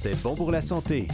[0.00, 1.08] c'est bon pour la santé.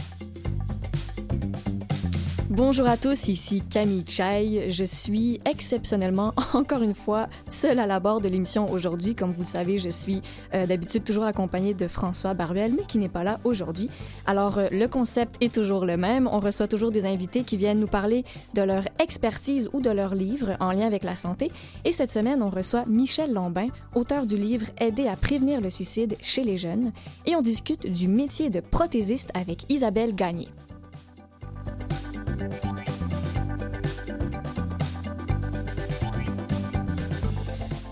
[2.55, 4.69] Bonjour à tous, ici Camille Chai.
[4.69, 9.13] Je suis exceptionnellement, encore une fois, seule à la barre de l'émission aujourd'hui.
[9.13, 10.21] Comme vous le savez, je suis
[10.53, 13.89] euh, d'habitude toujours accompagnée de François Baruel, mais qui n'est pas là aujourd'hui.
[14.25, 16.29] Alors, euh, le concept est toujours le même.
[16.31, 18.23] On reçoit toujours des invités qui viennent nous parler
[18.53, 21.51] de leur expertise ou de leur livre en lien avec la santé.
[21.83, 26.15] Et cette semaine, on reçoit Michel Lambin, auteur du livre Aider à prévenir le suicide
[26.21, 26.93] chez les jeunes.
[27.25, 30.47] Et on discute du métier de prothésiste avec Isabelle Gagné.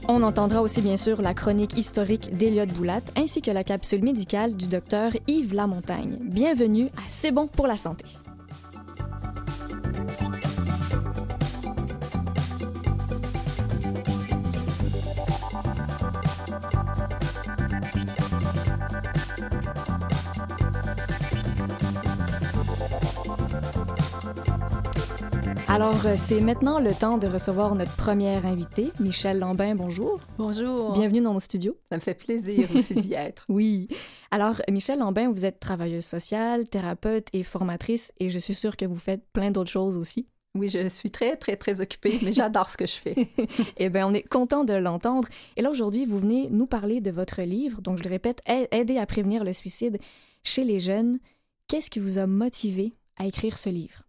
[0.07, 4.53] On entendra aussi bien sûr la chronique historique d'Eliott Boulat ainsi que la capsule médicale
[4.55, 6.17] du docteur Yves Lamontagne.
[6.21, 8.03] Bienvenue à C'est bon pour la santé.
[25.73, 29.73] Alors, euh, c'est maintenant le temps de recevoir notre première invitée, Michel Lambin.
[29.73, 30.19] Bonjour.
[30.37, 30.93] Bonjour.
[30.93, 31.75] Bienvenue dans nos studios.
[31.89, 33.43] Ça me fait plaisir aussi d'y être.
[33.49, 33.87] oui.
[34.29, 38.85] Alors, Michel Lambin, vous êtes travailleuse sociale, thérapeute et formatrice, et je suis sûre que
[38.85, 40.27] vous faites plein d'autres choses aussi.
[40.53, 43.15] Oui, je suis très, très, très occupée, mais j'adore ce que je fais.
[43.77, 45.27] eh bien, on est content de l'entendre.
[45.57, 47.81] Et là, aujourd'hui, vous venez nous parler de votre livre.
[47.81, 49.97] Donc, je le répète, Aider à prévenir le suicide
[50.43, 51.17] chez les jeunes.
[51.67, 54.03] Qu'est-ce qui vous a motivé à écrire ce livre?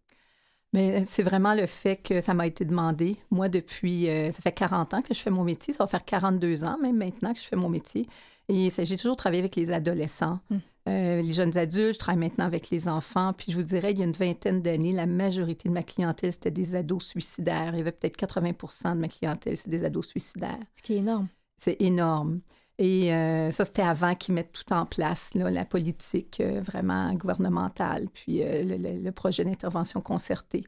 [0.74, 3.16] Mais c'est vraiment le fait que ça m'a été demandé.
[3.30, 5.72] Moi, depuis, euh, ça fait 40 ans que je fais mon métier.
[5.72, 8.08] Ça va faire 42 ans même maintenant que je fais mon métier.
[8.48, 10.56] Et j'ai toujours travaillé avec les adolescents, hmm.
[10.88, 11.94] euh, les jeunes adultes.
[11.94, 13.32] Je travaille maintenant avec les enfants.
[13.32, 16.32] Puis je vous dirais, il y a une vingtaine d'années, la majorité de ma clientèle,
[16.32, 17.70] c'était des ados suicidaires.
[17.74, 20.58] Il y avait peut-être 80 de ma clientèle, c'est des ados suicidaires.
[20.74, 21.28] Ce qui est énorme.
[21.56, 22.40] C'est énorme.
[22.78, 28.08] Et euh, ça, c'était avant qu'ils mettent tout en place, la politique euh, vraiment gouvernementale,
[28.12, 30.64] puis euh, le, projet d'intervention concertée.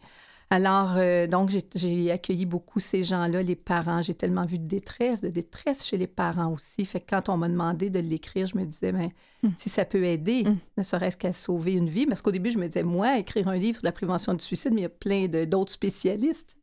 [0.48, 0.94] Alors,
[1.28, 4.00] donc, j'ai accueilli beaucoup ces gens-là, les parents.
[4.00, 6.84] J'ai tellement vu de détresse, de détresse chez les parents aussi.
[6.84, 9.10] Fait que quand on m'a demandé de l'écrire, je me disais, mais
[9.42, 9.52] hum.
[9.56, 10.56] si ça peut aider, hum.
[10.76, 12.06] ne serait-ce qu'à sauver une vie.
[12.06, 14.72] Parce qu'au début, je me disais, moi, écrire un livre de la prévention du suicide,
[14.72, 16.56] mais il y a plein d'autres spécialistes.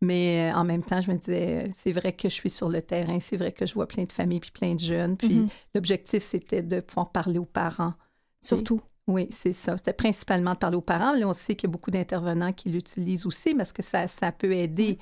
[0.00, 2.80] Mais euh, en même temps, je me disais, c'est vrai que je suis sur le
[2.82, 5.16] terrain, c'est vrai que je vois plein de familles puis plein de jeunes.
[5.16, 5.48] Puis mm-hmm.
[5.74, 7.92] l'objectif, c'était de pouvoir parler aux parents.
[8.40, 8.80] Surtout.
[9.08, 9.76] Oui, c'est ça.
[9.76, 11.12] C'était principalement de parler aux parents.
[11.12, 14.30] Là, on sait qu'il y a beaucoup d'intervenants qui l'utilisent aussi parce que ça, ça
[14.30, 14.98] peut aider,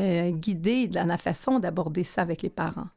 [0.00, 2.88] euh, guider dans la façon d'aborder ça avec les parents.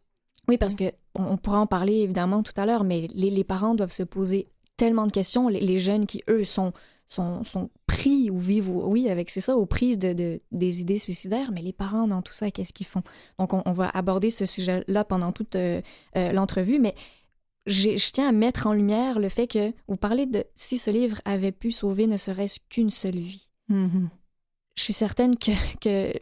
[0.48, 3.94] Oui, parce que on, pourra en parler évidemment tout à l'heure, mais les, parents doivent
[3.94, 5.48] se poser tellement de questions.
[5.50, 6.72] les jeunes qui, eux, sont
[7.08, 11.62] sont, pris ou vivent, oui, avec c'est ça, aux prises de, des idées suicidaires, mais
[11.62, 13.04] les parents dans tout ça, qu'est-ce qu'ils font?
[13.40, 15.82] Donc, on, va aborder ce sujet-là pendant toute euh,
[16.18, 16.96] euh, l'entrevue, mais
[17.66, 21.22] je tiens à mettre en lumière le fait que vous parlez de si ce livre
[21.26, 23.48] avait pu sauver ne serait-ce qu'une seule vie.
[23.70, 24.10] Mm-hmm.
[24.76, 26.14] Je suis certaine que, que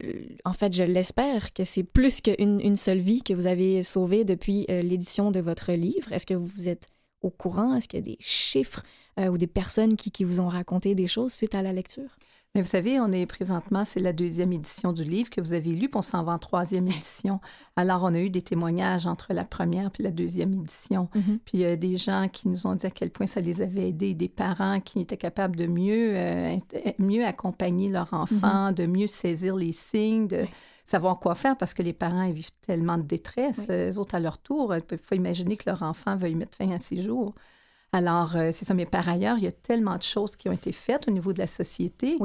[0.44, 4.24] en fait, je l'espère, que c'est plus qu'une une seule vie que vous avez sauvée
[4.24, 6.12] depuis euh, l'édition de votre livre.
[6.12, 6.88] Est-ce que vous êtes
[7.22, 7.74] au courant?
[7.74, 8.82] Est-ce qu'il y a des chiffres
[9.18, 12.16] euh, ou des personnes qui, qui, vous ont raconté des choses suite à la lecture?
[12.54, 15.70] Mais vous savez, on est présentement, c'est la deuxième édition du livre que vous avez
[15.70, 17.40] lu, puis on s'en va en troisième édition.
[17.76, 21.08] Alors, on a eu des témoignages entre la première puis la deuxième édition.
[21.14, 21.38] Mm-hmm.
[21.46, 23.62] Puis il y a des gens qui nous ont dit à quel point ça les
[23.62, 26.56] avait aidés, des parents qui étaient capables de mieux, euh,
[26.98, 28.74] mieux accompagner leur enfant, mm-hmm.
[28.74, 30.44] de mieux saisir les signes, de
[30.84, 33.66] savoir quoi faire parce que les parents vivent tellement de détresse.
[33.68, 36.78] Les autres, à leur tour, il faut imaginer que leur enfant veuille mettre fin à
[36.78, 37.34] ses jours.
[37.92, 38.74] Alors, euh, c'est ça.
[38.74, 41.32] Mais par ailleurs, il y a tellement de choses qui ont été faites au niveau
[41.32, 42.18] de la société.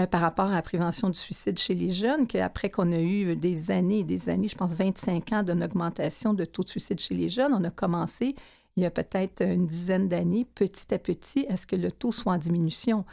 [0.00, 3.36] Euh, par rapport à la prévention du suicide chez les jeunes, qu'après qu'on a eu
[3.36, 6.98] des années et des années, je pense 25 ans d'une augmentation de taux de suicide
[6.98, 8.34] chez les jeunes, on a commencé
[8.76, 12.10] il y a peut-être une dizaine d'années, petit à petit, à ce que le taux
[12.10, 13.04] soit en diminution.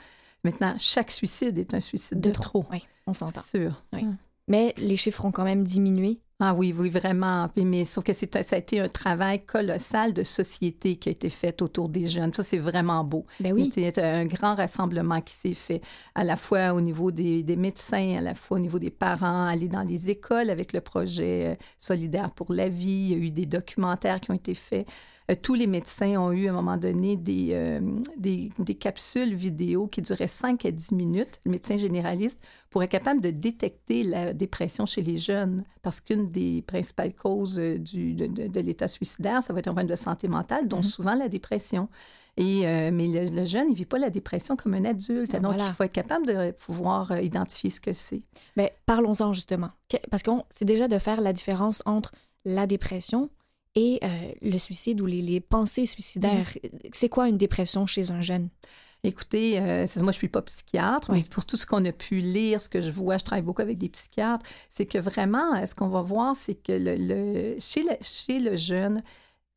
[0.45, 2.65] Maintenant, chaque suicide est un suicide de, trop.
[2.71, 3.41] Oui, on s'entend.
[3.43, 3.83] C'est sûr.
[3.91, 4.05] Oui
[4.49, 6.19] mais les chiffres ont quand même diminué.
[6.41, 7.50] Ah oui, oui, vraiment.
[7.57, 11.62] Mais sauf que ça a été un travail colossal de société qui a été fait
[11.62, 12.33] autour des jeunes.
[12.33, 13.25] Ça, c'est vraiment beau.
[13.41, 13.69] Ben oui.
[13.74, 15.81] C'était un grand rassemblement qui s'est fait
[16.15, 19.47] à la fois au niveau des, des, médecins, à la fois au niveau des parents,
[19.47, 22.88] aller dans les écoles avec le projet euh, Solidaire pour la vie.
[22.88, 24.88] Il y a eu des documentaires qui ont été faits.
[25.29, 27.19] Euh, tous les médecins ont eu à un moment donné
[27.53, 27.79] euh,
[28.17, 32.39] des, des, capsules vidéo qui duraient 5 à 10 minutes, le médecin généraliste,
[32.69, 35.63] pour être capable de détecter la dépression chez les jeunes.
[35.81, 39.89] Parce qu'une des principales causes euh, du, de, l'état suicidaire, ça va être un problème
[39.89, 40.83] de santé mentale, dont mm-hmm.
[40.83, 41.89] souvent la dépression.
[42.37, 42.61] Et,
[42.91, 45.35] mais le, jeune, il ne vit pas la dépression comme un adulte.
[45.41, 48.21] Donc, il faut être capable de pouvoir identifier ce que c'est.
[48.55, 49.71] Mais parlons-en justement.
[50.09, 52.13] Parce que c'est déjà de faire la différence entre
[52.45, 53.29] la dépression
[53.75, 54.00] et
[54.42, 56.50] le suicide ou les, pensées suicidaires.
[56.50, 56.89] Mm-hmm.
[56.92, 58.50] C'est quoi une dépression chez un jeune?
[59.04, 59.60] Écoutez,
[59.98, 62.81] moi, je suis pas psychiatre, mais pour tout ce qu'on a pu lire, ce que
[62.81, 66.36] je vois, je travaille beaucoup avec des psychiatres, c'est que vraiment, ce qu'on va voir,
[66.36, 69.01] c'est que le, chez, chez le jeune,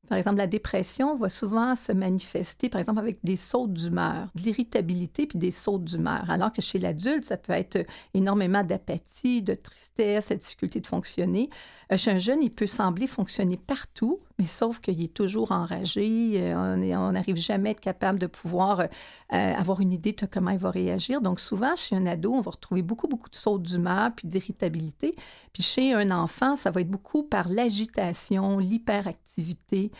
[0.08, 4.42] par exemple, la dépression va souvent se manifester, par exemple, avec des sauts d'humeur, de
[4.42, 6.28] l'irritabilité puis des sauts d'humeur.
[6.28, 11.50] Alors que chez l'adulte, ça peut être énormément d'apathie, de tristesse, la difficulté de fonctionner.
[11.92, 16.32] Euh, chez un jeune, il peut sembler fonctionner partout, mais sauf qu'il est toujours enragé.
[16.34, 18.86] Euh, on n'arrive jamais à être capable de pouvoir euh,
[19.30, 21.20] avoir une idée de comment il va réagir.
[21.20, 25.14] Donc, souvent, chez un ado, on va retrouver beaucoup, beaucoup de sauts d'humeur puis d'irritabilité.
[25.52, 29.92] Puis chez un enfant, ça va être beaucoup par l'agitation, l'hyperactivité.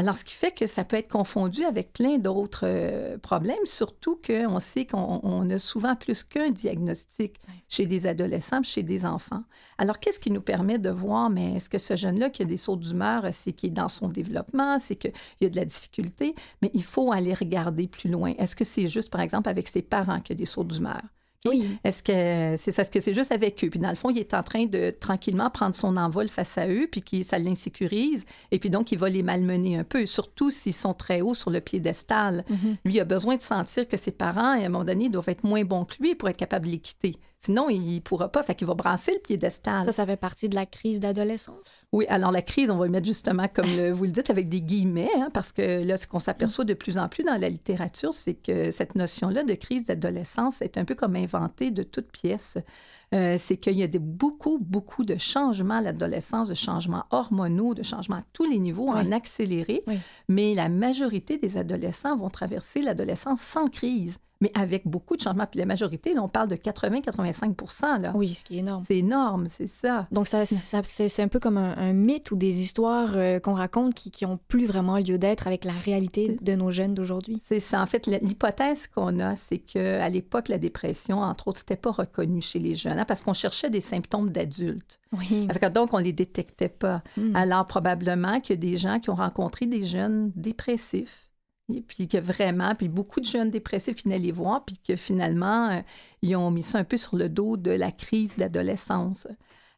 [0.00, 4.18] Alors, ce qui fait que ça peut être confondu avec plein d'autres euh, problèmes, surtout
[4.26, 7.38] qu'on sait qu'on a souvent plus qu'un diagnostic
[7.68, 9.42] chez des adolescents, chez des enfants.
[9.76, 12.56] Alors, qu'est-ce qui nous permet de voir, mais est-ce que ce jeune-là qui a des
[12.56, 15.12] sauts d'humeur, c'est qu'il est dans son développement, c'est qu'il
[15.42, 18.32] y a de la difficulté, mais il faut aller regarder plus loin.
[18.38, 21.02] Est-ce que c'est juste, par exemple, avec ses parents qu'il y a des sauts d'humeur?
[21.46, 21.78] Oui.
[21.84, 23.70] Est-ce que c'est ça, ce que c'est juste avec eux?
[23.70, 26.68] Puis dans le fond, il est en train de tranquillement prendre son envol face à
[26.68, 30.50] eux, puis qui, ça l'insécurise, et puis donc il va les malmener un peu, surtout
[30.50, 32.44] s'ils sont très hauts sur le piédestal.
[32.50, 32.76] Mm-hmm.
[32.84, 35.44] Lui, il a besoin de sentir que ses parents, à un moment donné, doivent être
[35.44, 37.16] moins bons que lui pour être capable de les quitter.
[37.42, 38.42] Sinon, il ne pourra pas.
[38.42, 39.82] Fait qu'il va brasser le piédestal.
[39.84, 41.56] Ça, ça fait partie de la crise d'adolescence?
[41.90, 44.60] Oui, alors la crise, on va le mettre justement, comme vous le dites, avec des
[44.60, 48.12] guillemets, hein, parce que là, ce qu'on s'aperçoit de plus en plus dans la littérature,
[48.12, 52.58] c'est que cette notion-là de crise d'adolescence est un peu comme inventée de toutes pièces.
[53.14, 57.82] Euh, c'est qu'il y a beaucoup, beaucoup de changements à l'adolescence, de changements hormonaux, de
[57.82, 59.82] changements à tous les niveaux en accéléré.
[60.28, 65.46] Mais la majorité des adolescents vont traverser l'adolescence sans crise mais avec beaucoup de changements.
[65.46, 68.12] Puis la majorité, là, on parle de 80-85 là.
[68.14, 68.84] Oui, ce qui est énorme.
[68.86, 70.06] C'est énorme, c'est ça.
[70.10, 74.24] Donc, ça, c'est un peu comme un, mythe ou des histoires euh, qu'on raconte qui
[74.24, 77.40] n'ont plus vraiment lieu d'être avec la réalité de nos jeunes d'aujourd'hui.
[77.42, 77.82] C'est ça.
[77.82, 82.40] En fait, l'hypothèse qu'on a, c'est qu'à l'époque, la dépression, entre autres, c'était pas reconnu
[82.40, 85.00] chez les jeunes, hein, parce qu'on cherchait des symptômes d'adultes.
[85.12, 85.48] Oui.
[85.74, 87.02] donc, on les détectait pas.
[87.16, 87.34] Hmm.
[87.34, 91.29] Alors, probablement a des gens qui ont rencontré des jeunes dépressifs
[91.74, 94.96] et puis que vraiment, puis beaucoup de jeunes dépressifs qui venaient les voir, puis que
[94.96, 95.80] finalement, euh,
[96.22, 99.26] ils ont mis ça un peu sur le dos de la crise d'adolescence.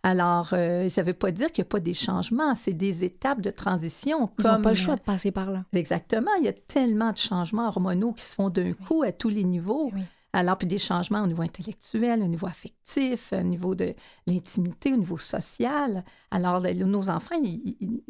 [0.05, 3.05] Alors, euh, ça ne veut pas dire qu'il n'y a pas des changements, c'est des
[3.05, 4.31] étapes de transition.
[4.39, 5.65] Ils n'ont pas le choix de passer par là.
[5.73, 9.29] Exactement, il y a tellement de changements hormonaux qui se font d'un coup à tous
[9.29, 9.91] les niveaux.
[9.95, 10.03] Oui.
[10.35, 13.95] Alors, puis des changements au niveau intellectuel, au niveau affectif, au niveau de
[14.27, 16.05] l'intimité, au niveau social.
[16.31, 17.37] Alors, nos enfants,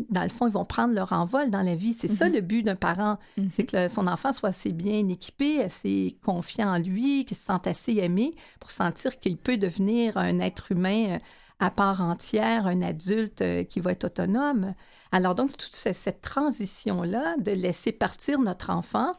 [0.09, 1.93] dans le fond, ils vont prendre leur envol dans la vie.
[1.93, 2.35] C'est ça mhm.
[2.35, 3.49] le but d'un parent, mhm.
[3.51, 7.67] c'est que son enfant soit assez bien équipé, assez confiant en lui, qu'il se sente
[7.67, 11.19] assez aimé pour sentir qu'il peut devenir un être humain euh,
[11.59, 14.75] à part entière, un adulte euh, qui va être autonome.
[15.11, 19.13] Alors donc, toute cette transition-là de laisser partir notre enfant,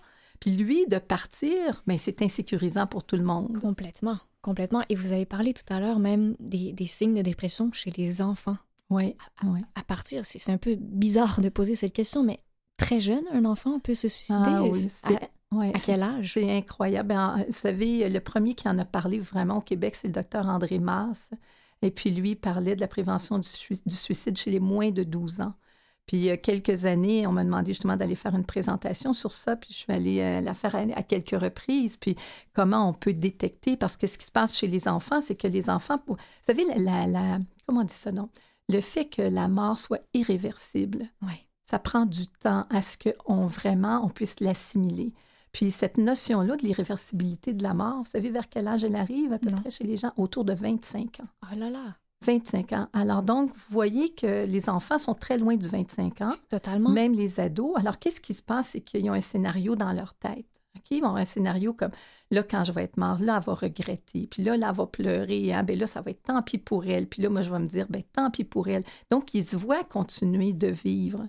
[0.43, 3.59] puis lui, de partir, mais c'est insécurisant pour tout le monde.
[3.61, 4.83] Complètement, complètement.
[4.89, 8.57] Et vous avez parlé tout à l'heure même des, signes de dépression chez les enfants.
[8.89, 9.61] Oui, à, oui.
[9.75, 12.39] à partir, c'est un peu bizarre de poser cette question, mais
[12.75, 14.37] très jeune, un enfant peut se suicider.
[14.45, 16.33] Ah, oui, à, à, quel âge?
[16.33, 17.07] C'est incroyable.
[17.07, 20.45] Ben, vous savez, le premier qui en a parlé vraiment au Québec, c'est le docteur
[20.47, 21.29] André Masse.
[21.81, 25.53] Et puis lui parlait de la prévention du, suicide chez les moins de 12 ans.
[26.05, 29.31] Puis il y a quelques années, on m'a demandé justement d'aller faire une présentation sur
[29.31, 31.95] ça, puis je suis allée euh, la faire à, quelques reprises.
[31.95, 32.15] Puis
[32.53, 35.47] comment on peut détecter, parce que ce qui se passe chez les enfants, c'est que
[35.47, 38.29] les enfants, vous savez, la, la, comment on dit ça, non?
[38.69, 41.09] Le fait que la mort soit irréversible,
[41.65, 45.13] ça prend du temps à ce qu'on vraiment, on puisse l'assimiler.
[45.51, 49.31] Puis cette notion-là de l'irréversibilité de la mort, vous savez vers quel âge elle arrive
[49.31, 50.11] à peu près chez les gens?
[50.17, 51.27] Autour de 25 ans.
[51.43, 51.95] Oh là là!
[52.23, 52.87] 25 ans.
[52.93, 56.35] Alors donc, vous voyez que les enfants sont très loin du 25 ans.
[56.49, 56.89] Totalement.
[56.89, 57.75] Même les ados.
[57.77, 58.69] Alors, qu'est-ce qui se passe?
[58.69, 60.45] C'est qu'ils ont un scénario dans leur tête.
[60.75, 60.91] OK?
[60.91, 61.91] Ils vont un scénario comme
[62.31, 64.27] là, quand je vais être mort, là, elle va regretter.
[64.27, 65.53] Puis là, là, elle va pleurer.
[65.53, 65.63] Hein?
[65.63, 67.07] Bien là, ça va être tant pis pour elle.
[67.07, 68.83] Puis là, moi, je vais me dire, ben tant pis pour elle.
[69.11, 71.27] Donc, ils se voient continuer de vivre,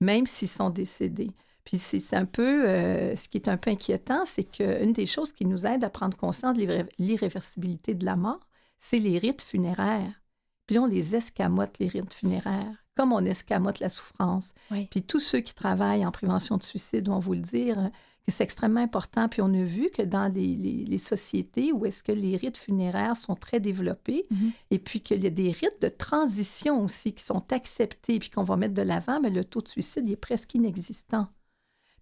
[0.00, 1.30] même s'ils sont décédés.
[1.64, 5.32] Puis c'est un peu, euh, ce qui est un peu inquiétant, c'est qu'une des choses
[5.32, 8.40] qui nous aide à prendre conscience de l'irréversibilité de la mort,
[8.78, 10.21] c'est les rites funéraires.
[10.66, 14.54] Puis là, on les escamote, les rites funéraires, comme on escamote la souffrance.
[14.90, 17.88] Puis tous ceux qui travaillent en prévention de suicide vont vous le dire euh,
[18.24, 19.28] que c'est extrêmement important.
[19.28, 23.34] Puis on a vu que dans les, sociétés où est-ce que les rites funéraires sont
[23.34, 24.52] très développés, mm-hmm.
[24.70, 28.44] et puis qu'il y a des rites de transition aussi qui sont acceptés, puis qu'on
[28.44, 31.28] va mettre de l'avant, mais le taux de suicide est presque inexistant.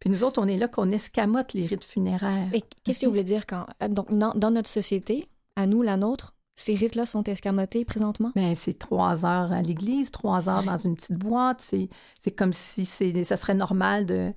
[0.00, 2.48] Puis nous autres, on est là qu'on escamote les rites funéraires.
[2.84, 3.66] Qu'est-ce que vous voulez dire quand...
[3.88, 8.32] Donc, dans notre société, à nous, la nôtre, ces rites-là sont escamotés présentement?
[8.34, 11.60] Bien, c'est trois heures à l'église, trois heures dans une petite boîte.
[11.60, 14.32] C'est comme si ça serait normal de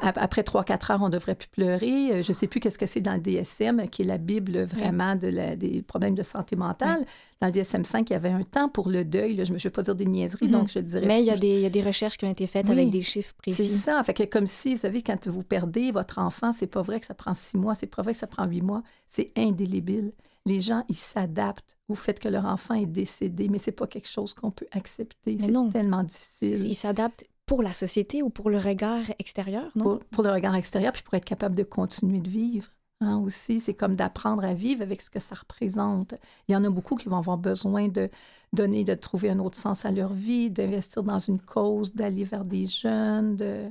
[0.00, 2.12] après 3-4 heures, on ne devrait plus pleurer.
[2.12, 4.62] Euh, je ne sais plus qu'est-ce que c'est dans le DSM, qui est la Bible
[4.62, 7.04] vraiment de des problèmes de santé mentale.
[7.40, 9.44] Dans le DSM-5, il y avait un temps pour le deuil.
[9.44, 10.52] Je ne vais pas dire des niaiseries, mhm.
[10.52, 11.04] donc je dirais...
[11.06, 12.90] Mais il y, a des, il y, a des, recherches qui ont été faites avec
[12.90, 13.64] des chiffres précis.
[13.64, 14.02] C'est ça.
[14.04, 17.06] Fait que comme si, vous savez, quand vous perdez votre enfant, c'est pas vrai que
[17.06, 18.82] ça prend six mois, c'est pas vrai que ça prend huit mois.
[19.06, 20.12] C'est indélébile.
[20.44, 24.08] Les gens, ils s'adaptent au fait que leur enfant est décédé, mais c'est pas quelque
[24.08, 25.36] chose qu'on peut accepter.
[25.38, 26.66] C'est tellement difficile.
[26.66, 30.00] Ils s'adaptent pour la société ou pour le regard extérieur, non?
[30.10, 32.68] Pour, le regard extérieur, puis pour être capable de continuer de vivre.
[33.00, 36.14] Hein, aussi, c'est comme d'apprendre à vivre avec ce que ça représente.
[36.48, 38.08] Il y en a beaucoup qui vont avoir besoin de
[38.52, 42.44] donner, de trouver un autre sens à leur vie, d'investir dans une cause, d'aller vers
[42.44, 43.70] des jeunes, de...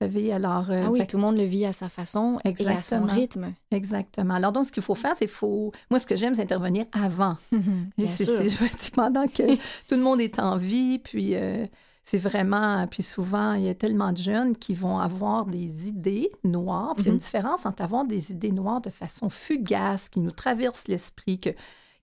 [0.00, 0.70] Vous savez, alors...
[0.70, 3.52] Euh, ah oui, tout le monde le vit à sa façon et à son rythme.
[3.72, 4.34] Exactement.
[4.34, 5.72] Alors donc, ce qu'il faut faire, c'est faut...
[5.90, 7.36] Moi, ce que j'aime, c'est intervenir avant.
[7.98, 9.56] c'est, pendant que
[9.88, 11.34] tout le monde est en vie, puis...
[11.34, 11.66] Euh,
[12.10, 16.30] c'est vraiment, puis souvent, il y a tellement de jeunes qui vont avoir des idées
[16.42, 16.94] noires.
[16.94, 17.20] Puis il y a une mhm.
[17.20, 21.50] différence entre avoir des idées noires de façon fugace, qui nous traverse l'esprit, que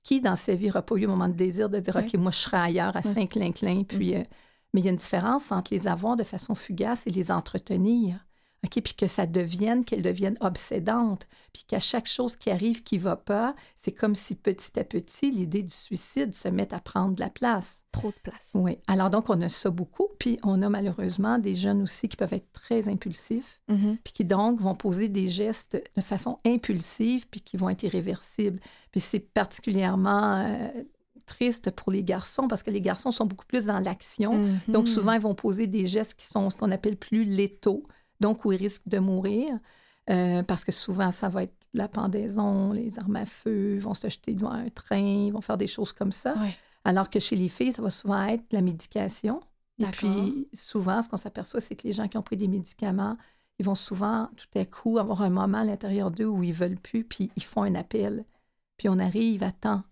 [0.04, 2.30] qui, dans sa vie, n'aura pas eu un moment de désir de dire, OK, moi,
[2.30, 3.82] je serai ailleurs à Saint-Clinclin.
[3.84, 4.22] Puis, mhm.
[4.22, 4.24] euh,
[4.76, 8.20] mais il y a une différence entre les avoir de façon fugace et les entretenir
[8.70, 13.16] puis que ça devienne, qu'elle devienne obsédante, puis qu'à chaque chose qui arrive qui va
[13.16, 17.20] pas, c'est comme si petit à petit, l'idée du suicide se met à prendre de
[17.20, 17.84] la place.
[17.92, 18.52] Trop de place.
[18.56, 18.78] Oui.
[18.88, 22.34] Alors donc, on a ça beaucoup, puis on a malheureusement des jeunes aussi qui peuvent
[22.34, 23.98] être très impulsifs, mm-hmm.
[24.04, 28.60] puis qui donc vont poser des gestes de façon impulsive, puis qui vont être irréversibles.
[28.92, 30.46] Puis c'est particulièrement...
[30.46, 30.84] Euh,
[31.26, 34.38] triste pour les garçons parce que les garçons sont beaucoup plus dans l'action.
[34.38, 34.72] Mm-hmm.
[34.72, 37.84] Donc, souvent, ils vont poser des gestes qui sont ce qu'on appelle plus létaux
[38.20, 39.60] donc où ils risquent de mourir.
[40.10, 43.96] Euh, parce que souvent, ça va être la pendaison, les armes à feu, ils vont
[43.96, 46.36] se jeter devant un train, ils vont faire des choses comme ça.
[46.84, 49.42] Alors que chez les filles, ça va souvent être la médication.
[49.80, 53.18] Et puis, souvent, ce qu'on s'aperçoit, c'est que les gens qui ont pris des médicaments,
[53.60, 56.80] ils vont souvent, tout à coup, avoir un moment à l'intérieur d'eux où ils veulent
[56.80, 58.26] plus, puis ils font un appel.
[58.78, 59.84] Puis on arrive à temps.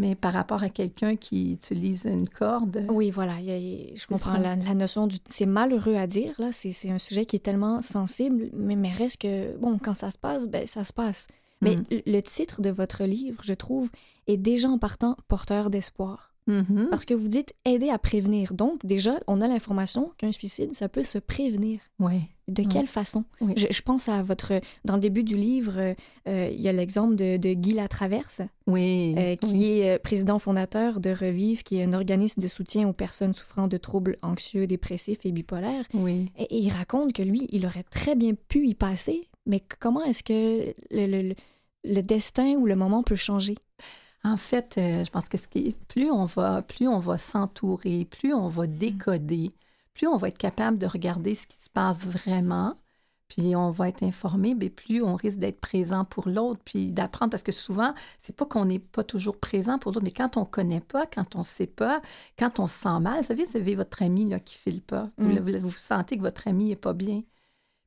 [0.00, 2.86] Mais par rapport à quelqu'un qui utilise une corde.
[2.88, 3.34] Oui, voilà.
[3.38, 5.18] je comprends la, notion du.
[5.28, 6.50] C'est malheureux à dire, là.
[6.52, 10.18] C'est un sujet qui est tellement sensible, mais, mais reste que, bon, quand ça se
[10.18, 11.28] passe, ben, ça se passe.
[11.60, 11.84] Mais mm.
[12.06, 13.90] le titre de votre livre, je trouve,
[14.26, 16.29] est déjà en partant porteur d'espoir.
[16.48, 16.88] Mm-hmm.
[16.88, 18.54] Parce que vous dites aider à prévenir.
[18.54, 21.80] Donc, déjà, on a l'information qu'un suicide, ça peut se prévenir.
[21.98, 22.22] Oui.
[22.48, 23.24] De quelle façon?
[23.40, 24.60] Je, pense à votre...
[24.84, 25.94] Dans le début du livre,
[26.26, 30.98] euh, il y a l'exemple de, Guy Latraverse, oui, euh, qui est euh, président fondateur
[30.98, 35.24] de Revive, qui est un organisme de soutien aux personnes souffrant de troubles anxieux, dépressifs
[35.24, 35.84] et bipolaires.
[35.94, 36.32] Oui.
[36.38, 40.24] Et, il raconte que lui, il aurait très bien pu y passer, mais comment est-ce
[40.24, 41.34] que le,
[41.84, 43.54] le destin ou le moment peut changer?
[44.22, 48.04] En fait, euh, je pense que ce qui plus on va, plus on va s'entourer,
[48.04, 48.78] plus on va mm.
[48.78, 49.52] décoder,
[49.94, 52.76] plus on va être capable de regarder ce qui se passe vraiment,
[53.28, 57.30] puis on va être informé, mais plus on risque d'être présent pour l'autre, puis d'apprendre,
[57.30, 60.44] parce que souvent, c'est pas qu'on n'est pas toujours présent pour l'autre, mais quand on
[60.44, 62.02] connaît pas, quand on sait pas,
[62.38, 65.10] quand on se sent mal, vous savez, vous avez votre ami là, qui file pas,
[65.16, 65.58] vous, mm.
[65.58, 67.22] vous, sentez que votre ami est pas bien.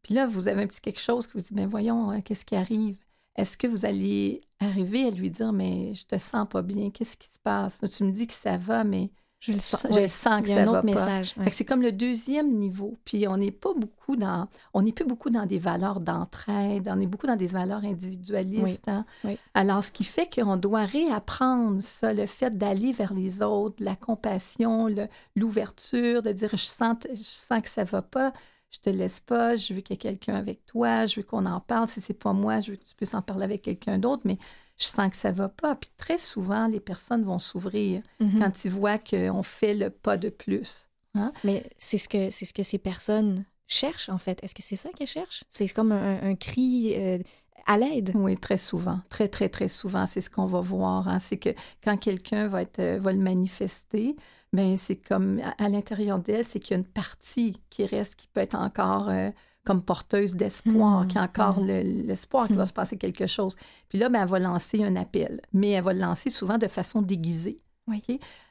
[0.01, 2.45] Puis là, vous avez un petit quelque chose que vous dites, ben voyons, hein, qu'est-ce
[2.45, 2.97] qui arrive?
[3.35, 7.17] Est-ce que vous allez arriver à lui dire, mais je te sens pas bien, qu'est-ce
[7.17, 7.81] qui se passe?
[7.95, 9.11] tu me dis que ça va, mais
[9.43, 11.51] je le sens, je sens que ça va message, pas.
[11.51, 12.97] C'est comme le deuxième niveau.
[13.03, 17.01] Puis on n'est pas beaucoup dans, on n'est plus beaucoup dans des valeurs d'entraide, on
[17.01, 18.87] est beaucoup dans des valeurs individualistes.
[18.87, 19.05] Hein.
[19.53, 23.97] Alors, ce qui fait qu'on doit réapprendre ça, le fait d'aller vers les autres, la
[23.97, 24.87] compassion,
[25.35, 28.31] l'ouverture, de dire je sens, je sens que ça va pas
[28.73, 31.45] je te laisse pas, je veux qu'il y ait quelqu'un avec toi, je veux qu'on
[31.45, 31.87] en parle.
[31.87, 34.37] Si c'est pas moi, je veux que tu puisses en parler avec quelqu'un d'autre, mais
[34.77, 35.75] je sens que ça va pas.
[35.75, 38.39] Puis très souvent, les personnes vont s'ouvrir mm-hmm.
[38.39, 40.89] quand ils voient qu'on fait le pas de plus.
[41.13, 41.31] Hein?
[41.43, 44.43] Mais c'est ce que c'est ce que ces personnes cherchent en fait.
[44.43, 45.43] Est-ce que c'est ça qu'elles cherchent?
[45.49, 46.93] C'est comme un, cri.
[46.95, 47.19] Euh,
[47.65, 48.11] à l'aide.
[48.13, 48.99] Oui, très souvent.
[49.07, 50.05] Très, très, très souvent.
[50.05, 51.07] C'est ce qu'on va voir.
[51.07, 51.19] Hein.
[51.19, 51.51] C'est que
[51.81, 54.17] quand quelqu'un va, être, euh, va le manifester,
[54.53, 58.27] mais c'est comme à, l'intérieur d'elle, c'est qu'il y a une partie qui reste, qui
[58.27, 59.31] peut être encore euh,
[59.65, 61.67] comme porteuse d'espoir, qui a encore hmm.
[62.05, 62.67] l'espoir qu'il va hmm.
[62.67, 63.55] se passer quelque chose.
[63.89, 66.67] Puis là, ben, elle va lancer un appel, mais elle va le lancer souvent de
[66.67, 67.59] façon déguisée.
[67.87, 68.01] Oui.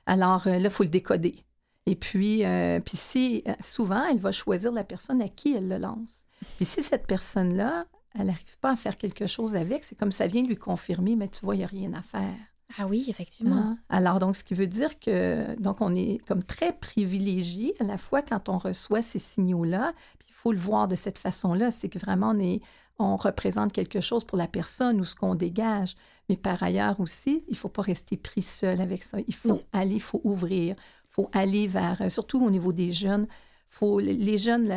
[0.04, 1.44] Alors euh, là, il faut le décoder.
[1.86, 5.78] Et puis, euh, puis si, souvent, elle va choisir la personne à qui elle le
[5.78, 6.24] lance.
[6.56, 7.86] Puis si cette personne-là,
[8.18, 11.28] elle n'arrive pas à faire quelque chose avec, c'est comme ça vient lui confirmer, mais
[11.28, 12.51] tu vois, il n'y a rien à faire.
[12.78, 13.56] Ah oui, effectivement.
[13.56, 13.78] Hein?
[13.88, 17.98] Alors, donc, ce qui veut dire que, donc, on est comme très privilégié à la
[17.98, 21.88] fois quand on reçoit ces signaux-là, puis il faut le voir de cette façon-là, c'est
[21.88, 22.60] que vraiment, on est,
[22.98, 25.94] on représente quelque chose pour la personne ou ce qu'on dégage.
[26.28, 29.18] Mais par ailleurs aussi, il ne faut pas rester pris seul avec ça.
[29.26, 32.92] Il faut aller, il faut ouvrir, il faut aller vers, euh, surtout au niveau des
[32.92, 33.26] jeunes,
[33.72, 34.68] faut, les jeunes,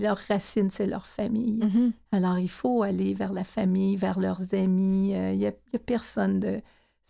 [0.00, 1.60] leur racine, c'est leur famille.
[1.60, 1.92] Mm-hmm.
[2.10, 5.14] Alors, il faut aller vers la famille, vers leurs amis.
[5.14, 5.52] Euh, il n'y a,
[5.86, 6.60] personne de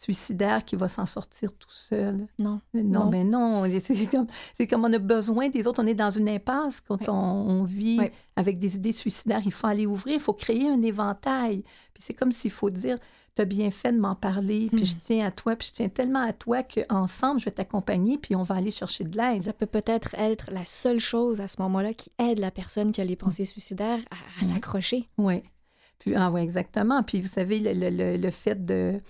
[0.00, 2.26] suicidaire qui va s'en sortir tout seul.
[2.38, 2.60] Non.
[2.72, 3.64] Non, mais non.
[3.80, 4.26] C'est comme,
[4.68, 5.82] comme, on a besoin des autres.
[5.82, 8.00] On est dans une impasse quand on, vit
[8.34, 9.42] avec des idées suicidaires.
[9.44, 11.62] Il faut aller ouvrir, il faut créer un éventail.
[11.92, 12.96] Puis c'est comme s'il faut dire,
[13.36, 15.00] tu as bien fait de m'en parler, puis je hmm.
[15.00, 18.42] tiens à toi, puis je tiens tellement à toi qu'ensemble, je vais t'accompagner, puis on
[18.42, 19.42] va aller chercher de l'aide.
[19.42, 23.02] Ça peut peut-être être la seule chose à ce moment-là qui aide la personne qui
[23.02, 24.00] a les pensées suicidaires
[24.40, 25.08] à, s'accrocher.
[25.18, 25.42] Oui.
[25.98, 27.02] Puis, ah oui, exactement.
[27.02, 29.00] Puis vous savez, le, le fait de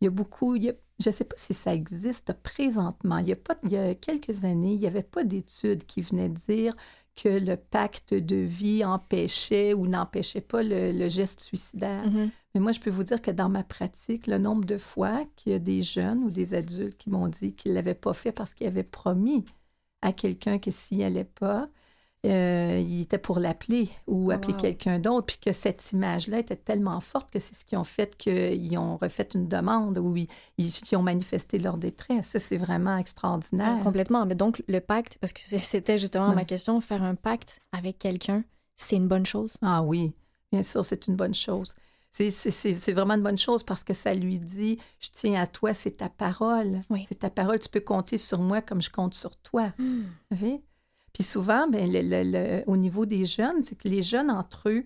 [0.00, 0.70] il y a beaucoup, je
[1.06, 3.18] ne sais pas si ça existe présentement.
[3.18, 6.00] Il y a, pas, il y a quelques années, il n'y avait pas d'études qui
[6.00, 6.74] venaient dire
[7.16, 12.06] que le pacte de vie empêchait ou n'empêchait pas le, geste suicidaire.
[12.06, 12.30] Mm-hmm.
[12.54, 15.52] Mais moi, je peux vous dire que dans ma pratique, le nombre de fois qu'il
[15.52, 18.32] y a des jeunes ou des adultes qui m'ont dit qu'ils ne l'avaient pas fait
[18.32, 19.44] parce qu'ils avaient promis
[20.02, 21.68] à quelqu'un que s'il n'y allait pas,
[22.26, 27.00] euh, il était pour l'appeler ou appeler quelqu'un d'autre, puis que cette image-là était tellement
[27.00, 30.28] forte que c'est ce qui ont fait qu'ils ont refait une demande ou ils,
[30.94, 32.26] ont manifesté leur détresse.
[32.26, 33.82] Ça, c'est vraiment extraordinaire.
[33.82, 34.26] complètement.
[34.26, 38.44] Mais donc, le pacte, parce que c'était justement ma question, faire un pacte avec quelqu'un,
[38.76, 39.56] c'est une bonne chose?
[39.62, 40.12] Ah oui,
[40.52, 41.74] bien sûr, c'est une bonne chose.
[42.12, 45.98] C'est vraiment une bonne chose parce que ça lui dit Je tiens à toi, c'est
[45.98, 46.82] ta parole.
[47.08, 49.72] C'est ta parole, tu peux compter sur moi comme je compte sur toi.
[49.78, 50.56] Mmh.
[51.12, 54.84] Puis souvent, ben, au niveau des jeunes, c'est que les jeunes entre eux,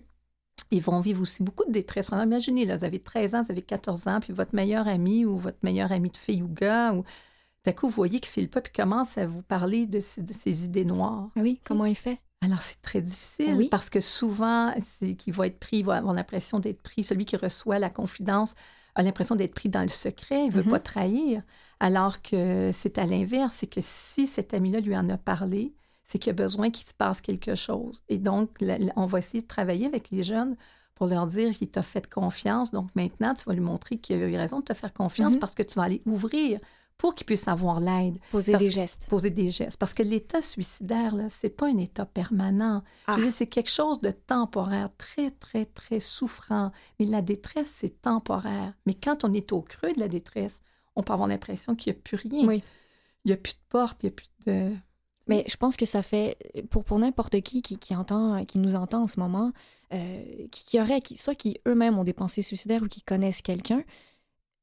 [0.71, 2.07] ils vont vivre aussi beaucoup de détresse.
[2.11, 5.37] Imaginez, là, vous avez 13 ans, vous avez 14 ans, puis votre meilleur ami ou
[5.37, 7.03] votre meilleur ami de fille ou gars, ou
[7.63, 10.65] d'un coup, vous voyez qu'il ne file pas, puis commence à vous parler de, ses
[10.65, 11.29] idées noires.
[11.35, 12.19] Oui, comment il fait?
[12.41, 16.13] Alors, c'est très difficile parce que souvent, c'est qu'il va être pris, il va avoir
[16.13, 17.03] l'impression d'être pris.
[17.03, 18.53] Celui qui reçoit la confidence
[18.93, 20.69] a l'impression d'être pris dans le secret, il ne veut mm-hmm.
[20.69, 21.43] pas trahir.
[21.79, 25.73] Alors que c'est à l'inverse, c'est que si cet ami-là lui en a parlé,
[26.05, 28.03] c'est qu'il y a besoin qu'il se passe quelque chose.
[28.09, 28.49] Et donc,
[28.95, 30.55] on va essayer de travailler avec les jeunes
[30.93, 32.71] pour leur dire qu'il t'a fait confiance.
[32.71, 35.39] Donc maintenant, tu vas lui montrer qu'il a eu raison de te faire confiance mhm.
[35.39, 36.59] parce que tu vas aller ouvrir
[36.97, 38.17] pour qu'il puisse avoir l'aide.
[38.31, 39.07] Poser des gestes.
[39.09, 39.77] Poser des gestes.
[39.77, 42.83] Parce que l'état suicidaire, là, c'est pas un état permanent.
[43.07, 43.17] Ah.
[43.31, 46.71] c'est quelque chose de temporaire, très, très, très souffrant.
[46.97, 48.73] Mais la détresse, c'est temporaire.
[48.85, 50.61] Mais quand on est au creux de la détresse,
[50.95, 52.47] on peut avoir l'impression qu'il n'y a plus rien.
[52.47, 52.63] Oui.
[53.25, 54.71] Il n'y a plus de porte, il n'y a plus de
[55.27, 56.37] mais je pense que ça fait,
[56.69, 59.51] pour, pour n'importe qui, qui, entend, qui nous entend en ce moment,
[59.93, 63.83] euh, qui, aurait, qui, soit qui eux-mêmes ont des pensées suicidaires ou qui connaissent quelqu'un,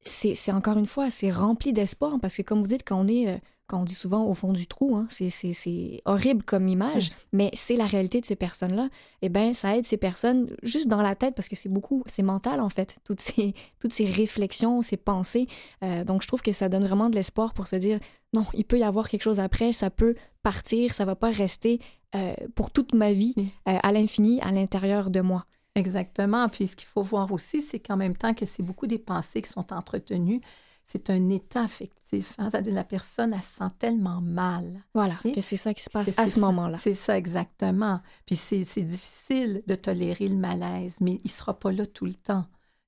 [0.01, 3.29] c'est encore une fois, c'est rempli d'espoir parce que comme vous dites, quand on est,
[3.29, 7.49] euh, quand on dit souvent au fond du trou, hein, c'est horrible comme image, mais
[7.53, 8.89] c'est la réalité de ces personnes-là.
[9.21, 12.23] Eh bien, ça aide ces personnes juste dans la tête parce que c'est beaucoup, c'est
[12.23, 15.47] mental en fait, toutes ces, toutes ces réflexions, ces pensées.
[15.83, 17.99] Euh, donc, je trouve que ça donne vraiment de l'espoir pour se dire,
[18.33, 21.79] non, il peut y avoir quelque chose après, ça peut partir, ça va pas rester
[22.15, 25.45] euh, pour toute ma vie euh, à l'infini à l'intérieur de moi.
[25.75, 26.47] Exactement.
[26.49, 29.41] Puis ce qu'il faut voir aussi, c'est qu'en même temps que c'est beaucoup des pensées
[29.41, 30.41] qui sont entretenues,
[30.85, 32.35] c'est un état affectif.
[32.37, 32.49] Hein?
[32.49, 34.83] C'est-à-dire la personne, elle se sent tellement mal.
[34.93, 36.77] Voilà, que c'est ça qui se passe à ce moment-là.
[36.77, 38.01] C'est ça, exactement.
[38.25, 42.15] Puis c'est difficile de tolérer le malaise, mais il ne sera pas là tout le
[42.15, 42.45] temps.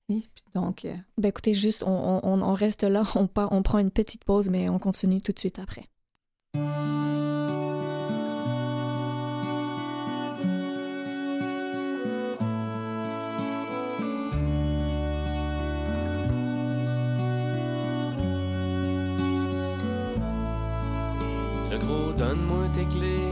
[0.08, 0.86] puis donc...
[0.86, 4.49] Euh, ben écoutez, juste, on, on, on reste là, on, on prend une petite pause,
[4.49, 5.89] mais on continue tout de suite après.
[22.75, 23.31] Tes clés,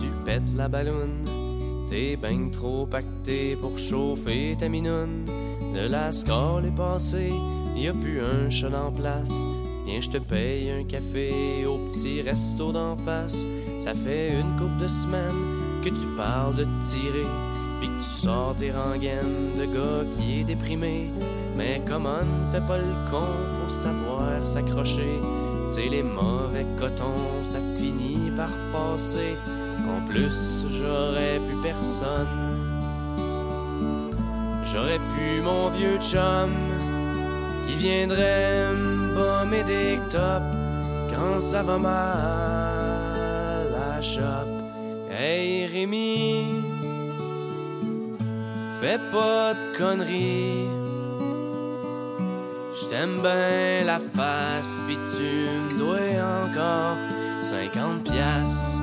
[0.00, 1.24] tu pètes la balloune.
[1.90, 5.26] T'es ben trop pacté pour chauffer ta minoune.
[5.74, 7.32] De la score est passée,
[7.76, 9.34] y a plus un chat en place.
[9.84, 13.44] Viens, je te paye un café au petit resto d'en face.
[13.78, 15.44] Ça fait une couple de semaines
[15.84, 17.28] que tu parles de tirer.
[17.80, 21.10] Pis que tu sors tes rengaines de gars qui est déprimé.
[21.56, 23.26] Mais comment ne fais pas le con,
[23.60, 25.20] faut savoir s'accrocher.
[25.70, 29.36] C'est les mauvais cotons, ça finit par passer.
[29.86, 32.26] En plus, j'aurais pu personne.
[34.64, 36.50] J'aurais pu mon vieux chum
[37.66, 40.56] qui viendrait me bomber des tops
[41.10, 44.48] quand ça va mal la shop.
[45.10, 46.44] Hey Rémi,
[48.80, 50.77] fais pas de conneries.
[52.88, 55.98] J't'aime bien la face, pis tu me dois
[56.46, 56.96] encore
[57.42, 58.82] 50 piastres.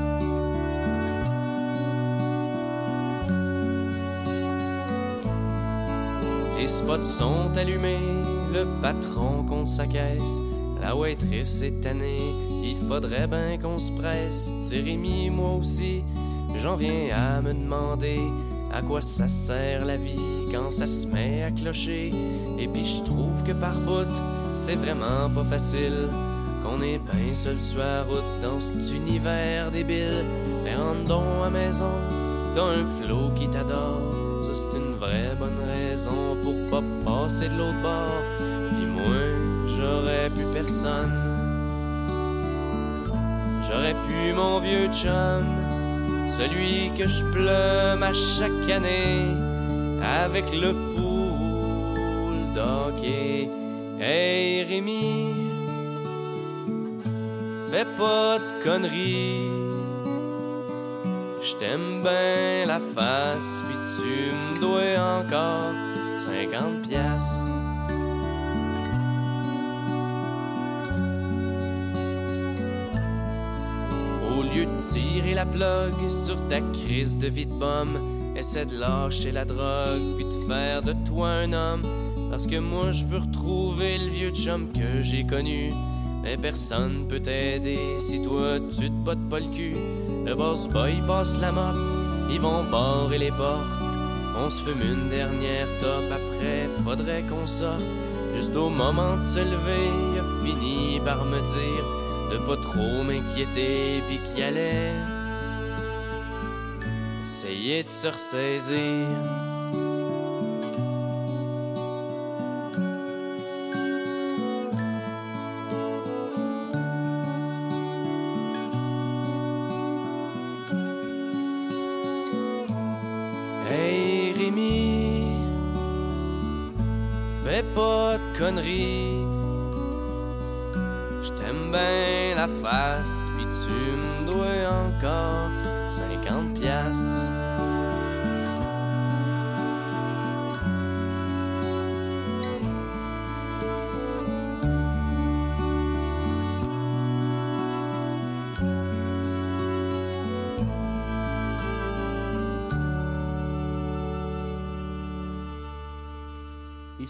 [6.59, 7.97] Les spots sont allumés,
[8.53, 10.39] le patron compte sa caisse.
[10.79, 12.31] La waitress est tannée,
[12.63, 14.51] il faudrait bien qu'on se presse.
[14.69, 16.03] Rémi, moi aussi,
[16.57, 18.19] j'en viens à me demander
[18.71, 22.11] à quoi ça sert la vie quand ça se met à clocher.
[22.57, 24.15] Et puis je trouve que par bout,
[24.53, 26.07] c'est vraiment pas facile.
[26.63, 30.25] Qu'on est bien seul sur la route dans cet univers débile.
[30.63, 31.93] Mais rendons à maison,
[32.55, 34.13] dans un flot qui t'adore.
[34.43, 38.23] Ça c'est une vraie bonne raison pour pas passer de l'autre bord.
[38.71, 39.25] Puis moi,
[39.75, 41.13] j'aurais pu personne.
[43.67, 45.43] J'aurais pu mon vieux chum
[46.29, 49.44] celui que je plume à chaque année
[50.05, 53.49] avec le poule d'hockey.
[53.99, 55.33] Hey Rémi,
[57.71, 59.49] fais pas de conneries.
[61.41, 65.73] Je t'aime bien la face, puis tu me dois encore
[66.25, 67.51] 50 piastres.
[74.31, 78.14] Au lieu de tirer la plug sur ta crise de vie de pomme,
[78.45, 81.81] essaie de lâcher la drogue puis de faire de toi un homme.
[82.29, 85.73] Parce que moi je veux retrouver le vieux chum que j'ai connu.
[86.21, 89.73] Mais personne peut t'aider si toi tu te bottes pas le cul.
[90.25, 91.75] Le boss boy passe la mop,
[92.31, 93.81] ils vont barrer les portes.
[94.37, 97.81] On se fume une dernière top, après faudrait qu'on sorte.
[98.35, 101.85] Juste au moment de se lever, il a fini par me dire
[102.31, 104.91] de pas trop m'inquiéter puis qu'il allait
[107.45, 109.44] se jetzt sich se sehen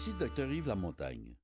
[0.06, 1.34] Ici le docteur Yves Lamontagne.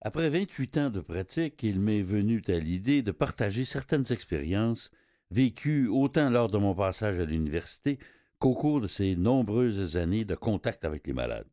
[0.00, 4.90] Après 28 ans de pratique, il m'est venu à l'idée de partager certaines expériences
[5.30, 7.98] vécues autant lors de mon passage à l'université
[8.38, 11.50] qu'au cours de ces nombreuses années de contact avec les malades.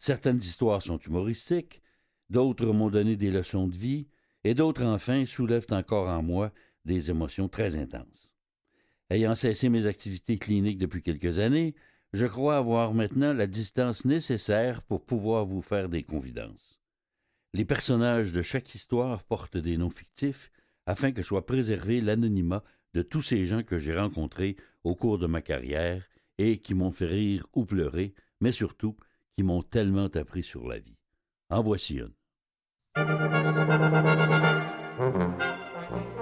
[0.00, 1.80] Certaines histoires sont humoristiques,
[2.28, 4.08] d'autres m'ont donné des leçons de vie,
[4.42, 6.52] et d'autres enfin soulèvent encore en moi
[6.86, 8.32] des émotions très intenses.
[9.10, 11.76] Ayant cessé mes activités cliniques depuis quelques années,
[12.12, 16.80] je crois avoir maintenant la distance nécessaire pour pouvoir vous faire des confidences.
[17.54, 20.50] Les personnages de chaque histoire portent des noms fictifs
[20.86, 25.26] afin que soit préservé l'anonymat de tous ces gens que j'ai rencontrés au cours de
[25.26, 26.06] ma carrière
[26.38, 28.96] et qui m'ont fait rire ou pleurer, mais surtout
[29.36, 30.96] qui m'ont tellement appris sur la vie.
[31.50, 32.12] En voici une.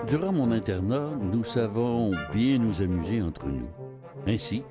[0.06, 3.68] Durant mon internat, nous savons bien nous amuser entre nous.
[4.26, 4.62] Ainsi,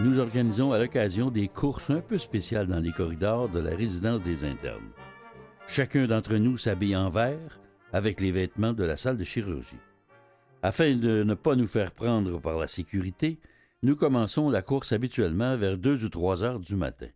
[0.00, 4.22] nous organisons à l'occasion des courses un peu spéciales dans les corridors de la résidence
[4.22, 4.90] des internes.
[5.68, 7.60] Chacun d'entre nous s'habille en vert
[7.92, 9.78] avec les vêtements de la salle de chirurgie.
[10.62, 13.38] Afin de ne pas nous faire prendre par la sécurité,
[13.84, 17.08] nous commençons la course habituellement vers deux ou trois heures du matin.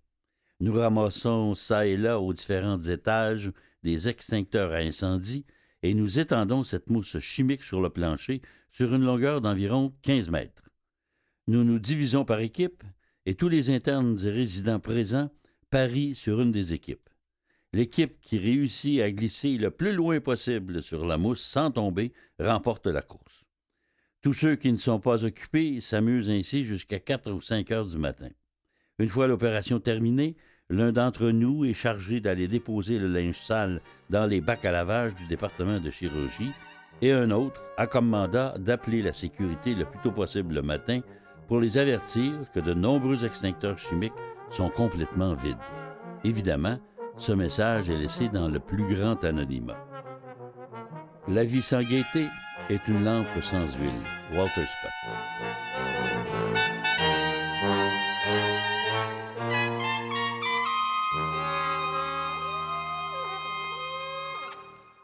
[0.60, 3.50] Nous ramassons çà et là aux différents étages
[3.82, 5.46] des extincteurs à incendie
[5.82, 10.67] et nous étendons cette mousse chimique sur le plancher sur une longueur d'environ 15 mètres.
[11.48, 12.84] Nous nous divisons par équipe
[13.24, 15.30] et tous les internes et résidents présents
[15.70, 17.08] parient sur une des équipes.
[17.72, 22.86] L'équipe qui réussit à glisser le plus loin possible sur la mousse sans tomber remporte
[22.86, 23.46] la course.
[24.20, 27.96] Tous ceux qui ne sont pas occupés s'amusent ainsi jusqu'à quatre ou cinq heures du
[27.96, 28.28] matin.
[28.98, 30.36] Une fois l'opération terminée,
[30.68, 33.80] l'un d'entre nous est chargé d'aller déposer le linge sale
[34.10, 36.52] dans les bacs à lavage du département de chirurgie
[37.00, 41.00] et un autre a comme mandat d'appeler la sécurité le plus tôt possible le matin
[41.48, 44.12] pour les avertir que de nombreux extincteurs chimiques
[44.50, 45.56] sont complètement vides.
[46.22, 46.78] Évidemment,
[47.16, 49.78] ce message est laissé dans le plus grand anonymat.
[51.26, 52.26] La vie sans gaieté
[52.70, 53.90] est une lampe sans huile.
[54.34, 54.92] Walter Scott.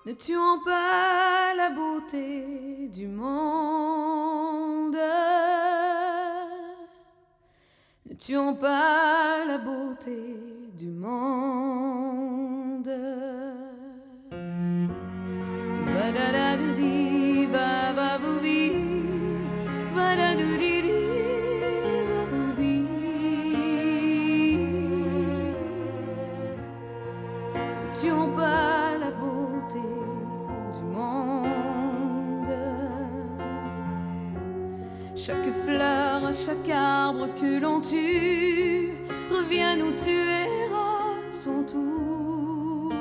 [0.07, 4.96] Ne tuons pas la beauté du monde.
[8.14, 10.38] Ne tuons pas la beauté
[10.79, 12.55] du monde.
[36.35, 38.92] Chaque arbre que l'on tue
[39.31, 42.92] revient nous tuer à son tour.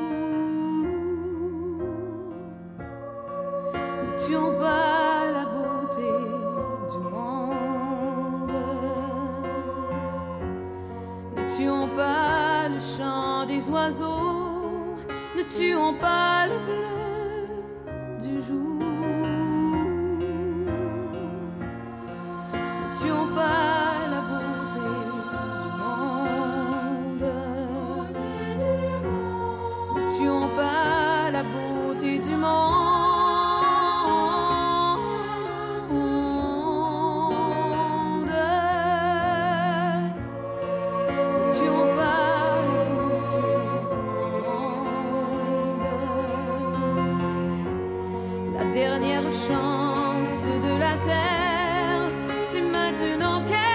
[3.74, 6.12] Ne tuons pas la beauté
[6.92, 8.52] du monde.
[11.36, 14.96] Ne tuons pas le chant des oiseaux.
[15.36, 17.03] Ne tuons pas le bleu
[23.44, 23.83] Ne
[53.14, 53.73] maintenant qu'elle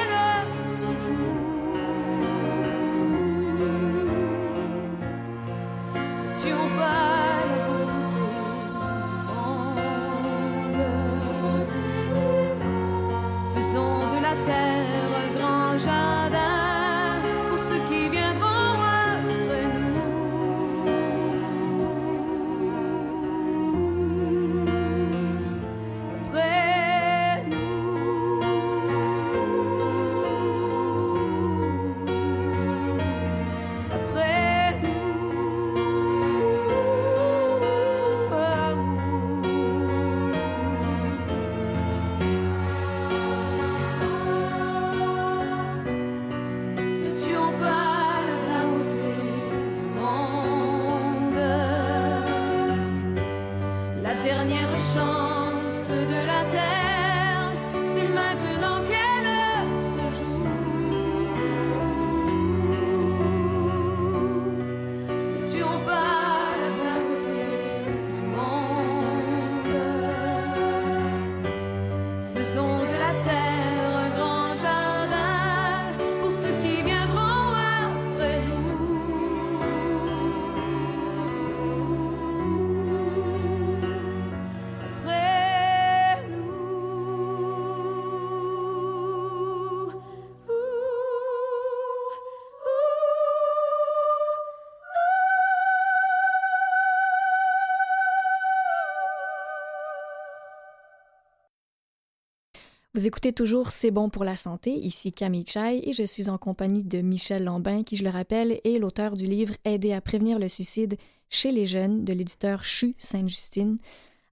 [102.98, 106.36] Vous écoutez toujours C'est bon pour la santé, ici Camille Chai et je suis en
[106.36, 110.40] compagnie de Michel Lambin qui, je le rappelle, est l'auteur du livre Aider à prévenir
[110.40, 110.96] le suicide
[111.30, 113.78] chez les jeunes de l'éditeur CHU Sainte-Justine.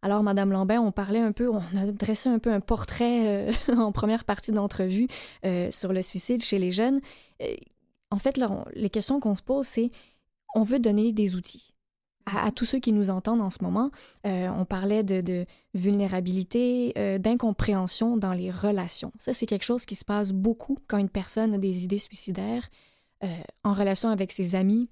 [0.03, 3.53] Alors, Madame Lambin, on parlait un peu, on a dressé un peu un portrait euh,
[3.77, 5.07] en première partie d'entrevue
[5.45, 6.99] euh, sur le suicide chez les jeunes.
[7.43, 7.55] Euh,
[8.11, 8.37] en fait,
[8.75, 9.91] les questions qu'on se pose, c'est
[10.57, 11.76] on veut donner des outils
[12.27, 13.91] à, tous ceux qui nous entendent en ce moment.
[14.27, 19.13] Euh, on parlait de, vulnérabilité, euh, d'incompréhension dans les relations.
[19.19, 22.69] Ça, c'est quelque chose qui se passe beaucoup quand une personne a des idées suicidaires
[23.25, 23.29] euh,
[23.63, 24.89] en relation avec ses amis,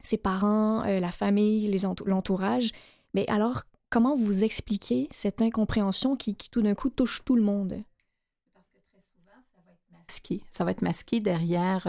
[0.00, 1.70] ses parents, la famille,
[2.06, 2.70] l'entourage.
[3.14, 7.42] Mais alors, comment vous expliquez cette incompréhension qui, qui tout d'un coup touche tout le
[7.42, 7.78] monde?
[10.08, 10.42] masqué.
[10.50, 11.86] Ça va être masqué derrière,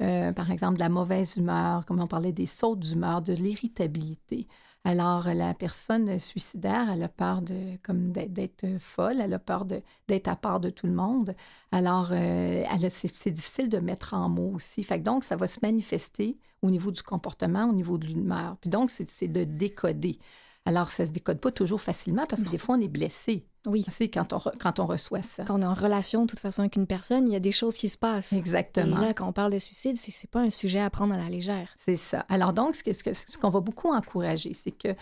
[0.00, 4.48] euh, par exemple, de la mauvaise humeur, comme on parlait des sautes d'humeur, de l'irritabilité.
[4.84, 9.64] Alors, euh, la personne suicidaire, elle a peur de, comme d'être, folle, elle a peur
[9.64, 11.36] d'être à part de tout le monde.
[11.70, 14.82] Alors, euh, c'est, difficile de mettre en mots aussi.
[14.82, 18.56] Fait donc, ça va se manifester au niveau du comportement, au niveau de l'humeur.
[18.60, 20.18] Puis donc, c'est de décoder.
[20.64, 23.46] Alors, ça se décode pas toujours facilement parce que des fois, on est blessé.
[23.66, 23.84] Oui.
[23.88, 25.44] C'est quand on, re- quand on reçoit ça.
[25.44, 27.50] Quand on est en relation, de toute façon, avec une personne, il y a des
[27.52, 28.32] choses qui se passent.
[28.32, 29.00] Exactement.
[29.02, 31.18] Et là, quand on parle de suicide, c'est, c'est pas un sujet à prendre à
[31.18, 31.74] la légère.
[31.76, 32.20] C'est ça.
[32.28, 34.94] Alors donc, ce que- qu'on va beaucoup encourager, c'est que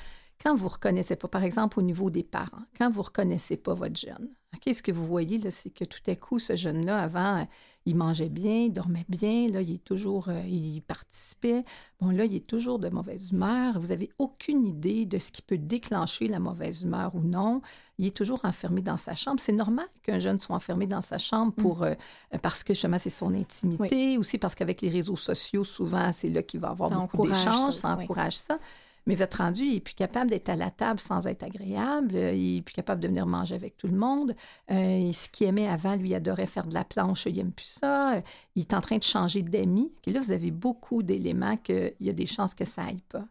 [0.43, 3.99] quand vous reconnaissez pas, par exemple au niveau des parents, quand vous reconnaissez pas votre
[4.01, 7.47] jeune, OK, ce que vous voyez, c'est que tout à coup, ce jeune-là, avant,
[7.87, 11.65] il mangeait bien, il dormait bien, là, il est toujours, euh, il participait.
[12.01, 13.79] Bon, là, il est toujours de mauvaise humeur.
[13.81, 17.63] Vous n'avez aucune idée de ce qui peut déclencher la mauvaise humeur ou non.
[17.99, 19.41] Il est toujours enfermé dans sa chambre.
[19.41, 21.85] C'est normal qu'un jeune soit enfermé dans sa chambre pour, mm.
[21.85, 21.95] euh,
[22.43, 26.43] parce que justement, c'est son intimité, aussi parce qu'avec les réseaux sociaux, souvent, c'est là
[26.43, 28.59] qu'il va avoir beaucoup d'échanges, ça, ça encourage ça.
[29.07, 32.15] Mais votre rendu, il est plus capable d'être à la table sans être agréable.
[32.15, 34.35] Il est plus capable de venir manger avec tout le monde.
[34.71, 37.27] Euh, ce qu'il aimait avant, lui, il adorait faire de la planche.
[37.27, 38.23] Il n'aime plus ça.
[38.55, 39.93] Il est en train de changer d'amis.
[40.07, 43.25] Et là, vous avez beaucoup d'éléments qu'il y a des chances que ça aille pas.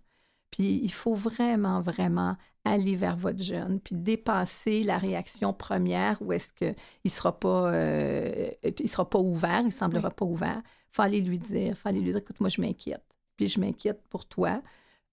[0.51, 6.33] Puis il faut vraiment, vraiment aller vers votre jeune, puis dépasser la réaction première où
[6.33, 10.61] est-ce qu'il ne sera, pas, euh, il sera pas ouvert, il ne semblera pas ouvert.
[10.91, 13.05] Il faut aller lui dire, il faut aller lui dire, écoute, moi, je m'inquiète.
[13.37, 14.61] Puis je m'inquiète pour toi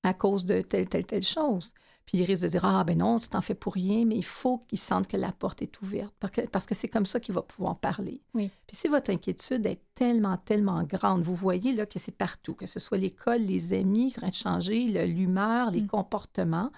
[0.07, 1.73] à cause de telle, telle, telle chose.
[2.07, 4.25] Puis il risque de dire Ah, ben non, tu t'en fais pour rien, mais il
[4.25, 6.15] faut qu'il sente que la porte est ouverte
[6.53, 8.23] parce que c'est comme ça qu'il va pouvoir parler.
[8.33, 8.51] Oui.
[8.67, 12.67] Puis si votre inquiétude est tellement, tellement grande, vous voyez là que c'est partout, que
[12.67, 15.89] ce soit l'école, les amis, en train de changer, l'humeur, les mm.
[15.89, 16.71] comportements.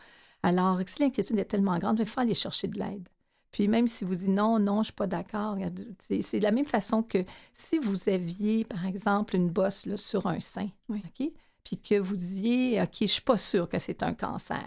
[0.43, 3.09] Alors, si l'inquiétude est tellement grande, il faut aller chercher de l'aide.
[3.51, 5.57] Puis même si vous dites non, non, je ne suis pas d'accord,
[5.99, 7.19] c'est de la même façon que
[7.55, 11.03] si vous aviez, par exemple, une bosse là, sur un sein, oui.
[11.69, 14.65] Puis que vous disiez, OK, je ne suis pas sûre que c'est un cancer.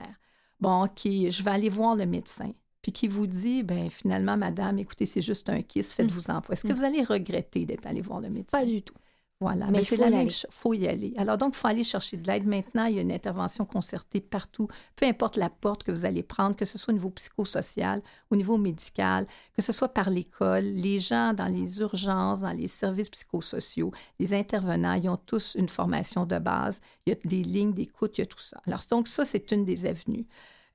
[0.59, 2.51] Bon, OK, je vais aller voir le médecin.
[2.83, 6.61] Puis qui vous dit, ben finalement, madame, écoutez, c'est juste un kiss, faites-vous en Est-ce
[6.61, 6.75] que mm.
[6.75, 8.59] vous allez regretter d'être allé voir le médecin?
[8.59, 8.93] Pas du tout.
[9.41, 10.45] Voilà, mais, c'est la même chose.
[10.49, 11.15] Il faut y aller.
[11.17, 12.45] Alors donc, il faut aller chercher de l'aide.
[12.45, 16.21] Maintenant, il y a une intervention concertée partout, peu importe la porte que vous allez
[16.21, 19.25] prendre, que ce soit au niveau psychosocial, au niveau médical,
[19.55, 24.35] que ce soit par l'école, les gens dans les urgences, dans les services psychosociaux, les
[24.35, 26.79] intervenants, ils ont tous une formation de base.
[27.07, 28.61] Il y a des lignes d'écoute, il y a tout ça.
[28.67, 30.27] Alors donc, ça, c'est une des avenues.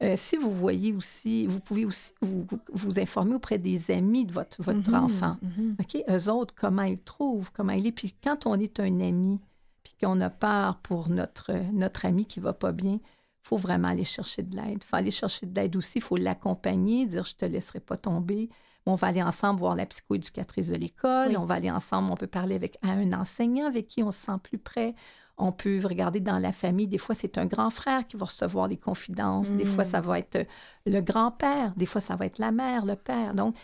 [0.03, 4.63] Euh, si vous voyez aussi, vous pouvez aussi vous, informer auprès des amis de votre,
[4.63, 5.37] votre mhm, enfant.
[5.41, 5.77] Mhm.
[5.81, 6.03] OK?
[6.09, 7.93] Eux autres, comment ils trouvent, comment il est.
[7.93, 9.41] Puis quand on est un ami,
[9.83, 13.89] puis qu'on a peur pour notre, notre ami qui va pas bien, il faut vraiment
[13.89, 14.79] aller chercher de l'aide.
[14.83, 17.97] Il faut aller chercher de l'aide aussi, il faut l'accompagner, dire je te laisserai pas
[17.97, 18.51] tomber.
[18.85, 22.29] On va aller ensemble voir la psychoéducatrice de l'école, on va aller ensemble, on peut
[22.29, 24.95] parler avec un enseignant avec qui on se sent plus près.
[25.39, 28.69] On peut regarder dans la famille, des fois c'est un grand frère qui va recevoir
[28.69, 30.05] les confidences, des fois ça mm.
[30.05, 30.47] va être
[30.87, 33.35] le grand-père, des fois ça va être la mère, le père.
[33.35, 33.55] Donc,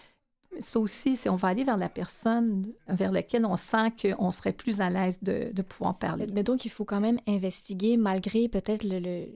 [0.60, 4.52] ça aussi, c'est on va aller vers la personne vers laquelle on sent qu'on serait
[4.52, 6.26] plus à l'aise de, de, pouvoir parler.
[6.32, 9.28] Mais donc, il faut quand même investiguer malgré peut-être le, le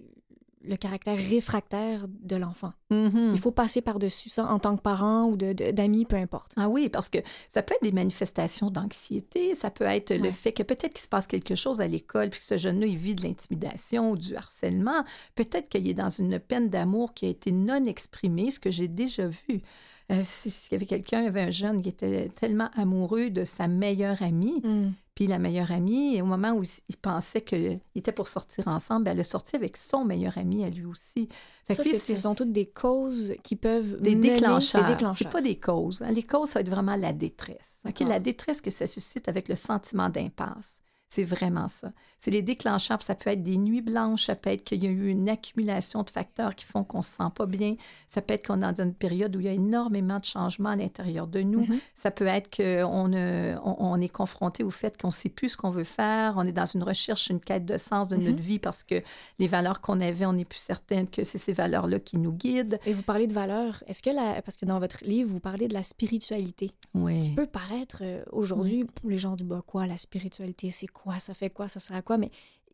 [0.74, 2.72] caractère réfractaire de l'enfant.
[2.90, 3.32] Mm-hmm.
[3.32, 6.52] Il faut passer par-dessus ça en tant que parent ou d'amis, peu importe.
[6.56, 10.52] Ah oui, parce que ça peut être des manifestations d'anxiété, ça peut être le fait
[10.52, 13.14] que peut-être qu'il se passe quelque chose à l'école, puis que ce jeune-là, il vit
[13.14, 15.04] de l'intimidation ou du harcèlement.
[15.34, 18.88] Peut-être qu'il est dans une peine d'amour qui a été non exprimée, ce que j'ai
[18.88, 19.62] déjà vu.
[20.12, 23.44] Euh, s'il y avait quelqu'un, il y avait un jeune qui était tellement amoureux de
[23.44, 24.92] sa meilleure amie, mm.
[25.16, 29.18] puis la meilleure amie, au moment où il pensait qu'il était pour sortir ensemble, elle
[29.18, 31.28] a sorti avec son meilleur ami à lui aussi.
[31.68, 34.86] ça, ce sont toutes des causes qui peuvent des déclencheurs.
[34.86, 35.30] Des déclencheurs.
[35.30, 36.04] Pas des causes.
[36.08, 37.82] Les causes, ça va être vraiment la détresse.
[38.00, 40.80] La détresse que ça suscite avec le sentiment d'impasse.
[41.08, 41.92] C'est vraiment ça.
[42.18, 43.00] C'est les déclencheurs.
[43.00, 46.02] Ça peut être des nuits blanches, ça peut être qu'il y a eu une accumulation
[46.02, 47.76] de facteurs qui font qu'on ne se sent pas bien.
[48.08, 50.70] Ça peut être qu'on est dans une période où il y a énormément de changements
[50.70, 51.62] à l'intérieur de nous.
[51.62, 51.80] Mm-hmm.
[51.94, 55.56] Ça peut être qu'on on, on, est confronté au fait qu'on ne sait plus ce
[55.56, 56.34] qu'on veut faire.
[56.36, 58.40] On est dans une recherche, une quête de sens de notre mm-hmm.
[58.40, 58.96] vie parce que
[59.38, 62.78] les valeurs qu'on avait, on n'est plus certaine que c'est ces valeurs-là qui nous guident.
[62.84, 63.84] Et vous parlez de valeurs.
[63.86, 64.42] Est-ce que la...
[64.42, 66.72] Parce que dans votre livre, vous parlez de la spiritualité.
[66.94, 67.20] Oui.
[67.20, 71.18] Qui peut paraître euh, aujourd'hui, pour les gens du bas, quoi, la spiritualité, c'est quoi,
[71.18, 72.30] ça fait quoi, ça sert à quoi, mais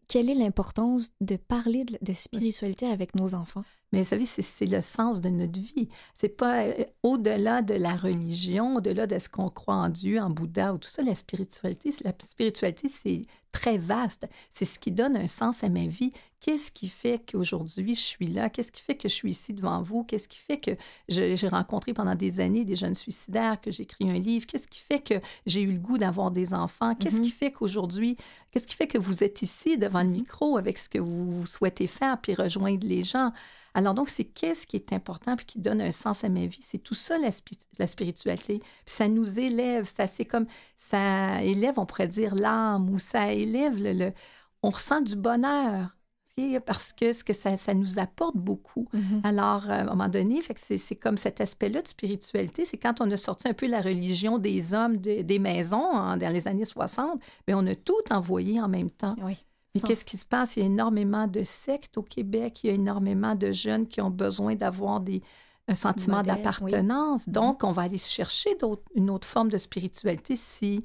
[0.08, 3.64] quelle est l'importance de parler de, spiritualité avec nos enfants?
[3.92, 5.88] Mais vous savez, c'est le sens de notre vie.
[6.14, 10.30] C'est pas euh, au-delà de la religion, au-delà de ce qu'on croit en Dieu, en
[10.30, 11.92] Bouddha ou tout ça, la spiritualité.
[12.02, 14.26] La spiritualité, c'est très vaste.
[14.50, 16.12] C'est ce qui donne un sens à ma vie.
[16.40, 18.48] Qu'est-ce qui fait qu'aujourd'hui je suis là?
[18.48, 20.04] Qu'est-ce qui fait que je suis ici devant vous?
[20.04, 20.70] Qu'est-ce qui fait que
[21.08, 24.46] j'ai rencontré pendant des années des jeunes suicidaires, que j'ai écrit un livre?
[24.46, 25.14] Qu'est-ce qui fait que
[25.46, 26.94] j'ai eu le goût d'avoir des enfants?
[26.94, 27.22] Qu'est-ce mm-hmm.
[27.22, 28.16] qui fait qu'aujourd'hui,
[28.50, 31.86] qu'est-ce qui fait que vous êtes ici devant le micro avec ce que vous souhaitez
[31.86, 33.32] faire puis rejoindre les gens?
[33.74, 36.60] Alors donc, c'est qu'est-ce qui est important puis qui donne un sens à ma vie?
[36.62, 37.30] C'est tout ça, la,
[37.86, 38.58] spiritualité.
[38.58, 43.32] Puis ça nous élève, ça c'est comme, ça élève, on pourrait dire, l'âme ou ça
[43.32, 44.12] élève le,
[44.62, 45.96] On ressent du bonheur
[46.64, 48.88] parce que, ce que ça, ça, nous apporte beaucoup.
[48.94, 49.20] Mm-hmm.
[49.26, 53.16] Alors, à un moment donné, c'est comme cet aspect-là de spiritualité, c'est quand on a
[53.16, 57.66] sorti un peu la religion des hommes des maisons dans les années 60, mais on
[57.66, 59.14] a tout envoyé en même temps.
[59.22, 59.36] Oui.
[59.74, 60.56] Mais qu'est-ce qui se passe?
[60.56, 64.00] Il y a énormément de sectes au Québec, il y a énormément de jeunes qui
[64.00, 65.22] ont besoin d'avoir des,
[65.68, 67.28] un sentiment d'appartenance.
[67.28, 68.56] Donc, on va aller chercher
[68.94, 70.84] une autre forme de spiritualité si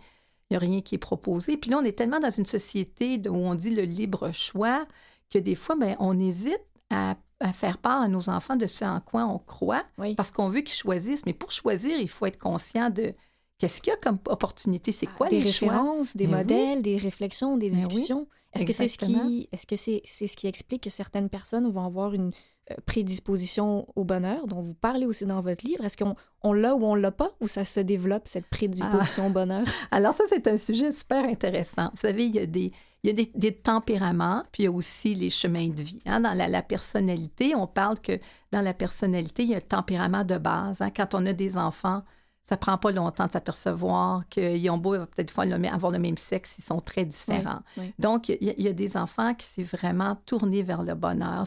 [0.49, 1.57] il n'y a rien qui est proposé.
[1.57, 4.85] Puis là, on est tellement dans une société où on dit le libre choix
[5.29, 7.15] que des fois, ben, on hésite à,
[7.53, 9.83] faire part à nos enfants de ce en quoi on croit
[10.15, 11.25] parce qu'on veut qu'ils choisissent.
[11.25, 13.13] Mais pour choisir, il faut être conscient de
[13.57, 16.97] qu'est-ce qu'il y a comme opportunité, c'est quoi des les références, des ben modèles, des
[16.97, 18.27] réflexions, des ben discussions.
[18.53, 21.69] Est-ce que c'est ce qui, est-ce que c'est, c'est ce qui explique que certaines personnes
[21.69, 22.31] vont avoir une
[22.71, 25.83] euh, prédisposition au bonheur, dont vous parlez aussi dans votre livre?
[25.85, 29.29] Est-ce qu'on on l'a ou on l'a pas, ou ça se développe, cette prédisposition au
[29.29, 29.65] bonheur?
[29.91, 31.89] Alors ça, c'est un sujet super intéressant.
[31.93, 32.71] Vous savez, il y a des,
[33.03, 35.99] il y a des, tempéraments, puis il y a aussi les chemins de vie.
[36.05, 36.21] Hein.
[36.21, 38.19] Dans la, personnalité, on parle que
[38.51, 40.81] dans la personnalité, il y a un tempérament de base.
[40.81, 40.89] Hein.
[40.95, 42.01] Quand on a des enfants,
[42.47, 46.63] ça prend pas longtemps de s'apercevoir qu'ils ont beau peut-être avoir le même sexe, ils
[46.63, 47.59] sont très différents.
[47.99, 51.43] Donc, il y, a des enfants qui s'est vraiment tournés vers le bonheur.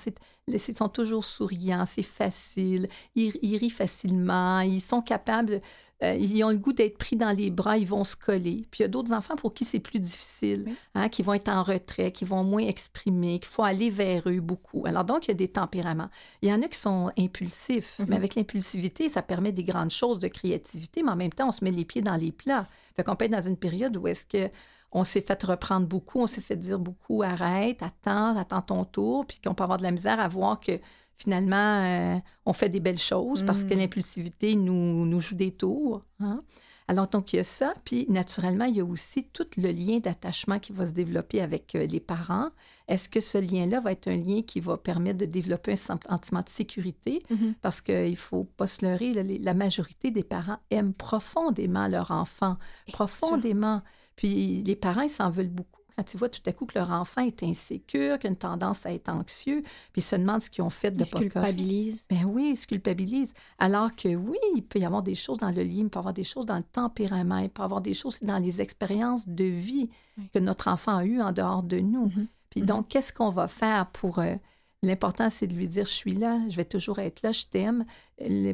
[0.47, 5.63] Ils sont toujours souriants, c'est facile, ils, ils, rient facilement, ils sont capables
[6.03, 8.67] euh, ils ont le goût d'être pris dans les bras, ils vont se coller.
[8.71, 11.49] Puis il y a d'autres enfants pour qui c'est plus difficile, hein, qui vont être
[11.49, 14.85] en retrait, qui vont moins exprimer, qu'il faut aller vers eux beaucoup.
[14.87, 16.09] Alors donc, il y a des tempéraments.
[16.43, 18.13] Il y en a qui sont impulsifs, mais mhm.
[18.15, 21.65] avec l'impulsivité, ça permet des grandes choses de créativité, mais en même temps, on se
[21.65, 22.67] met les pieds dans les plats.
[22.97, 24.51] Fait qu'on peut être dans une période où est-ce que
[24.93, 29.25] on s'est fait reprendre beaucoup, on s'est fait dire beaucoup arrête, attends, attends ton tour,
[29.25, 30.73] puis qu'on peut avoir de la misère à voir que
[31.21, 33.79] finalement, euh, on fait des belles choses parce que mm.
[33.79, 36.03] l'impulsivité nous, nous joue des tours.
[36.19, 36.43] Hein.
[36.89, 37.75] Alors, donc, il y a ça.
[37.85, 41.75] Puis, naturellement, il y a aussi tout le lien d'attachement qui va se développer avec
[41.75, 42.49] euh, les parents.
[42.89, 46.41] Est-ce que ce lien-là va être un lien qui va permettre de développer un sentiment
[46.41, 47.23] de sécurité?
[47.31, 47.55] Mm-hmm.
[47.61, 52.57] Parce qu'il ne faut pas se leurrer, la majorité des parents aiment profondément leur enfant,
[52.93, 53.83] profondément.
[54.17, 56.91] Puis, les parents, ils s'en veulent beaucoup quand ils voient tout à coup que leur
[56.91, 60.49] enfant est insécure, qu'il a une tendance à être anxieux, puis ils se demandent ce
[60.49, 62.07] qu'ils ont fait de ils se culpabilisent.
[62.09, 63.35] Ben oui, ils se culpabilisent.
[63.59, 66.01] Alors que oui, il peut y avoir des choses dans le lit, il peut y
[66.01, 69.29] avoir des choses dans le tempérament, il peut y avoir des choses dans les expériences
[69.29, 69.91] de vie
[70.33, 72.07] que notre enfant a eues en dehors de nous.
[72.07, 72.27] Mm-hmm.
[72.49, 72.65] Puis mm-hmm.
[72.65, 74.19] donc, qu'est-ce qu'on va faire pour...
[74.19, 74.37] Euh,
[74.83, 77.85] l'important, c'est de lui dire, je suis là, je vais toujours être là, je t'aime,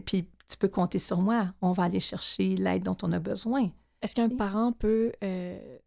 [0.05, 3.71] puis tu peux compter sur moi, on va aller chercher l'aide dont on a besoin.
[4.03, 5.79] Est-ce qu'un parent peut euh,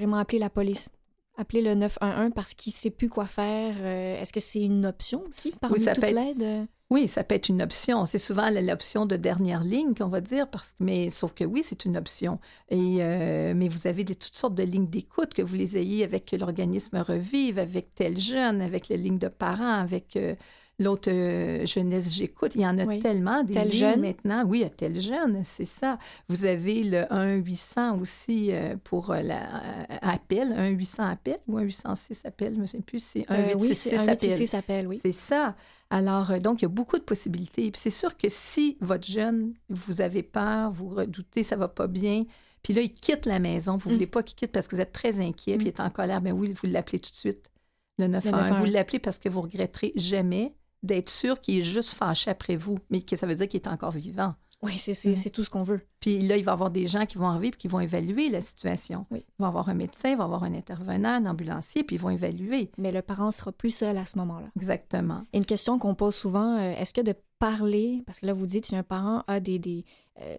[0.00, 0.88] carrément appeler la police
[1.36, 3.74] appeler le 911 parce qu'il ne sait plus quoi faire.
[3.80, 6.66] Euh, est-ce que c'est une option aussi parmi oui, ça toute l'aide?
[6.90, 8.04] Oui, ça peut être une option.
[8.04, 11.62] C'est souvent l'option de dernière ligne qu'on va dire, parce que, mais sauf que oui,
[11.64, 12.40] c'est une option.
[12.68, 16.30] Et, euh, mais vous avez toutes sortes de lignes d'écoute, que vous les ayez avec
[16.32, 20.34] l'organisme Revive, avec tel jeune, avec les lignes de parents, avec euh,
[20.80, 22.52] L'autre euh, jeunesse, j'écoute.
[22.54, 24.00] Il y en a tellement des tel jeune.
[24.00, 24.46] maintenant.
[24.46, 25.98] Oui, a tel jeune, c'est ça.
[26.30, 32.60] Vous avez le 1-800 aussi euh, pour euh, l'appel, 1-800 appel ou 1-806 appel, je
[32.60, 34.86] ne souviens plus, c'est 1-866 appel.
[34.86, 35.00] oui.
[35.02, 35.54] C'est ça.
[35.90, 37.70] Alors, donc, il y a beaucoup de possibilités.
[37.70, 41.88] Puis c'est sûr que si votre jeune, vous avez peur, vous redoutez, ça va pas
[41.88, 42.24] bien,
[42.62, 43.96] puis là, il quitte la maison, vous ne mm.
[43.96, 46.22] voulez pas qu'il quitte parce que vous êtes très inquiet, puis il est en colère,
[46.22, 47.50] bien oui, vous l'appelez tout de suite.
[47.98, 48.58] Le 911.
[48.58, 52.78] Vous l'appelez parce que vous regretterez jamais d'être sûr qu'il est juste fâché après vous,
[52.90, 54.34] mais que ça veut dire qu'il est encore vivant.
[54.62, 55.30] Oui, c'est mm.
[55.30, 55.80] tout ce qu'on veut.
[56.00, 58.28] Puis là, il va y avoir des gens qui vont arriver et qui vont évaluer
[58.28, 59.06] la situation.
[59.10, 59.24] Oui.
[59.26, 61.96] Il va y avoir un médecin, il va y avoir un intervenant, un ambulancier, puis
[61.96, 62.70] ils vont évaluer.
[62.76, 64.48] Mais le parent sera plus seul à ce moment-là.
[64.56, 65.24] Exactement.
[65.32, 68.66] une question qu'on pose souvent, euh, est-ce que de parler, parce que là, vous dites,
[68.66, 69.58] si un parent a des...
[69.58, 69.84] des
[70.20, 70.36] euh,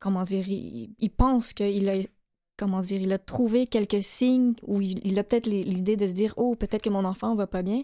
[0.00, 1.98] comment dire, il, pense qu'il a
[2.56, 6.12] comment dire, il a trouvé quelques signes ou il, il a peut-être l'idée de se
[6.12, 7.82] dire, oh, peut-être que mon enfant va pas bien.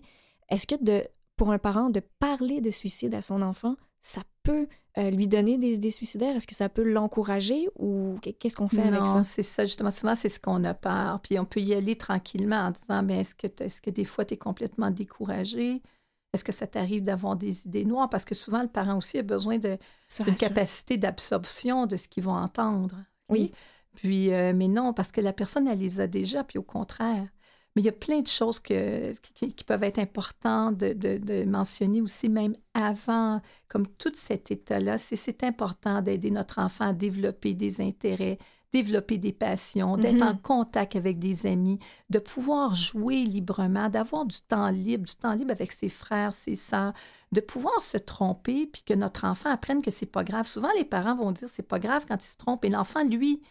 [0.50, 1.04] Est-ce que de,
[1.36, 4.66] pour un parent, de parler de suicide à son enfant, ça peut
[4.98, 6.36] euh, lui donner des idées suicidaires?
[6.36, 9.22] Est-ce que ça peut l'encourager ou qu'est-ce qu'on fait avec ça?
[9.24, 9.90] c'est ça, justement.
[9.90, 11.20] Souvent, c'est ce qu'on a peur.
[11.20, 14.24] Puis on peut y aller tranquillement en disant, mais est-ce que, est que des fois,
[14.24, 15.82] tu es complètement découragé?
[16.32, 18.08] Est-ce que ça t'arrive d'avoir des idées noires?
[18.08, 19.78] Parce que souvent, le parent aussi a besoin d'une
[20.38, 22.96] capacité d'absorption de ce qu'ils vont entendre.
[23.28, 23.52] Oui.
[23.96, 27.26] Puis, euh, mais non, parce que la personne, elle les a déjà, puis au contraire.
[27.74, 32.28] Mais il y a plein de choses que, qui, peuvent être importantes de, mentionner aussi,
[32.28, 34.98] même avant, comme tout cet état-là.
[34.98, 38.38] C'est important d'aider notre enfant à développer des intérêts,
[38.72, 40.42] développer des passions, d'être en mm-hmm.
[40.42, 45.52] contact avec des amis, de pouvoir jouer librement, d'avoir du temps libre, du temps libre
[45.52, 46.92] avec ses frères, ses sœurs,
[47.32, 50.46] de pouvoir se tromper, puis que notre enfant apprenne que c'est pas grave.
[50.46, 53.42] Souvent, les parents vont dire c'est pas grave quand il se trompe, et l'enfant, lui,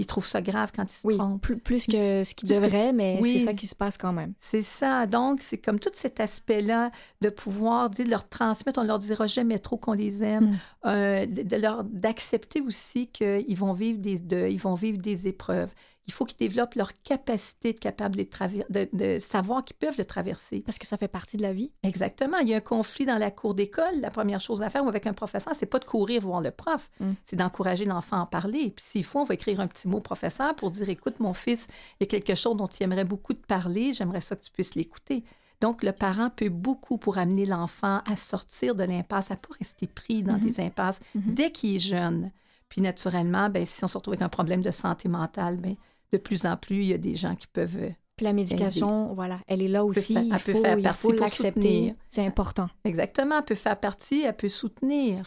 [0.00, 1.42] il trouve ça grave quand il se oui, trompe.
[1.42, 4.32] Plus, plus que ce qu'il devrait, mais c'est ça qui se passe quand même.
[4.38, 5.06] C'est ça.
[5.06, 6.90] Donc, c'est comme tout cet aspect-là
[7.20, 10.56] de pouvoir dire, leur transmettre, on leur dira jamais trop qu'on les aime, hmm.
[10.86, 15.74] euh, de, leur d'accepter aussi qu'ils vont vivre des ils vont vivre des épreuves.
[16.10, 20.60] Il faut qu'ils développent leur capacité de, capable de, de, savoir qu'ils peuvent le traverser.
[20.66, 21.70] Parce que ça fait partie de la vie.
[21.84, 22.38] Exactement.
[22.38, 24.00] Il y a un conflit dans la cour d'école.
[24.00, 26.50] La première chose à faire ou avec un professeur, c'est pas de courir voir le
[26.50, 27.12] prof, mm.
[27.24, 28.72] c'est d'encourager l'enfant à en parler.
[28.74, 31.32] Puis s'il faut, on va écrire un petit mot au professeur pour dire, écoute, mon
[31.32, 31.68] fils,
[32.00, 34.50] il y a quelque chose dont il aimerait beaucoup te parler, j'aimerais ça que tu
[34.50, 35.22] puisses l'écouter.
[35.60, 39.54] Donc, le parent peut beaucoup pour amener l'enfant à sortir de l'impasse, à ne pas
[39.58, 40.40] rester pris dans mm-hmm.
[40.40, 41.34] des impasses mm-hmm.
[41.34, 42.32] dès qu'il est jeune.
[42.68, 45.76] Puis, naturellement, ben, si on se retrouve avec un problème de santé mentale, ben,
[46.12, 47.78] de plus en plus, il y a des gens qui peuvent.
[47.78, 50.16] Euh, Puis la médication, voilà, elle est là aussi.
[50.16, 51.94] Elle peut, faire, il faut, l'accepter.
[52.08, 52.68] C'est important.
[52.84, 55.24] Exactement, elle peut faire partie, elle peut soutenir.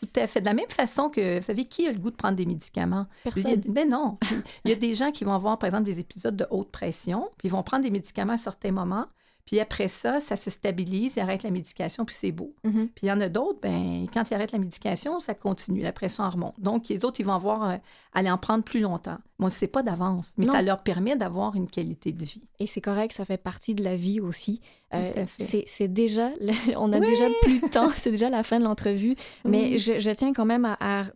[0.00, 0.40] Tout à fait.
[0.40, 3.06] De la même façon que, vous savez, qui a le goût de prendre des médicaments?
[3.22, 3.62] Personne.
[3.68, 4.18] Mais non.
[4.64, 7.28] Il y a des gens qui vont avoir, par exemple, des épisodes de haute pression,
[7.36, 9.06] puis ils vont prendre des médicaments à un certain moment,
[9.50, 12.54] puis après ça, ça se stabilise, ils arrêtent la médication, puis c'est beau.
[12.64, 12.86] Mm-hmm.
[12.94, 15.90] Puis il y en a d'autres, ben, quand ils arrêtent la médication, ça continue, la
[15.90, 16.54] pression remonte.
[16.60, 17.76] Donc, les autres, ils vont avoir, euh,
[18.12, 19.18] aller en prendre plus longtemps.
[19.40, 22.44] on ne sait pas d'avance, mais ça leur permet d'avoir une qualité de vie.
[22.60, 24.60] Et c'est correct, ça fait partie de la vie aussi.
[24.94, 26.30] Euh, c'est déjà,
[26.76, 30.32] on a déjà plus de temps, c'est déjà la fin de l'entrevue, mais je, tiens
[30.32, 31.06] quand même à,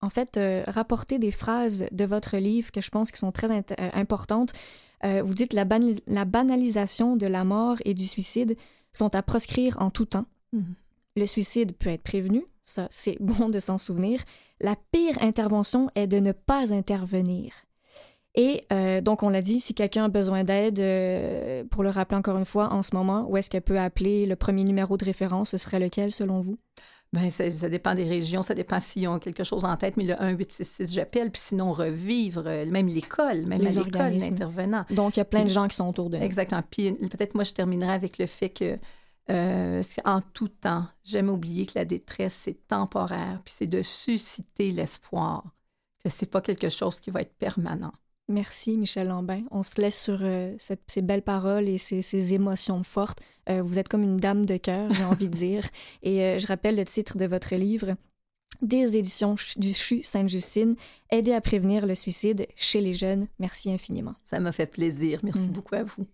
[0.00, 3.64] en fait, euh, rapporter des phrases de votre livre que je pense qui sont très
[3.94, 4.52] importantes.
[5.04, 5.64] Euh, vous dites la,
[6.06, 8.56] la banalisation de la mort et du suicide
[8.92, 10.26] sont à proscrire en tout temps.
[10.52, 10.74] Mhm.
[11.16, 14.22] Le suicide peut être prévenu, ça c'est bon de s'en souvenir.
[14.60, 17.52] La pire intervention est de ne pas intervenir.
[18.36, 22.16] Et euh, donc, on l'a dit, si quelqu'un a besoin d'aide, euh, pour le rappeler
[22.16, 25.04] encore une fois, en ce moment, où est-ce qu'elle peut appeler le premier numéro de
[25.04, 25.50] référence?
[25.50, 26.56] Ce serait lequel, selon vous?
[27.12, 30.14] Bien, ça, dépend des régions, ça dépend s'ils ont quelque chose en tête, mais le
[30.14, 34.84] 1-866, j'appelle, puis sinon revivre, euh, même l'école, même les l'école, l'intervenant.
[34.90, 36.22] Donc, il y a plein de gens qui sont autour de nous.
[36.22, 36.62] Exactement.
[36.70, 38.78] Puis peut-être moi, je terminerai avec le fait que
[39.28, 44.70] euh, en tout temps, j'aime oublier que la détresse, c'est temporaire, puis c'est de susciter
[44.70, 45.44] l'espoir,
[46.04, 47.92] que c'est pas quelque chose qui va être permanent.
[48.30, 49.42] Merci, Michel Lambin.
[49.50, 50.54] On se laisse sur euh,
[50.86, 53.18] ces belles paroles et ces, émotions fortes.
[53.48, 55.68] Euh, vous êtes comme une dame de cœur, j'ai envie de dire.
[56.04, 57.96] Et euh, je rappelle le titre de votre livre,
[58.62, 60.76] des éditions du CHU Sainte-Justine,
[61.10, 63.26] Aider à prévenir le suicide chez les jeunes.
[63.40, 64.14] Merci infiniment.
[64.22, 65.18] Ça m'a fait plaisir.
[65.24, 65.52] Merci mm.
[65.52, 66.06] beaucoup à vous.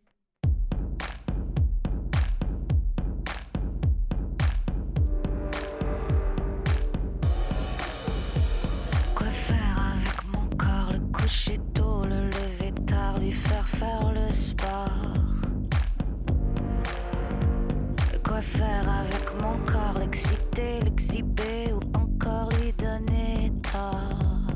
[18.23, 24.47] Quoi faire avec mon corps, l'exciter, l'exhiber ou encore lui donner tort.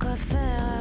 [0.00, 0.75] Quoi faire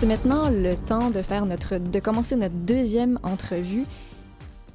[0.00, 3.84] c'est maintenant le temps de faire notre, de commencer notre deuxième entrevue.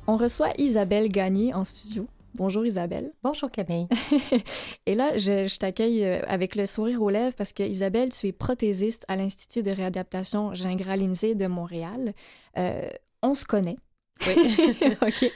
[0.05, 2.05] On reçoit Isabelle Gagné en studio.
[2.36, 3.11] Bonjour Isabelle.
[3.23, 3.88] Bonjour Camille.
[4.86, 8.32] Et là, je, t'accueille euh, avec le sourire aux lèvres parce que Isabelle, tu es
[8.34, 12.13] prothésiste à l'Institut de réadaptation Gingras-Lindsay de Montréal.
[12.59, 12.88] Euh,
[13.23, 13.78] on se connaît.
[14.28, 14.36] Oui.
[15.01, 15.32] OK.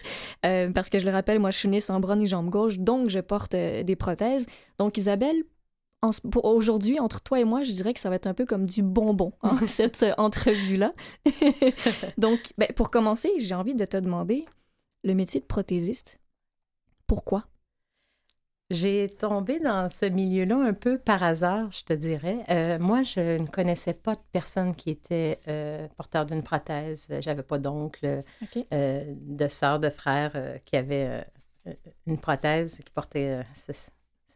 [0.46, 2.78] Euh, parce que je le rappelle, moi, je suis née sans bras ni jambe gauche,
[2.78, 4.46] donc je porte des prothèses.
[4.78, 5.42] Donc, Isabelle,
[6.44, 8.82] aujourd'hui, entre toi et moi, je dirais que ça va être un peu comme du
[8.82, 10.94] bonbon, en cette euh, entrevue-là.
[12.18, 14.46] Donc, ben, pour commencer, j'ai envie de te demander,
[15.04, 16.20] le métier de prothésiste,
[17.08, 17.46] pourquoi?
[18.70, 22.44] J'ai tombé dans ce milieu-là un peu par hasard, je te dirais.
[22.50, 27.08] Euh, moi, je ne connaissais pas de personne qui était euh, porteur d'une prothèse.
[27.20, 28.24] J'avais pas d'oncle,
[28.72, 31.26] de soeur, de frère qui avait
[32.06, 33.74] une prothèse, qui portait ce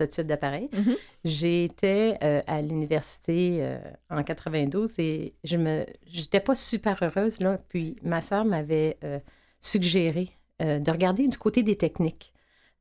[0.02, 0.70] type d'appareil.
[0.74, 0.98] Mm-hmm.
[1.26, 3.78] J'étais euh, à l'université euh,
[4.10, 7.60] en 92 et je me j'étais pas super heureuse là.
[7.70, 9.20] Puis ma sœur m'avait euh,
[9.60, 10.30] suggéré
[10.60, 12.32] de regarder du côté des techniques.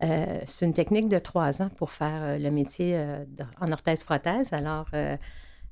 [0.01, 2.97] c'est une technique de trois ans pour faire le métier
[3.61, 4.53] en orthèse-prothèse.
[4.53, 4.87] Alors,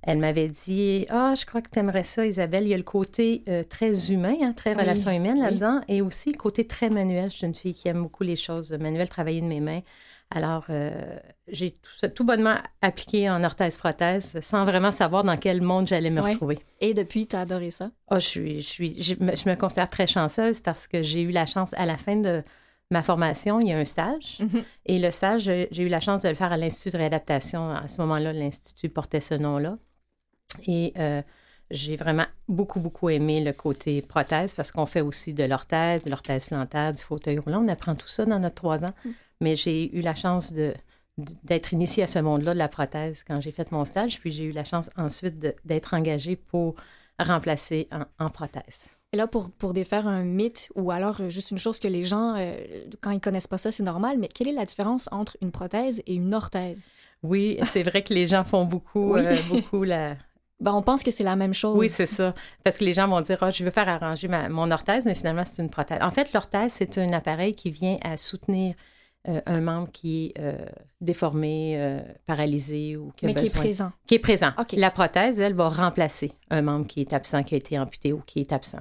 [0.02, 2.64] elle m'avait dit Ah, je crois que tu aimerais ça, Isabelle.
[2.64, 6.38] Il y a le côté très humain, hein, très relation humaine là-dedans, et aussi le
[6.38, 7.30] côté très manuel.
[7.30, 9.82] Je suis une fille qui aime beaucoup les choses manuelles, travailler de mes mains.
[10.32, 11.18] Alors, euh,
[11.48, 16.20] j'ai tout, tout, bonnement appliqué en orthèse-prothèse sans vraiment savoir dans quel monde j'allais me
[16.20, 16.60] retrouver.
[16.80, 17.90] Et depuis, tu as adoré ça?
[18.10, 21.46] Oh, je, suis, je, suis, je, me, considère très chanceuse parce que j'ai eu la
[21.46, 22.42] chance, à la fin de
[22.92, 24.38] ma formation, il y a un stage.
[24.38, 24.62] Mm-hmm.
[24.86, 27.70] Et le stage, j'ai eu la chance de le faire à l'Institut de réadaptation.
[27.70, 29.78] À ce moment-là, l'Institut portait ce nom-là.
[30.68, 31.22] Et euh,
[31.70, 36.10] j'ai vraiment beaucoup, beaucoup aimé le côté prothèse parce qu'on fait aussi de l'orthèse, de
[36.10, 37.64] l'orthèse plantaire, du fauteuil roulant.
[37.64, 38.94] On apprend tout ça dans notre trois ans.
[39.40, 40.74] Mais j'ai eu la chance de,
[41.44, 44.44] d'être initiée à ce monde-là de la prothèse quand j'ai fait mon stage, puis j'ai
[44.44, 46.74] eu la chance ensuite d'être engagée pour
[47.18, 47.88] remplacer
[48.18, 48.86] en, prothèse.
[49.12, 52.04] Et là, pour, pour défaire un mythe ou alors euh, juste une chose que les
[52.04, 52.54] gens, euh,
[53.00, 56.00] quand ils connaissent pas ça, c'est normal, mais quelle est la différence entre une prothèse
[56.06, 56.90] et une orthèse?
[57.22, 60.16] Oui, c'est vrai que les gens font beaucoup, euh, beaucoup la,
[60.60, 61.76] ben, on pense que c'est la même chose.
[61.76, 62.34] Oui, c'est ça.
[62.62, 65.44] Parce que les gens vont dire, oh, je veux faire arranger mon orthèse, mais finalement,
[65.44, 65.98] c'est une prothèse.
[66.02, 68.74] En fait, l'orthèse, c'est un appareil qui vient à soutenir
[69.28, 70.56] euh, un membre qui est euh,
[71.02, 73.92] déformé, euh, paralysé ou qui a Mais qui est présent.
[74.06, 74.52] Qui est présent.
[74.72, 78.22] La prothèse, elle, va remplacer un membre qui est absent, qui a été amputé ou
[78.24, 78.78] qui est absent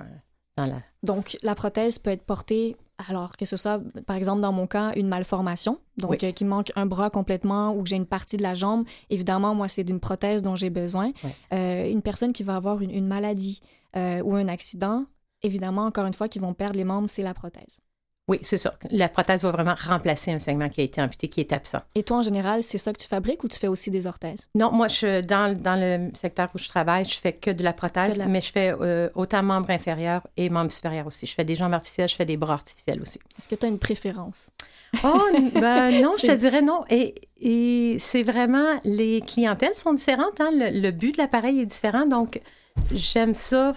[0.56, 0.82] dans la...
[1.04, 2.78] Donc, la prothèse peut être portée,
[3.10, 6.72] alors que ce soit, par exemple, dans mon cas, une malformation, donc qui qu'il manque
[6.78, 8.86] un bras complètement ou que j'ai une partie de la jambe.
[9.10, 11.12] Évidemment, moi, c'est d'une prothèse dont j'ai besoin.
[11.52, 13.60] une personne qui va avoir une, une maladie
[13.94, 15.06] ou un accident,
[15.44, 17.82] évidemment, encore une fois, qui vont perdre les membres, c'est la prothèse.
[18.30, 18.76] Oui, c'est ça.
[18.92, 21.80] La prothèse va vraiment remplacer un segment qui a été amputé, qui est absent.
[21.96, 24.48] Et toi, en général, c'est ça que tu fabriques ou tu fais aussi des orthèses?
[24.54, 27.74] Non, moi, je, dans, dans le secteur où je travaille, je fais que de la
[27.74, 31.26] prothèse, mais je fais euh, autant membres inférieurs et membres supérieurs aussi.
[31.26, 33.18] Je fais des jambes artificielles, je fais des bras artificiels aussi.
[33.40, 34.52] Est-ce que tu as une préférence?
[35.04, 35.24] Oh,
[35.56, 36.84] ben non, je te dirais non.
[36.92, 40.40] Et, et c'est vraiment, les clientèles sont différentes.
[40.40, 40.52] Hein?
[40.54, 42.06] Le, but de l'appareil est différent.
[42.06, 42.40] Donc,
[42.94, 43.74] j'aime ça,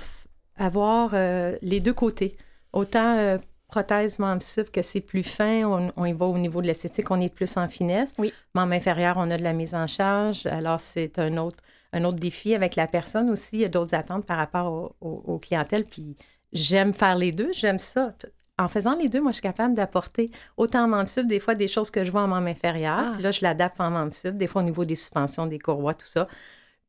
[0.58, 2.36] avoir euh, les deux côtés.
[2.74, 3.38] Autant euh,
[3.72, 5.64] prothèse membre sup que c'est plus fin,
[5.96, 8.12] on, y va au niveau de l'esthétique, on est plus en finesse.
[8.18, 8.32] Oui.
[8.54, 10.44] Membre inférieur, on a de la mise en charge.
[10.46, 11.58] Alors, c'est un autre,
[11.94, 13.56] un autre défi avec la personne aussi.
[13.56, 15.84] Il y a d'autres attentes par rapport aux clientèles.
[15.84, 16.16] Puis,
[16.52, 18.14] j'aime faire les deux, j'aime ça.
[18.58, 21.54] En faisant les deux, moi, je suis capable d'apporter autant en membre sup, des fois,
[21.54, 23.14] des choses que je vois en membre inférieur.
[23.14, 23.20] Ah.
[23.20, 26.06] là, je l'adapte en membre sup, des fois au niveau des suspensions, des courroies, tout
[26.06, 26.28] ça.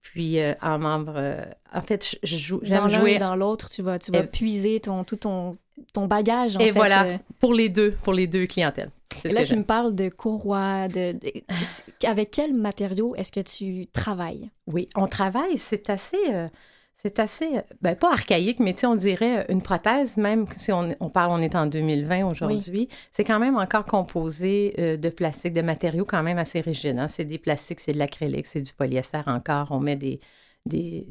[0.01, 3.17] Puis euh, en membre, euh, en fait, j'aime jouer.
[3.17, 5.57] Dans l'autre, tu vas, tu vas puiser ton, tout ton,
[5.93, 6.57] ton bagage.
[6.57, 7.17] En et fait, voilà, euh.
[7.39, 8.91] pour les deux, pour les deux clientèles.
[9.25, 10.87] Et là, tu me parles de courroie.
[10.87, 11.15] De,
[12.03, 14.49] avec quels matériaux est-ce que tu travailles?
[14.67, 16.17] Oui, on travaille, c'est assez.
[16.29, 16.47] Euh,
[17.05, 21.31] c'est assez, ben, pas archaïque, mais on dirait une prothèse, même si on, on parle,
[21.31, 26.05] on est en 2020 aujourd'hui, c'est quand même encore composé euh, de plastique, de matériaux
[26.05, 27.01] quand même assez rigides.
[27.01, 27.09] Hein.
[27.09, 29.67] C'est des plastiques, c'est de l'acrylique, c'est du polyester encore.
[29.71, 30.21] On met des,
[30.65, 31.07] des,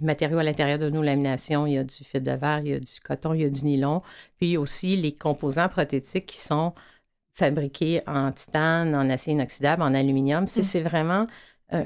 [0.00, 1.66] matériaux à l'intérieur de nos laminations.
[1.66, 3.50] Il y a du fil de verre, il y a du coton, il y a
[3.50, 4.02] du nylon.
[4.38, 6.72] Puis aussi les composants prothétiques qui sont
[7.34, 10.46] fabriqués en titane, en acier inoxydable, en aluminium.
[10.46, 10.84] C'est mm.
[10.84, 11.26] vraiment
[11.74, 11.84] euh,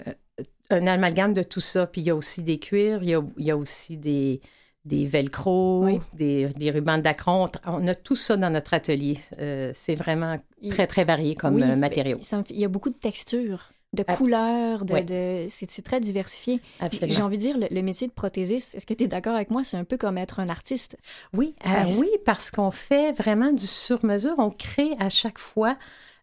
[0.70, 1.86] un amalgame de tout ça.
[1.86, 4.40] Puis il y a aussi des cuirs, il y a, aussi des,
[4.84, 7.46] des velcro, des, des, rubans d'acron.
[7.66, 9.18] On a tout ça dans notre atelier.
[9.40, 10.36] Euh, c'est vraiment
[10.70, 12.18] très, très varié comme euh, matériau.
[12.50, 16.60] Il y a beaucoup de textures de couleurs, de, c'est très diversifié.
[16.90, 19.64] J'ai envie de dire, le, métier de prothésiste, est-ce que tu es d'accord avec moi,
[19.64, 20.96] c'est un peu comme être un artiste?
[21.32, 24.34] Oui, euh, oui, parce qu'on fait vraiment du sur-mesure.
[24.38, 25.76] On crée à chaque fois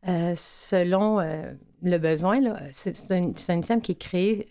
[0.08, 1.52] euh, selon euh,
[1.84, 2.40] le besoin.
[2.72, 4.48] C'est un, un, item qui est créé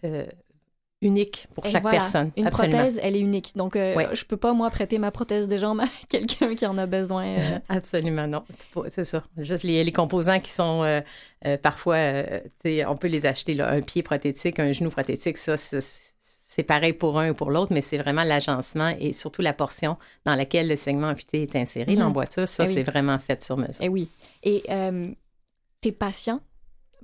[1.03, 2.31] unique pour chaque personne.
[2.37, 3.53] Une prothèse, elle est unique.
[3.57, 6.79] Donc, euh, je peux pas, moi, prêter ma prothèse de jambe à quelqu'un qui en
[6.79, 7.27] a besoin.
[7.27, 7.59] Euh.
[7.69, 8.45] Absolument, non.
[8.89, 9.25] C'est ça.
[9.37, 11.99] Juste les, les, composants qui sont euh, parfois,
[12.65, 17.19] on peut les acheter, là, un pied prothétique, un genou prothétique, ça, c'est pareil pour
[17.19, 20.77] un ou pour l'autre, mais c'est vraiment l'agencement et surtout la portion dans laquelle le
[20.77, 21.95] segment amputé est inséré.
[21.95, 23.83] Mm L'emboîture, ça, eh c'est vraiment fait sur mesure.
[23.83, 24.09] Et eh oui.
[24.43, 24.63] Et
[25.83, 26.41] tes patients,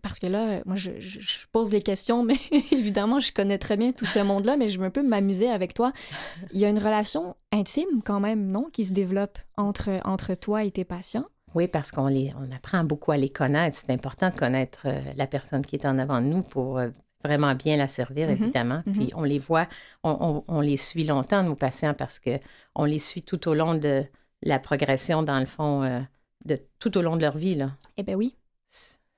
[0.02, 0.90] parce que là, moi, je,
[1.52, 2.36] pose les questions, mais
[2.72, 5.74] évidemment, je connais très bien tout ce monde-là, mais je veux un peu m'amuser avec
[5.74, 5.92] toi.
[6.52, 10.64] Il y a une relation intime quand même, non, qui se développe entre, entre toi
[10.64, 11.24] et tes patients?
[11.54, 13.76] Oui, parce qu'on les, on apprend beaucoup à les connaître.
[13.76, 16.88] C'est important de connaître euh, la personne qui est en avant de nous pour euh,
[17.24, 18.32] vraiment bien la servir, mm-hmm.
[18.32, 18.82] évidemment.
[18.86, 18.92] Mm-hmm.
[18.92, 19.68] Puis on les voit,
[20.02, 22.38] on, on, les suit longtemps, nos patients, parce que
[22.74, 24.04] on les suit tout au long de
[24.42, 26.00] la progression, dans le fond, euh,
[26.44, 27.54] de tout au long de leur vie.
[27.54, 27.72] Là.
[27.96, 28.34] Eh bien oui.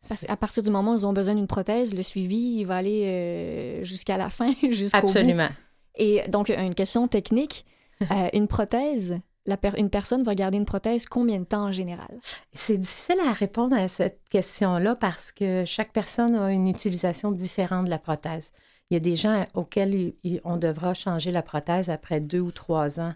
[0.09, 2.77] Parce qu'à partir du moment où ils ont besoin d'une prothèse, le suivi, il va
[2.77, 5.49] aller euh, jusqu'à la fin, jusqu'au Absolument.
[5.97, 7.67] Et donc, une question technique.
[8.11, 12.19] Euh, une prothèse, la une personne va garder une prothèse combien de temps en général?
[12.53, 17.85] C'est difficile à répondre à cette question-là parce que chaque personne a une utilisation différente
[17.85, 18.53] de la prothèse.
[18.91, 23.01] Il y a des gens auxquels on devra changer la prothèse après deux ou trois
[23.01, 23.15] ans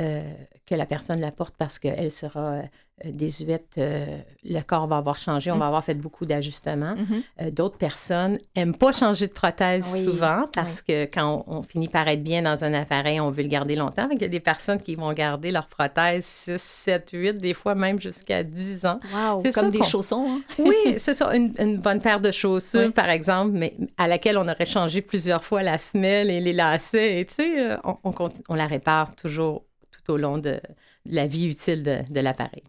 [0.00, 0.22] euh,
[0.66, 2.62] que la personne la porte parce qu'elle sera euh,
[3.04, 6.94] désuète, euh, le corps va avoir changé, on va avoir fait beaucoup d'ajustements.
[6.94, 7.54] Mm-hmm.
[7.54, 12.22] D'autres personnes n'aiment pas changer de prothèse souvent parce que quand on, finit par être
[12.22, 14.08] bien dans un appareil, on veut le garder longtemps.
[14.12, 17.74] Il y a des personnes qui vont garder leur prothèse 6, 7, 8, des fois
[17.74, 19.00] même jusqu'à 10 ans.
[19.42, 20.24] C'est comme des chaussons.
[20.28, 20.40] Hein?
[20.60, 24.66] oui, c'est ça, une, bonne paire de chaussures, par exemple, mais à laquelle on aurait
[24.66, 27.20] changé plusieurs fois la semelle et les lacets.
[27.20, 29.64] Et tu sais, on, on, on la répare toujours
[30.10, 30.60] au long de,
[31.06, 32.62] la vie utile de, l'appareil.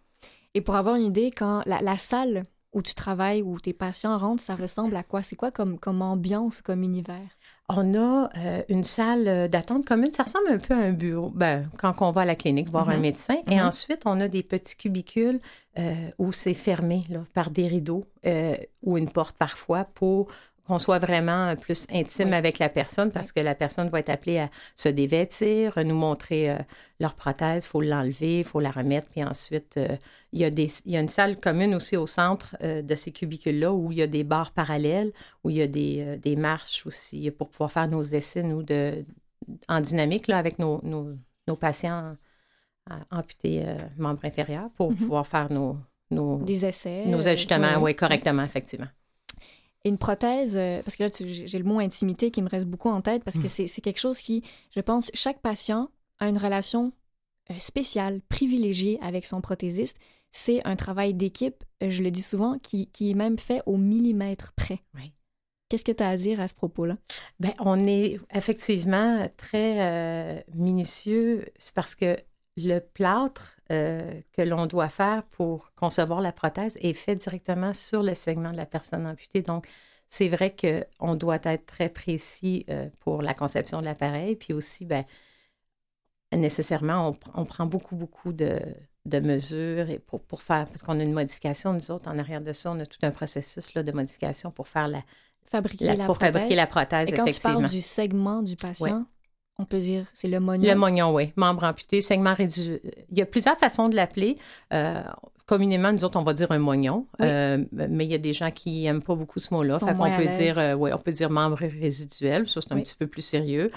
[0.54, 4.44] Et pour avoir une idée, quand la, salle où tu travailles, où tes patients rentrent,
[4.44, 5.22] ça ressemble à quoi?
[5.22, 7.38] C'est quoi comme, comme ambiance, comme univers?
[7.70, 10.12] On a euh, une salle d'attente commune.
[10.12, 12.90] Ça ressemble un peu à un bureau, ben, quand on va à la clinique voir
[12.90, 13.02] un mhm.
[13.02, 13.38] médecin.
[13.50, 13.62] Et mhm.
[13.62, 15.40] ensuite, on a des petits cubicules
[15.80, 17.02] euh, où c'est fermé
[17.34, 20.28] par des rideaux euh, ou une porte parfois pour
[20.72, 24.38] qu'on soit vraiment plus intime avec la personne parce que la personne va être appelée
[24.40, 26.58] à se dévêtir, nous montrer euh,
[27.02, 29.98] leur prothèse, il faut l'enlever, il faut la remettre, puis ensuite, euh,
[30.32, 32.96] il, y a des, il y a une salle commune aussi au centre euh, de
[32.96, 35.12] ces cubicules-là où il y a des barres parallèles,
[35.44, 39.04] où il y a des, des, marches aussi pour pouvoir faire nos essais, nous, de,
[39.68, 41.18] en dynamique là, avec nos, nos,
[41.50, 42.16] nos patients
[43.10, 43.66] amputés
[43.98, 44.96] membres inférieurs pour mm-hmm.
[44.96, 45.76] pouvoir faire nos,
[46.12, 47.08] nos, des essais.
[47.08, 48.88] Nos ajustements, correctement, effectivement
[49.84, 53.02] une prothèse, euh, parce que là, j'ai le mot intimité qui me reste beaucoup en
[53.02, 53.68] tête, parce que mm.
[53.68, 54.44] c'est quelque chose qui,
[54.76, 56.94] je pense, chaque patient a une relation
[57.50, 59.98] euh, spéciale, privilégiée avec son prothésiste.
[60.32, 63.78] C'est un travail d'équipe, euh, je le dis souvent, qui, qui, est même fait au
[63.78, 64.80] millimètre près.
[64.96, 65.14] Oui.
[65.68, 66.98] Qu'est-ce que tu as à dire à ce propos-là?
[67.40, 71.46] Bien, on est effectivement très minutieux.
[71.58, 72.18] C'est parce que
[72.58, 78.16] le plâtre que l'on doit faire pour concevoir la prothèse est fait directement sur le
[78.16, 79.42] segment de la personne amputée.
[79.42, 79.68] Donc,
[80.12, 84.36] c'est vrai qu'on doit être très précis euh, pour la conception de l'appareil.
[84.36, 85.06] Puis aussi, ben,
[86.34, 88.60] nécessairement, on, prend beaucoup, beaucoup de,
[89.06, 92.52] mesures et pour, pour faire, parce qu'on a une modification, nous autres, en arrière de
[92.52, 95.02] ça, on a tout un processus là, de modification pour faire la,
[95.46, 96.34] fabriquer la, pour prothèse.
[96.34, 99.06] fabriquer la prothèse, et quand tu parles du segment du patient,
[99.62, 100.68] on peut dire, c'est le mognon.
[100.68, 101.32] Le mognon, oui.
[101.36, 102.80] Membre amputé, segment réduit.
[103.12, 104.38] Il y a plusieurs façons de l'appeler.
[104.74, 105.04] Euh,
[105.46, 108.50] communément, nous autres, on va dire un mognon, euh, mais il y a des gens
[108.52, 109.78] qui n'aiment pas beaucoup ce mot-là.
[109.80, 113.08] Fait qu'on peut dire, euh, on peut dire membre résiduel, ça c'est un petit peu
[113.08, 113.70] plus sérieux.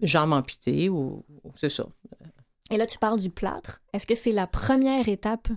[0.00, 1.24] jambe amputée ou,
[1.56, 1.84] c'est ça.
[2.70, 3.82] Et là, tu parles du plâtre.
[3.92, 5.48] Est-ce que c'est la première étape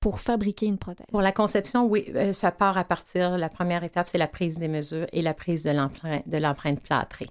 [0.00, 1.06] pour fabriquer une prothèse?
[1.12, 4.68] Pour la conception, oui, ça part à partir, la première étape, c'est la prise des
[4.68, 7.28] mesures et la prise de l'empreinte plâtrée.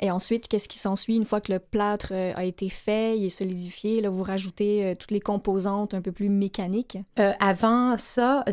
[0.00, 3.26] Et ensuite, qu'est-ce qui s'ensuit une fois que le plâtre euh, a été fait, il
[3.26, 4.00] est solidifié?
[4.00, 6.98] Là, vous rajoutez euh, toutes les composantes un peu plus mécaniques?
[7.18, 8.44] Euh, avant ça,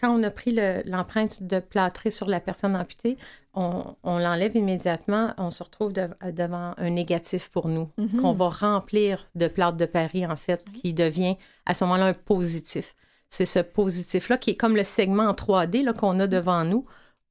[0.00, 3.16] quand on a pris l'empreinte de plâtré sur la personne amputée,
[3.54, 5.34] on, l'enlève immédiatement.
[5.36, 8.16] On se retrouve devant un négatif pour nous, mm-hmm.
[8.20, 11.36] qu'on va remplir de plâtre de Paris, en fait, qui devient
[11.66, 12.94] à ce moment-là un positif.
[13.28, 16.86] C'est ce positif-là qui est comme le segment en 3D qu'on a devant nous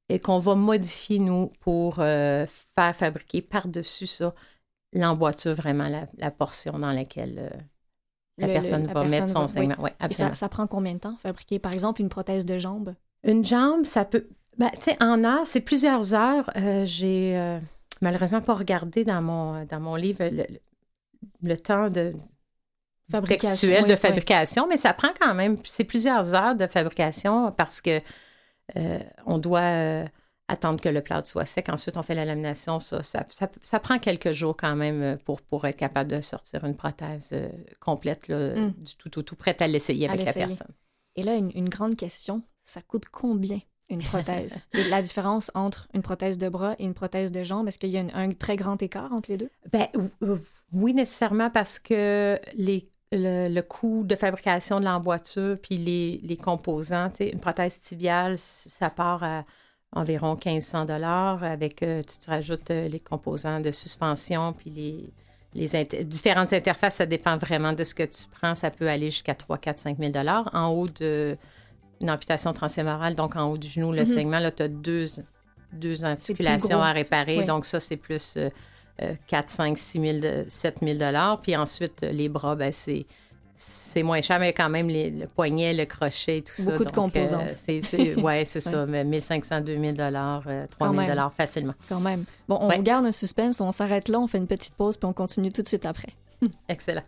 [0.08, 4.34] et qu'on va modifier, nous, pour euh, faire fabriquer par-dessus ça
[4.94, 7.58] l'emboîture, vraiment la, portion dans laquelle euh,
[8.38, 9.74] la personne va mettre son segment.
[9.80, 9.90] Oui.
[10.08, 12.94] et ça, ça, prend combien de temps, fabriquer, par exemple, une prothèse de jambe?
[13.24, 14.26] Une jambe, ça peut...
[14.56, 16.50] Ben, tu sais, en heures, c'est plusieurs heures.
[16.56, 17.60] Euh, j'ai
[18.00, 20.24] malheureusement pas regardé dans mon, dans mon livre
[21.42, 22.14] le, temps de
[23.26, 28.00] textuel de fabrication, mais ça prend quand même, c'est plusieurs heures de fabrication parce que
[28.76, 30.06] euh, on doit euh,
[30.48, 31.68] attendre que le plâtre soit sec.
[31.68, 32.80] Ensuite, on fait la lamination.
[32.80, 37.34] Ça, ça, prend quelques jours quand même pour, pour être capable de sortir une prothèse
[37.80, 38.70] complète, mm.
[38.70, 40.68] du tout, tout, tout prête à l'essayer avec la personne.
[41.16, 44.62] Et là, une, grande question, ça coûte combien une prothèse?
[44.90, 47.98] la différence entre une prothèse de bras et une prothèse de jambe, est-ce qu'il y
[47.98, 49.50] a un très grand écart entre les deux?
[49.72, 49.88] Ben,
[50.72, 57.08] oui, nécessairement parce que les le, coût de fabrication de l'emboîture puis les, les composants.
[57.20, 59.44] Une prothèse tibiale, ça part à
[59.92, 65.12] environ 1500 dollars avec, euh, tu, rajoutes euh, les composants de suspension puis les,
[65.54, 68.54] les différentes interfaces, ça dépend vraiment de ce que tu prends.
[68.54, 70.12] Ça peut aller jusqu'à 3, 4, 5 000
[70.52, 71.38] En haut d'une
[72.10, 74.06] amputation transfémorale, donc en haut du genou, le mm-hmm.
[74.14, 75.06] segment, là, tu as deux,
[75.72, 77.44] deux articulations à réparer.
[77.44, 78.36] Donc ça, c'est plus...
[78.36, 78.50] Euh,
[79.26, 80.98] 4, 5, 6 000, 7 000
[81.42, 83.06] Puis ensuite, les bras, ben, c'est
[83.60, 86.70] c'est moins cher, mais quand même les, le poignet, le crochet, tout ça.
[86.70, 87.50] Beaucoup de composantes.
[87.68, 90.44] Euh, c'est, ouais, c'est ça, mais 1500, 2000 dollars,
[90.78, 91.74] 3000 euh, dollars facilement.
[91.88, 92.24] Quand même.
[92.48, 95.12] Bon, on regarde un suspense, on s'arrête là, on fait une petite pause, puis on
[95.12, 96.12] continue tout de suite après.
[96.68, 97.02] Excellent.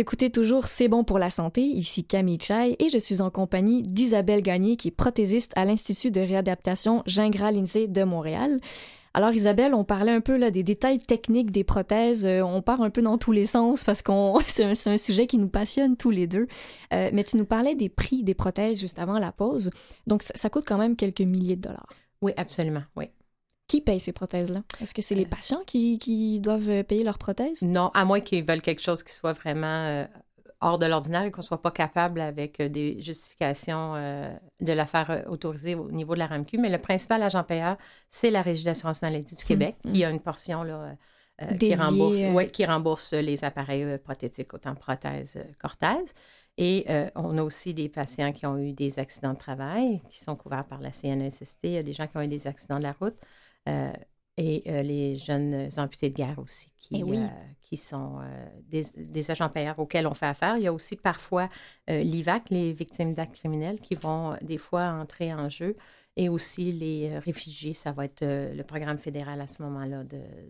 [0.00, 3.82] Écoutez toujours C'est bon pour la santé, ici Camille Chai, et je suis en compagnie
[3.82, 8.60] d'Isabelle Gagné, qui est prothésiste à l'Institut de réadaptation Gingras-Lindsay de Montréal.
[9.12, 12.24] Alors Isabelle, on parlait un peu là, des détails techniques des prothèses.
[12.24, 15.36] Euh, on part un peu dans tous les sens parce qu'on c'est un, sujet qui
[15.36, 16.46] nous passionne tous les deux.
[16.94, 19.70] Euh, mais tu nous parlais des prix des prothèses juste avant la pause.
[20.06, 21.90] Donc ça, ça coûte quand même quelques milliers de dollars.
[22.22, 22.84] Oui, absolument.
[22.96, 23.10] Oui.
[23.70, 24.64] Qui paye ces prothèses-là?
[24.80, 25.28] Est-ce que c'est les euh.
[25.28, 27.62] patients qui, doivent euh, payer leurs prothèses?
[27.62, 30.04] Non, à moins qu'ils veulent quelque chose qui soit vraiment euh,
[30.60, 35.24] hors de l'ordinaire et qu'on ne soit pas capable avec des justifications de la faire
[35.28, 36.58] autoriser au niveau de la RAMQ.
[36.58, 37.76] Mais le principal agent payeur,
[38.08, 40.96] c'est la Régie d'assurance maladie du Québec, mmh, qui a une portion là,
[41.60, 42.20] qui, rembourse,
[42.52, 46.12] qui rembourse les appareils prothétiques, autant prothèses qu'orthèses.
[46.58, 50.34] Et on a aussi des patients qui ont eu des accidents de travail qui sont
[50.34, 51.60] couverts par la CNSST.
[51.62, 53.16] Il y a des gens qui ont eu des accidents de la route.
[53.68, 53.92] Euh,
[54.36, 57.26] et euh, les jeunes amputés de guerre aussi, qui, eh euh,
[57.60, 58.20] qui sont
[58.68, 60.54] des, des, agents payeurs auxquels on fait affaire.
[60.56, 61.48] Il y a aussi parfois
[61.88, 65.76] l'IVAC, les victimes d'actes criminels, qui vont des fois entrer en jeu.
[66.16, 70.04] Et aussi les réfugiés, ça va être le programme fédéral à ce moment-là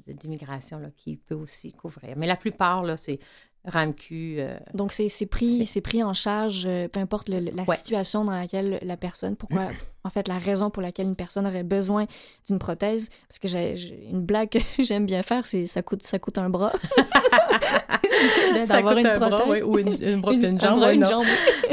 [0.07, 2.17] d'immigration de, qui peut aussi couvrir.
[2.17, 3.19] Mais la plupart, là, c'est
[3.67, 4.37] RAMQ.
[4.39, 8.97] Euh, Donc, c'est pris, pris en charge, euh, peu importe la situation dans laquelle la
[8.97, 9.69] personne, pourquoi,
[10.05, 12.07] en fait, la raison pour laquelle une personne aurait besoin
[12.47, 13.11] d'une prothèse.
[13.29, 16.49] Parce que j'ai une blague que j'aime bien faire, c'est ça coûte, ça coûte un
[16.49, 16.73] bras.
[18.65, 20.83] ça coûte une un bras, ou une, une, jambe.
[20.93, 21.27] une jambe.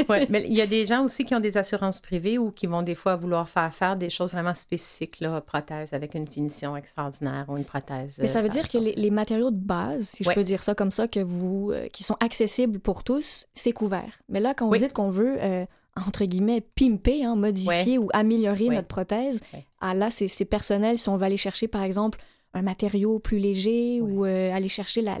[0.28, 2.82] Mais il y a des gens aussi qui ont des assurances privées ou qui vont
[2.82, 7.46] des fois vouloir faire faire des choses vraiment spécifiques, là, prothèse avec une finition extraordinaire
[7.48, 8.18] ou une prothèse.
[8.20, 10.74] Mais ça veut dire que les, les, matériaux de base, si je peux dire ça
[10.74, 14.20] comme ça, que vous euh, qui sont accessibles pour tous, c'est couvert.
[14.28, 15.64] Mais là, quand vous dites qu'on veut, euh,
[15.96, 19.42] entre guillemets, pimper, hein, modifier ou améliorer notre prothèse,
[19.80, 20.98] ah, là, c'est personnel.
[20.98, 22.18] Si on va aller chercher, par exemple,
[22.54, 25.18] un matériau plus léger ou euh, aller chercher la,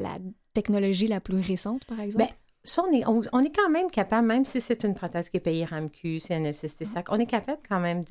[0.54, 2.30] technologie la plus récente, par exemple?
[2.30, 2.34] Ben,
[2.68, 5.40] ça, on est, on, est, quand même capable, même si c'est une prothèse qui est
[5.40, 8.04] payée RAMQ, CNSST, SAC, on est capable quand même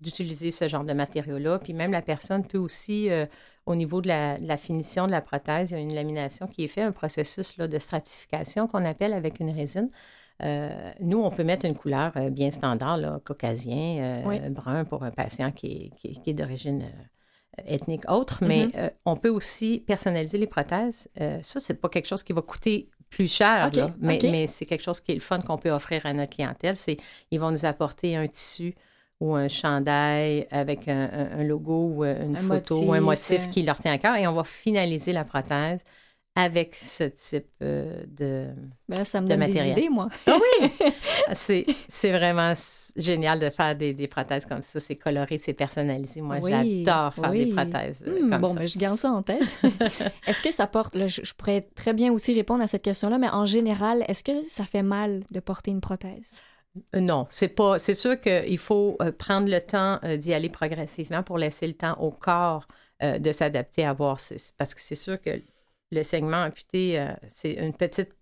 [0.00, 1.58] d'utiliser ce genre de matériau-là.
[1.58, 3.10] Puis même la personne peut aussi
[3.66, 6.68] au niveau de la, finition de la prothèse, il y a une lamination qui est
[6.68, 9.88] faite, un processus là, de stratification qu'on appelle avec une résine.
[10.42, 15.04] Euh, nous, on peut mettre une couleur euh, bien standard, là, caucasien, euh, brun pour
[15.04, 16.84] un patient qui est, d'origine
[17.66, 18.90] ethnique autre, mais mm-hmm.
[19.04, 21.08] on peut aussi personnaliser les prothèses.
[21.42, 25.00] ça, c'est pas quelque chose qui va coûter plus cher, mais, mais c'est quelque chose
[25.00, 26.76] qui est le fun qu'on peut offrir à notre clientèle.
[26.76, 26.96] C'est
[27.30, 28.74] ils vont nous apporter un tissu
[29.20, 33.92] ou un chandail avec un, logo ou une photo ou un motif qui leur tient
[33.92, 35.84] à cœur et on va finaliser la prothèse
[36.36, 38.48] avec ce type euh, de
[38.88, 40.08] ben ça me donne des idées, moi.
[40.26, 40.70] Ah oui!
[41.88, 42.54] c'est vraiment
[42.96, 44.80] génial de faire des, des prothèses comme ça.
[44.80, 46.20] C'est coloré, c'est personnalisé.
[46.20, 48.60] Moi, j'adore faire des prothèses euh, hmm, comme bon, ça.
[48.60, 49.42] Bon, je garde ça en tête.
[50.26, 50.98] est-ce que ça porte...
[51.06, 54.48] je, je, pourrais très bien aussi répondre à cette question-là, mais en général, est-ce que
[54.48, 56.34] ça fait mal de porter une prothèse?
[56.96, 57.78] Euh, non, c'est pas.
[57.78, 62.10] C'est sûr qu'il faut prendre le temps d'y aller progressivement pour laisser le temps au
[62.10, 62.66] corps
[63.00, 64.18] de s'adapter à voir.
[64.58, 65.40] Parce que c'est sûr que
[65.94, 68.12] le segment amputé, c'est une petite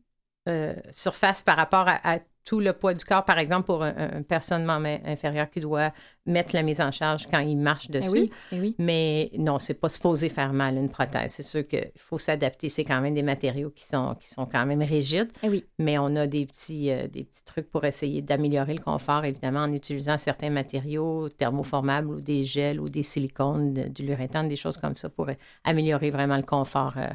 [0.91, 4.99] surface par rapport à, tout le poids du corps, par exemple, pour une personne membre
[5.05, 5.93] inférieure qui doit
[6.27, 8.11] mettre la mise en charge quand il marche Eh dessus.
[8.11, 8.75] oui, eh oui.
[8.81, 11.35] Mais non, c'est pas supposé faire mal une prothèse.
[11.35, 12.69] C'est sûr qu'il faut s'adapter.
[12.69, 15.31] C'est quand même des matériaux qui sont, qui sont quand même rigides.
[15.45, 15.65] Eh oui.
[15.79, 19.61] Mais on a des petits, euh, des petits trucs pour essayer d'améliorer le confort, évidemment,
[19.61, 24.57] en utilisant certains matériaux thermoformables ou des gels ou des silicones, de- du luréthane, des
[24.57, 27.07] choses comme ça pour euh, améliorer vraiment le confort euh,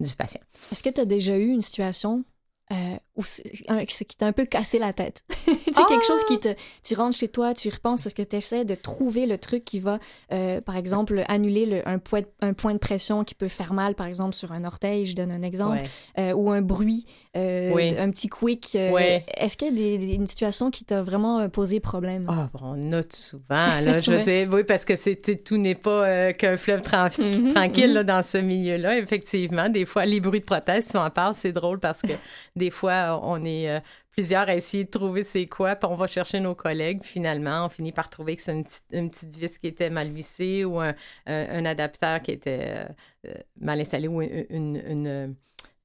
[0.00, 0.40] du patient.
[0.70, 2.24] Est-ce que tu as déjà eu une situation
[2.72, 5.22] euh, c'est- un- ce qui t'a un peu cassé la tête?
[5.46, 6.48] tu sais, quelque chose qui te...
[6.82, 9.64] Tu rentres chez toi, tu y repenses parce que tu essaies de trouver le truc
[9.64, 9.98] qui va,
[10.32, 13.94] euh, par exemple, annuler le- un, point, un point de pression qui peut faire mal,
[13.94, 16.30] par exemple, sur un orteil, je donne un exemple, Ouais.
[16.30, 17.04] euh, ou un bruit,
[17.34, 17.94] Oui.
[17.98, 18.70] un petit quick.
[18.74, 19.24] Ouais.
[19.36, 22.26] Est-ce qu'il y a des, des- une situation qui t'a vraiment posé problème?
[22.28, 24.48] Ah, bon, on note souvent, là, je Ouais.
[24.50, 26.82] oui, parce que c'est, tout n'est pas qu'un fleuve
[27.18, 27.94] Mhm, tranquille mhm.
[27.94, 28.98] là, dans ce milieu-là.
[28.98, 32.12] Effectivement, des fois, les bruits de prothèse, si on en parle, c'est drôle parce que
[32.56, 33.80] des fois, on est euh,
[34.10, 37.66] plusieurs à essayer de trouver c'est quoi, puis on va chercher nos collègues, puis finalement,
[37.66, 40.64] on finit par trouver que c'est une petite, une petite vis qui était mal vissée
[40.64, 40.94] ou un,
[41.26, 42.84] un- un adaptateur qui était euh,
[43.28, 44.46] euh, mal installé ou une...
[44.50, 45.34] une- une-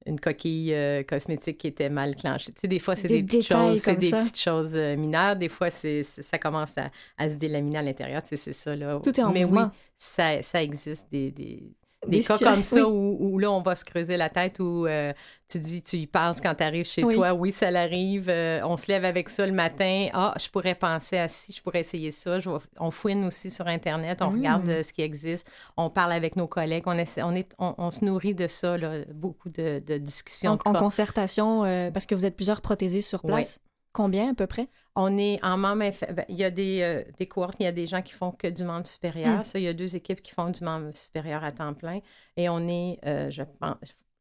[0.04, 2.50] une coquille euh, cosmétique qui était mal clenchée.
[2.50, 4.18] Tu sais, des fois, c'est Des des, petites choses, c'est des ça.
[4.18, 5.36] petites choses mineures.
[5.36, 8.20] Des fois, c'est, c'est- ça commence à, à se délaminer à l'intérieur.
[8.20, 8.98] Tu sais, c'est ça, là.
[9.00, 9.66] Tout est en Mais mouvement.
[9.72, 11.62] oui, ça, ça existe des, des,
[12.06, 12.82] Des des cas comme ça oui.
[12.82, 15.12] où, où là, on va se creuser la tête, où euh,
[15.48, 17.14] tu dis, tu y penses quand tu arrives chez Oui.
[17.14, 17.32] toi.
[17.32, 18.28] Oui, ça l'arrive.
[18.28, 20.08] euh, on se lève avec ça le matin.
[20.12, 22.40] Ah, je pourrais penser à ci, je pourrais essayer ça.
[22.40, 25.46] Je vais- on fouine aussi sur Internet, on regarde euh, ce qui existe.
[25.76, 26.82] On parle avec nos collègues.
[26.86, 30.52] On, essaie, on, est, on, on se nourrit de ça, là, beaucoup de, de discussions.
[30.64, 33.60] En, de en concertation, euh, parce que vous êtes plusieurs prothésistes sur place?
[33.92, 34.68] Combien à peu près?
[34.94, 37.72] On est en membre ben, il y a des, euh, des cohortes, il y a
[37.72, 39.40] des gens qui font que du membre supérieur.
[39.40, 39.44] Mm.
[39.44, 42.00] Ça, il y a deux équipes qui font du membre supérieur à temps plein.
[42.36, 43.76] Et on est, euh, je pense,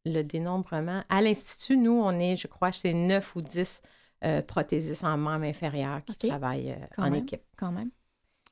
[0.06, 1.04] le dénombrement.
[1.10, 3.82] À l'Institut, nous, on est, je crois, c'est 9 ou 10
[4.24, 7.16] euh, prothésistes en membre inférieur qui travaillent en même.
[7.16, 7.42] équipe.
[7.58, 7.90] Quand même.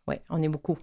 [0.07, 0.77] Oui, on est beaucoup.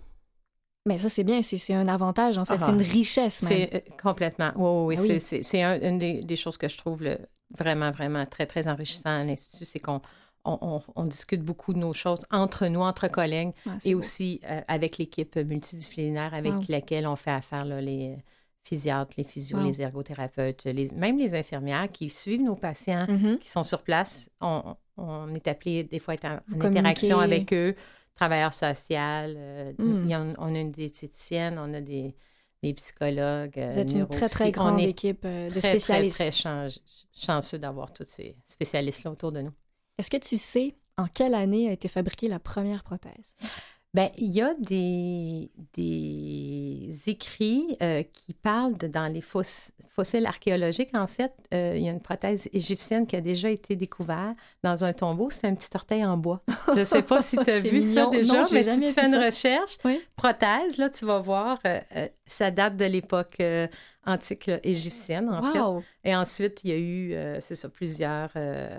[0.86, 2.54] Mais ça, c'est bien, c'est c'est un avantage, en fait.
[2.60, 2.60] Ah.
[2.60, 3.68] c'est une richesse, même.
[3.72, 4.52] C'est complètement.
[4.54, 4.96] Oui, oui, oui.
[4.98, 5.06] Ah oui.
[5.08, 7.18] C'est- C'est c'est un- une des, des choses que je trouve le-
[7.50, 9.64] vraiment, vraiment très, très enrichissant à l'Institut.
[9.64, 10.00] C'est qu'on
[10.46, 13.52] on, on- on discute beaucoup de nos choses entre nous, entre collègues.
[13.66, 13.98] Ah, Et beau.
[13.98, 16.60] aussi euh, avec l'équipe multidisciplinaire avec Wow.
[16.68, 18.16] laquelle on fait affaire, là, les
[18.62, 19.64] physiatres, les physios, Wow.
[19.66, 23.38] les ergothérapeutes, les, même les infirmières qui suivent nos patients, Mhm.
[23.38, 24.30] qui sont sur place.
[24.40, 27.74] On, on est appelé des fois à être en, interaction avec eux,
[28.14, 28.96] travailleurs sociaux.
[28.98, 30.34] euh, Mm.
[30.38, 32.14] on a une diététicienne, on a des,
[32.62, 33.58] des psychologues.
[33.58, 36.16] euh, Vous êtes une très, très grande équipe de très, très, spécialistes.
[36.16, 36.66] très chan-
[37.12, 39.52] chanceux d'avoir tous ces spécialistes-là autour de nous.
[39.98, 43.34] Est-ce que tu sais en quelle année a été fabriquée la première prothèse?
[43.94, 50.26] Ben, il y a des, des écrits euh, qui parlent de, dans les foss- fossiles
[50.26, 50.94] archéologiques.
[50.94, 54.84] En fait, euh, il y a une prothèse égyptienne qui a déjà été découverte dans
[54.84, 55.30] un tombeau.
[55.30, 56.42] C'est un petit orteil en bois.
[56.74, 59.06] Je ne sais pas si tu as vu ça déjà, Non, mais si tu fais
[59.06, 59.24] une ça.
[59.24, 59.98] recherche, Oui.
[60.14, 61.80] prothèse, là, tu vas voir, euh,
[62.26, 63.40] ça date de l'époque
[64.04, 65.58] antique là, égyptienne, en fait.
[66.10, 68.78] Et ensuite, il y a eu, c'est ça, plusieurs euh,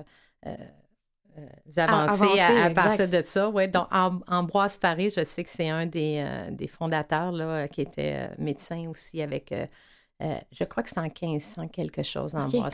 [1.38, 3.50] euh, euh, Ah, avancées avancées, à, à partir de ça.
[3.50, 7.68] Ouais, donc, Am- Ambroise Paré, je sais que c'est un des, euh, des fondateurs là,
[7.68, 9.52] qui était euh, médecin aussi avec.
[9.52, 9.66] euh,
[10.24, 12.34] euh, je crois que c'est en 1500 quelque chose,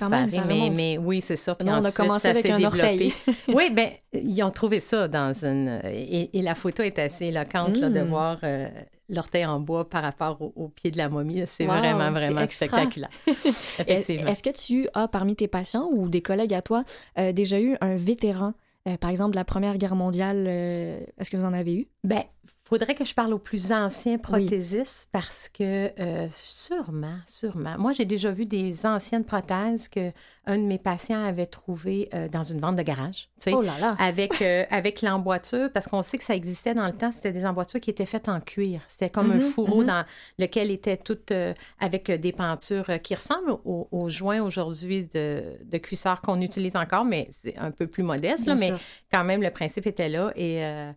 [0.09, 0.30] même, Paré.
[0.32, 1.55] ça mais, oui, c'est ça.
[1.55, 3.14] Puis Nous, on a ensuite, commencé ça avec un développé.
[3.49, 5.82] oui, bien, ils ont trouvé ça dans une.
[5.84, 8.07] Et, et la photo est assez éloquente là, de Mm.
[8.07, 8.70] voir euh,
[9.10, 11.43] l'orteil en bois par rapport au, au pied de la momie.
[11.45, 13.10] C'est Wow, vraiment, vraiment spectaculaire.
[13.80, 14.28] Effectivement.
[14.28, 16.84] Est-ce que tu as, parmi tes patients ou des collègues à toi,
[17.18, 18.54] euh, déjà eu un vétéran,
[18.88, 20.45] euh, par exemple de la Première Guerre mondiale?
[20.47, 21.88] euh, Est-ce que vous en avez eu?
[22.04, 22.24] Ben,
[22.66, 27.76] faudrait que je parle aux plus anciens prothésistes parce que euh, sûrement, sûrement.
[27.78, 30.11] Moi, j'ai déjà vu des anciennes prothèses que
[30.45, 33.61] un de mes patients avait trouvées euh, dans une vente de garage, tu sais, Oh
[33.61, 33.95] là là!
[33.99, 37.45] avec, euh, avec l'emboîture, parce qu'on sait que ça existait dans le temps, c'était des
[37.45, 38.82] emboîtures qui étaient faites en cuir.
[38.88, 39.88] C'était comme un Mhm, fourreau mhm.
[39.88, 40.05] dans
[40.39, 45.43] lequel était tout euh, avec des pentures euh, qui ressemblent aux, aux joints aujourd'hui de,
[45.64, 48.80] de cuissard qu'on utilise encore, mais c'est un peu plus modeste, là, Bien mais sûr.
[49.11, 50.32] quand même, le principe était là.
[50.36, 50.91] Et euh,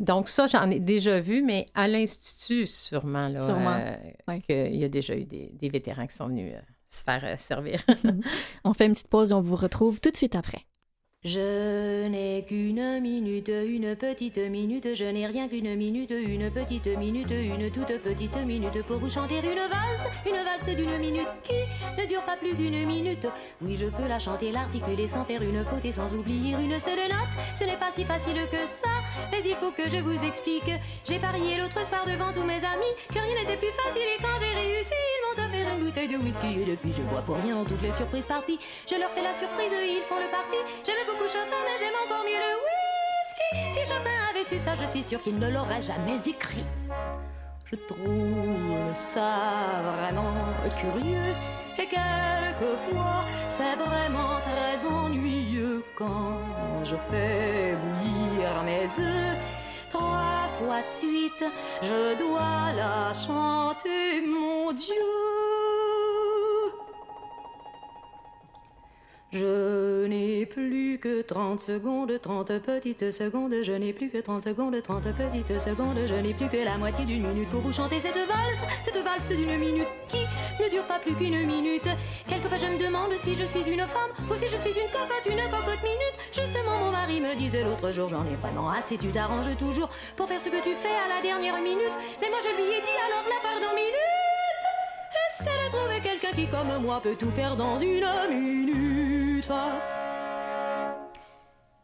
[0.00, 3.96] donc, ça, j'en ai déjà vu, mais à l'Institut, sûrement, là, Sûrement, euh,
[4.28, 4.40] ouais.
[4.40, 7.36] qu'il y a déjà eu des, des vétérans qui sont venus euh, se faire euh,
[7.36, 7.84] servir.
[8.64, 10.62] On fait une petite pause et on vous retrouve tout de suite après.
[11.22, 17.30] Je n'ai qu'une minute, une petite minute, je n'ai rien qu'une minute, une petite minute,
[17.30, 22.08] une toute petite minute pour vous chanter une valse, une valse d'une minute qui ne
[22.08, 23.26] dure pas plus qu'une minute.
[23.60, 27.06] Oui, je peux la chanter, l'articuler sans faire une faute et sans oublier une seule
[27.10, 27.36] note.
[27.54, 28.88] Ce n'est pas si facile que ça,
[29.30, 30.72] mais il faut que je vous explique.
[31.04, 34.40] J'ai parié l'autre soir devant tous mes amis que rien n'était plus facile et quand
[34.40, 37.62] j'ai réussi, ils m'ont offert une bouteille de whisky et depuis je bois pour rien
[37.68, 38.58] toutes les surprises parties.
[38.90, 40.56] Je leur fais la surprise, ils font le parti.
[41.12, 43.48] Beaucoup Chopin, mais j'aime encore mieux le whisky.
[43.74, 46.64] Si Chopin avait su ça, je suis sûre qu'il ne l'aurait jamais écrit.
[47.64, 50.34] Je trouve ça vraiment
[50.80, 51.34] curieux
[51.78, 53.24] et quelquefois
[53.56, 56.40] c'est vraiment très ennuyeux quand
[56.84, 59.36] je fais bouillir mes œufs.
[59.90, 61.44] Trois fois de suite,
[61.82, 65.69] je dois la chanter, mon Dieu.
[69.32, 74.82] Je n'ai plus que 30 secondes, 30 petites secondes, je n'ai plus que 30 secondes,
[74.82, 78.16] 30 petites secondes, je n'ai plus que la moitié d'une minute pour vous chanter cette
[78.16, 80.26] valse, cette valse d'une minute qui
[80.60, 81.88] ne dure pas plus qu'une minute.
[82.28, 85.26] Quelquefois je me demande si je suis une femme ou si je suis une cocotte,
[85.26, 86.16] une cocotte minute.
[86.32, 90.26] Justement, mon mari me disait l'autre jour, j'en ai vraiment assez, tu t'arranges toujours pour
[90.26, 91.94] faire ce que tu fais à la dernière minute.
[92.20, 94.39] Mais moi je lui ai dit alors la part dans minute.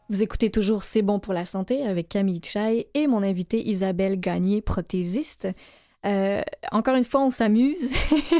[0.09, 4.19] Vous écoutez toujours C'est bon pour la santé avec Camille Chai et mon invité Isabelle
[4.19, 5.49] Gagné, prothésiste.
[6.05, 7.91] Euh, encore une fois, on s'amuse.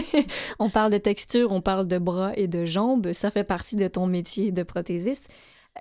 [0.60, 3.12] on parle de texture, on parle de bras et de jambes.
[3.12, 5.30] Ça fait partie de ton métier de prothésiste.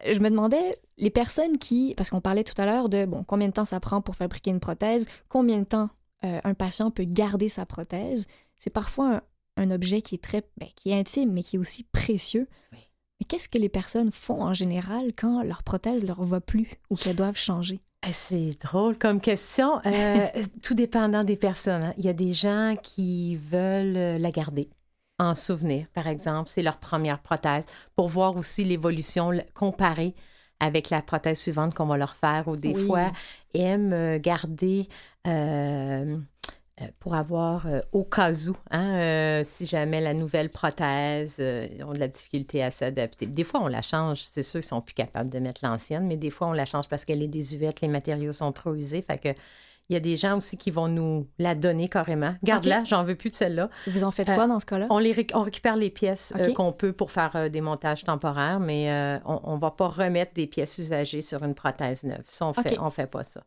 [0.05, 3.49] Je me demandais, les personnes qui, parce qu'on parlait tout à l'heure de, bon, combien
[3.49, 5.89] de temps ça prend pour fabriquer une prothèse, combien de temps
[6.25, 8.27] euh, un patient peut garder sa prothèse,
[8.59, 9.23] c'est parfois un,
[9.63, 12.49] un, objet qui est très, ben, qui est intime, mais qui est aussi précieux.
[12.73, 12.79] Oui.
[13.21, 16.97] Mais qu'est-ce que les personnes font en général quand leur prothèse leur va plus ou
[16.97, 17.81] qu'elles doivent changer?
[18.11, 19.81] C'est drôle comme question.
[19.87, 20.29] Euh,
[20.63, 21.85] tout dépendant des personnes.
[21.85, 21.95] Hein.
[21.99, 24.69] Il y a des gens qui veulent la garder
[25.19, 26.49] en souvenir, par exemple.
[26.49, 27.65] C'est leur première prothèse
[27.97, 30.15] pour voir aussi l'évolution comparée
[30.61, 32.87] avec la prothèse suivante qu'on va leur faire ou des Oui.
[32.87, 33.13] fois
[33.55, 34.89] aiment garder
[35.27, 36.19] euh, euh,
[37.01, 41.93] pour avoir euh, au cas où, hein, euh, si jamais la nouvelle prothèse euh, ont
[41.93, 43.27] de la difficulté à s'adapter.
[43.27, 44.23] Des fois, on la change.
[44.23, 46.89] C'est sûr qu'ils sont plus capables de mettre l'ancienne, mais des fois, on la change
[46.89, 49.01] parce qu'elle est désuète, les matériaux sont trop usés.
[49.03, 49.29] Fait que
[49.89, 52.35] il y a des gens aussi qui vont nous la donner carrément.
[52.43, 53.71] Garde-la, j'en veux plus de celle-là.
[53.87, 54.89] Vous en faites Euh, quoi dans ce cas-là?
[54.91, 58.03] On, les réc- on récupère les pièces euh, qu'on peut pour faire euh, des montages
[58.03, 62.25] temporaires, mais euh, on ne va pas remettre des pièces usagées sur une prothèse neuve.
[62.27, 63.43] Ça, on fait, on fait pas ça.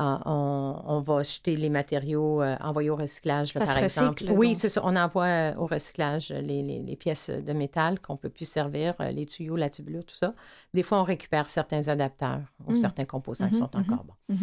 [0.00, 4.22] On, on va jeter les matériaux, euh, envoyer au recyclage, là, Ça par se exemple.
[4.24, 4.80] recycle, oui, c'est ça.
[4.84, 8.94] On envoie euh, au recyclage les, les- les pièces de métal qu'on peut plus servir,
[9.00, 10.34] euh, les tuyaux, la tubulure, tout ça.
[10.72, 12.76] Des fois, on récupère certains adapteurs ou Mm.
[12.76, 14.36] certains composants qui Mhm, sont encore bons.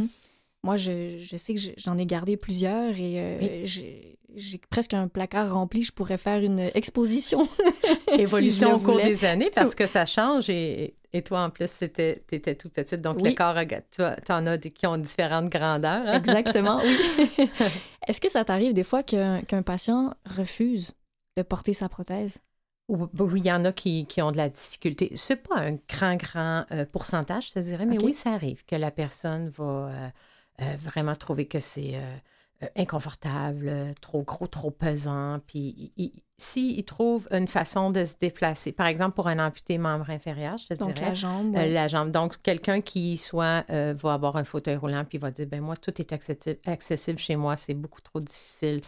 [0.65, 4.93] Moi, je, je sais que je- j'en ai gardé plusieurs et euh, j'ai j'ai presque
[4.93, 5.81] un placard rempli.
[5.83, 7.47] Je pourrais faire une exposition.
[8.17, 11.71] Évolution Si au cours des années parce que ça change et, et toi, en plus,
[11.79, 12.99] tu étais tout petite.
[12.99, 13.29] Donc, Oui.
[13.29, 13.55] le corps,
[13.91, 16.03] tu en as des, qui ont différentes grandeurs.
[16.05, 16.17] hein?
[16.17, 17.47] Exactement, oui.
[18.07, 20.91] Est-ce que ça t'arrive des fois qu'un patient refuse
[21.37, 22.39] de porter sa prothèse?
[22.89, 25.11] Ou- Oui, il y en a qui, qui ont de la difficulté.
[25.15, 28.75] C'est pas un grand, grand euh, pourcentage, je te dirais, mais oui, ça arrive que
[28.75, 30.07] la personne va euh,
[30.61, 32.15] euh, vraiment trouver que c'est euh,
[32.63, 35.39] euh, inconfortable, trop gros, trop pesant.
[35.47, 39.77] Puis, il- il- s'il trouve une façon de se déplacer, par exemple, pour un amputé
[39.77, 41.55] membre inférieur, je te Donc, dirais, la jambe.
[41.55, 41.69] Euh, ouais.
[41.69, 42.11] la jambe.
[42.11, 45.99] Donc, quelqu'un qui soit va avoir un fauteuil roulant puis va dire ben moi tout
[46.01, 48.81] est accessible, accessible chez moi, c'est beaucoup trop difficile.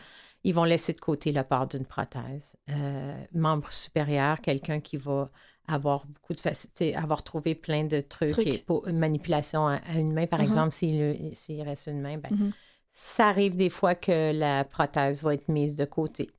[0.43, 2.55] Ils vont laisser de côté la part d'une prothèse.
[2.69, 5.29] Euh, membre supérieur, quelqu'un qui va
[5.67, 9.97] avoir beaucoup de facilité, avoir trouvé plein de trucs, et pour une manipulation à, à
[9.99, 10.45] une main, par Mhm.
[10.45, 12.51] exemple, s'il s'il reste une main, ben, Mhm.
[12.91, 16.29] ça arrive des fois que la prothèse va être mise de côté.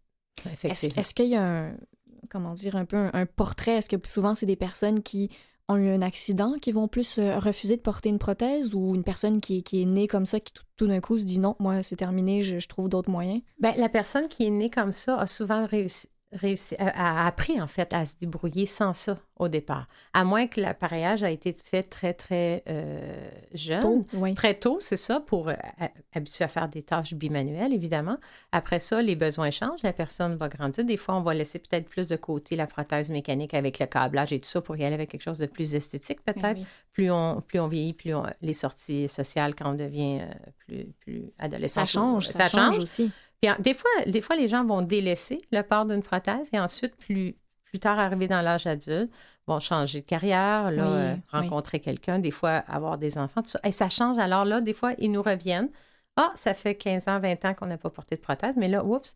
[0.64, 1.76] Est-ce est-ce qu'il y a un,
[2.30, 3.72] comment dire, un peu un, un portrait?
[3.78, 5.30] Est-ce que souvent, c'est des personnes qui
[5.68, 9.04] ont eu un accident qui vont plus euh, refuser de porter une prothèse ou une
[9.04, 11.40] personne qui, est- qui est née comme ça qui tout, tout d'un coup se dit
[11.40, 13.42] non, moi, c'est terminé, je, je trouve d'autres moyens?
[13.60, 17.60] Ben, la personne qui est née comme ça a souvent réussi, réussi a, a appris
[17.60, 19.86] en fait à se débrouiller sans ça au départ.
[20.12, 23.80] À moins que l'appareillage a été fait très, très euh, jeune.
[23.80, 24.34] Tôt, oui.
[24.34, 25.54] Très tôt, c'est ça, pour euh,
[26.12, 28.18] habituer à faire des tâches bimanuelles, évidemment.
[28.52, 30.84] Après ça, les besoins changent, la personne va grandir.
[30.84, 34.32] Des fois, on va laisser peut-être plus de côté la prothèse mécanique avec le câblage
[34.32, 36.42] et tout ça pour y aller avec quelque chose de plus esthétique, peut-être.
[36.42, 36.66] Ben oui.
[36.92, 40.32] Plus, on, plus on vieillit, plus on- les sorties sociales, quand on devient euh,
[40.66, 41.82] plus, plus adolescent.
[41.82, 43.12] Ça change, ça, change aussi.
[43.40, 46.96] Puis, des, fois, des fois, les gens vont délaisser le port d'une prothèse et ensuite,
[46.96, 47.34] plus,
[47.64, 49.12] plus tard arrivé dans l'âge adulte,
[49.46, 51.20] vont changer de carrière, là, Oui, euh, oui.
[51.40, 53.60] rencontrer quelqu'un, des fois avoir des enfants, tout ça.
[53.64, 54.18] Et ça change.
[54.18, 55.70] Alors là, des fois, ils nous reviennent.
[56.16, 58.84] Ah, ça fait 15 ans, 20 ans qu'on n'a pas porté de prothèse, mais là,
[58.84, 59.14] oups,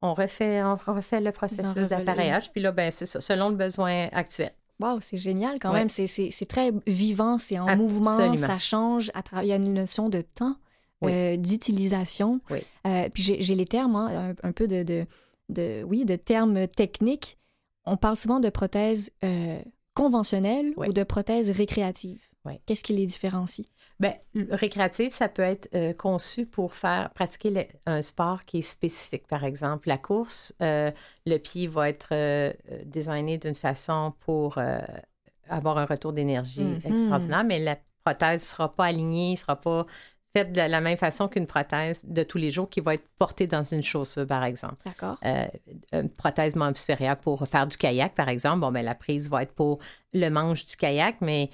[0.00, 2.50] on refait, on refait le processus d'appareillage.
[2.52, 4.50] Puis là, ben, c'est ça, selon le besoin actuel.
[4.80, 5.80] Wow, c'est génial quand Ouais.
[5.80, 5.88] même.
[5.88, 7.88] C'est très vivant, c'est en Absolument.
[7.88, 9.10] mouvement, ça change.
[9.14, 10.56] À travers, il y a une notion de temps,
[11.00, 11.12] Oui.
[11.12, 12.40] euh, d'utilisation.
[12.50, 12.58] Oui.
[12.86, 15.06] Euh, puis j'ai les termes, hein, un, un peu de, de,
[15.48, 17.38] de, oui, de termes techniques,
[17.84, 19.60] on parle souvent de prothèses euh,
[19.94, 20.88] conventionnelles Oui.
[20.88, 22.26] ou de prothèses récréatives.
[22.44, 22.54] Oui.
[22.66, 23.66] Qu'est-ce qui les différencie?
[24.00, 28.62] Le récréatif, ça peut être euh, conçu pour faire pratiquer le- un sport qui est
[28.62, 29.26] spécifique.
[29.26, 30.90] Par exemple, la course, euh,
[31.26, 32.52] le pied va être euh,
[32.84, 34.58] designé d'une façon pour
[35.48, 36.80] avoir un retour d'énergie Mhm.
[36.84, 39.84] extraordinaire, mais la prothèse ne sera pas alignée, ne sera pas
[40.34, 43.46] faite de la même façon qu'une prothèse de tous les jours qui va être portée
[43.46, 44.76] dans une chaussure, par exemple.
[44.84, 45.16] D'accord.
[45.24, 45.46] Euh,
[45.92, 48.60] une prothèse membre supérieur pour faire du kayak, par exemple.
[48.60, 49.78] Bon, ben, la prise va être pour
[50.12, 51.50] le manche du kayak, mais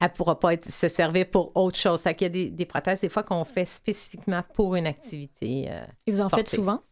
[0.00, 2.02] elle ne pourra pas être, se servir pour autre chose.
[2.02, 5.66] Fait qu'il y a des, des prothèses, des fois, qu'on fait spécifiquement pour une activité.
[5.70, 6.82] euh, Et vous en faites souvent?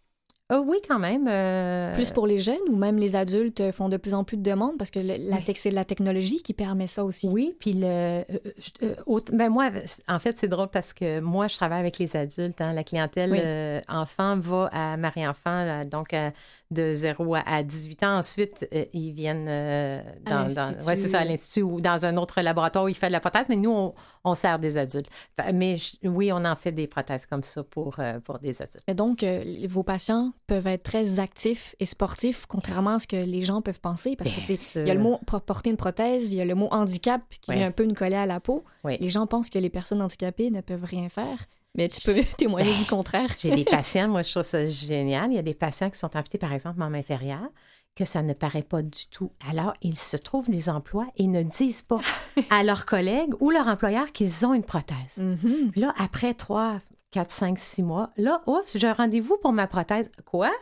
[0.53, 1.27] Euh, oui, quand même.
[1.29, 4.49] euh, Plus pour les jeunes ou même les adultes font de plus en plus de
[4.49, 5.53] demandes parce que le- la Oui.
[5.57, 7.27] c'est la technologie qui permet ça aussi.
[7.29, 8.23] Oui, puis le, euh,
[8.57, 9.71] je- euh, autre- ben moi,
[10.09, 12.61] en fait, c'est drôle parce que moi, je travaille avec les adultes.
[12.61, 12.73] hein.
[12.75, 13.41] la clientèle Oui.
[13.43, 16.33] euh, enfant va à Marie-Enfant, donc à-
[16.71, 18.19] de 0 à, à 18 ans.
[18.19, 20.47] Ensuite, euh, ils viennent euh, dans,
[20.87, 23.21] ouais, c'est ça, à l'Institut ou dans un autre laboratoire où ils font de la
[23.21, 23.95] prothèse, mais nous, on,
[24.25, 25.09] on sert des adultes.
[25.55, 28.83] Mais je- oui, on en fait des prothèses comme ça pour, euh, pour des adultes.
[28.89, 29.25] Et donc,
[29.69, 33.81] vos patients peuvent être très actifs et sportifs, contrairement à ce que les gens peuvent
[33.81, 34.83] penser, parce que Bien c'est sûr.
[34.83, 37.51] il y a le mot porter une prothèse, il y a le mot handicap qui
[37.51, 37.59] Oui.
[37.59, 38.65] vient un peu nous coller à la peau.
[38.85, 41.47] Les gens pensent que les personnes handicapées ne peuvent rien faire,
[41.77, 43.31] mais tu peux témoigner du contraire.
[43.39, 45.31] J'ai des patients, moi, je trouve ça génial.
[45.31, 47.49] Il y a des patients qui sont amputés, par exemple, membre inférieur,
[47.95, 49.33] que ça ne paraît pas du tout.
[49.49, 52.01] Alors, ils se trouvent des emplois et ne disent pas
[52.51, 55.19] à leurs collègues ou leur employeur qu'ils ont une prothèse.
[55.19, 55.71] Mhm.
[55.73, 56.79] Puis là, après trois,
[57.11, 60.11] quatre, cinq, six mois, là, oups, j'ai un rendez-vous pour ma prothèse.
[60.25, 60.53] Quoi?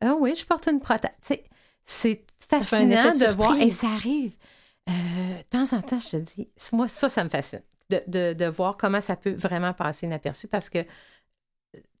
[0.00, 1.10] Ah oui, je porte une prothèse.
[1.84, 3.50] C'est fascinant de de voir.
[3.50, 3.72] surprise.
[3.72, 4.36] Et ça arrive.
[4.88, 7.62] Euh, de temps en temps, je te dis, moi, ça, ça me fascine.
[7.88, 10.80] De, de, de voir comment ça peut vraiment passer inaperçu parce que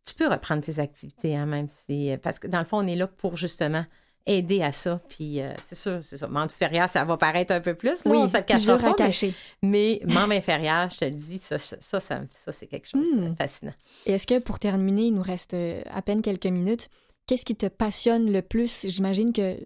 [0.04, 2.10] tu peux reprendre tes activités, hein, même si.
[2.22, 3.84] Parce que dans le fond, on est là pour justement
[4.26, 5.00] aider à ça.
[5.08, 6.26] Puis euh, c'est sûr, c'est ça.
[6.26, 8.04] Membre supérieur, ça va paraître un peu plus.
[8.04, 8.88] Là, Oui, on se le à pas.
[8.88, 9.34] mais- cacher.
[9.62, 13.28] Mais, membre inférieur, je te le dis, ça, ça, ça, ça, c'est quelque chose de
[13.28, 13.36] Hmm.
[13.36, 13.74] fascinant.
[14.06, 16.88] Et est-ce que pour terminer, il nous reste euh, à peine quelques minutes,
[17.28, 18.86] qu'est-ce qui te passionne le plus?
[18.88, 19.56] J'imagine que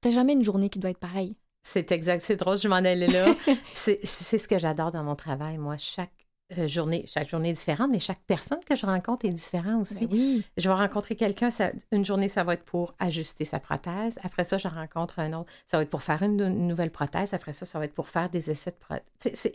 [0.00, 1.34] t'as jamais une journée qui doit être pareille.
[1.62, 3.34] C'est exact, c'est drôle, je m'en allais là.
[3.72, 5.76] c'est ce que j'adore dans mon travail, moi.
[5.76, 6.10] Chaque
[6.58, 10.06] euh, journée, chaque journée est différente, mais chaque personne que je rencontre est différente aussi.
[10.06, 10.44] Ben oui.
[10.56, 11.48] Je vais rencontrer quelqu'un,
[11.92, 14.18] une journée, ça va être pour ajuster sa prothèse.
[14.24, 17.34] Après ça, je rencontre un autre, ça va être pour faire une, une nouvelle prothèse.
[17.34, 19.52] Après ça, ça va être pour faire des essais de prothèse.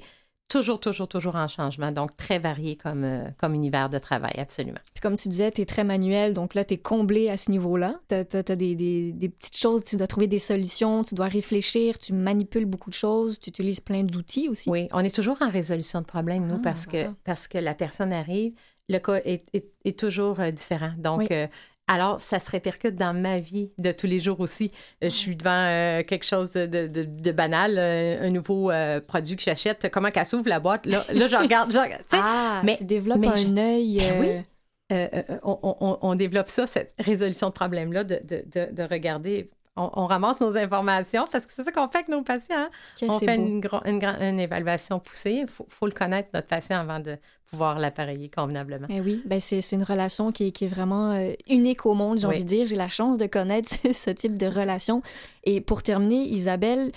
[0.55, 1.91] Toujours, toujours, toujours en changement.
[1.91, 4.79] Donc, très varié comme, euh, comme univers de travail, absolument.
[4.93, 7.51] Puis comme tu disais, tu es très manuel, donc là, tu es comblé à ce
[7.51, 7.99] niveau-là.
[8.07, 11.97] Tu as, des, des- des petites choses, tu dois trouver des solutions, tu dois réfléchir,
[11.97, 14.69] tu manipules beaucoup de choses, tu utilises plein d'outils aussi.
[14.69, 17.13] Oui, on est toujours en résolution de problèmes, nous, Ah, parce, que, voilà.
[17.25, 18.53] parce que la personne arrive,
[18.87, 20.93] le cas est, est- est toujours euh, différent.
[20.97, 21.27] Donc, Oui.
[21.31, 21.47] euh,
[21.87, 24.71] alors, ça se répercute dans ma vie de tous les jours aussi.
[25.03, 28.71] Euh, Je suis devant euh, quelque chose de, de- de- de banal, euh, un nouveau
[28.71, 29.89] euh, produit que j'achète.
[29.91, 30.85] Comment qu'elle s'ouvre la boîte?
[30.87, 31.71] Là, là je regarde.
[31.71, 33.97] je regarde, Ah, mais- tu développes mais un je- œil.
[33.99, 35.37] Ben oui.
[35.43, 39.49] on, on- on développe ça, cette résolution de problème-là, de, de- de- de regarder.
[39.77, 42.55] On, on ramasse nos informations parce que c'est ça qu'on fait avec nos patients.
[42.55, 42.69] hein.
[43.09, 45.39] On fait une, une, une évaluation poussée.
[45.41, 47.17] Il faut, faut le connaître, notre patient, avant de
[47.49, 48.87] pouvoir l'appareiller convenablement.
[48.87, 52.17] Ben oui, ben c'est une relation qui est, qui est vraiment euh, unique au monde,
[52.19, 52.35] j'ai Oui.
[52.35, 52.65] envie de dire.
[52.65, 55.01] J'ai la chance de connaître ce type de relation.
[55.43, 56.91] Et pour terminer, Isabelle,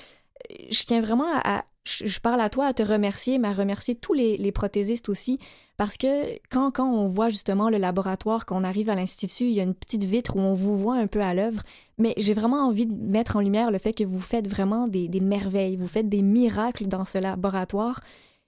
[0.52, 1.64] euh, je tiens vraiment à...
[1.88, 5.38] je, parle à toi à te remercier, mais à remercier tous les, prothésistes aussi,
[5.76, 9.60] parce que quand, quand on voit justement le laboratoire, qu'on arrive à l'Institut, il y
[9.60, 11.62] a une petite vitre où on vous voit un peu à l'œuvre,
[11.96, 15.08] mais j'ai vraiment envie de mettre en lumière le fait que vous faites vraiment des,
[15.08, 18.00] des merveilles, vous faites des miracles dans ce laboratoire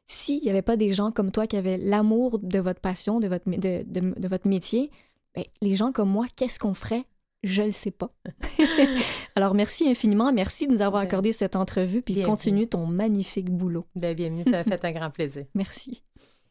[0.06, 3.28] s'il n'y avait pas des gens comme toi qui avaient l'amour de votre passion, de
[3.28, 4.90] votre, de- de votre métier,
[5.36, 7.04] ben, les gens comme moi, qu'est-ce qu'on ferait?
[7.42, 8.12] Je le sais pas.
[9.34, 10.32] Alors, merci infiniment.
[10.32, 12.30] Merci de nous avoir Ben, accordé cette entrevue, puis bienvenue.
[12.30, 13.86] continue ton magnifique boulot.
[13.96, 15.46] Ben, bienvenue, ça a fait un grand plaisir.
[15.54, 16.02] Merci.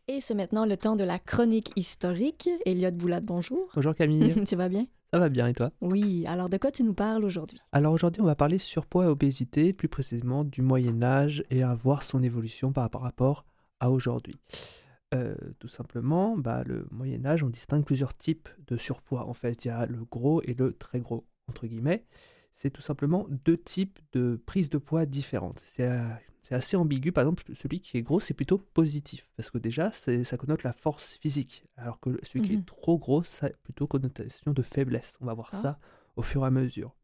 [0.07, 2.49] Et c'est maintenant le temps de la chronique historique.
[2.65, 3.69] Elliot Boulade, bonjour.
[3.75, 4.83] Bonjour Camille, tu vas bien?
[5.13, 5.71] ça va bien et toi?
[5.81, 6.25] Oui.
[6.27, 7.59] Alors, de quoi tu nous parles aujourd'hui?
[7.71, 11.73] Alors aujourd'hui on va parler surpoids et obésité, plus précisément du Moyen Âge et à
[11.75, 13.45] voir son évolution par rapport
[13.79, 14.35] à aujourd'hui.
[15.15, 19.25] Euh, tout simplement, bah, le Moyen Âge, on distingue plusieurs types de surpoids.
[19.27, 22.05] En fait, il y a le gros et le très gros, entre guillemets.
[22.51, 25.61] C'est tout simplement deux types de prise de poids différentes.
[25.65, 26.07] C'est euh,
[26.43, 27.11] c'est assez ambigu.
[27.11, 29.25] Par exemple, celui qui est gros, c'est plutôt positif.
[29.35, 31.63] Parce que déjà, ça connote la force physique.
[31.77, 32.59] Alors que celui qui Mhm.
[32.59, 35.15] est trop gros, ça a plutôt connotation de faiblesse.
[35.21, 35.61] On va voir Ah.
[35.61, 35.79] ça
[36.15, 36.95] au fur et à mesure.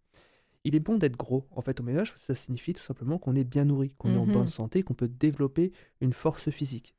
[0.64, 3.20] Il est bon d'être gros, en fait, au ménage, parce que ça signifie tout simplement
[3.20, 4.32] qu'on est bien nourri, qu'on est en Mhm.
[4.34, 6.95] bonne santé, qu'on peut développer une force physique.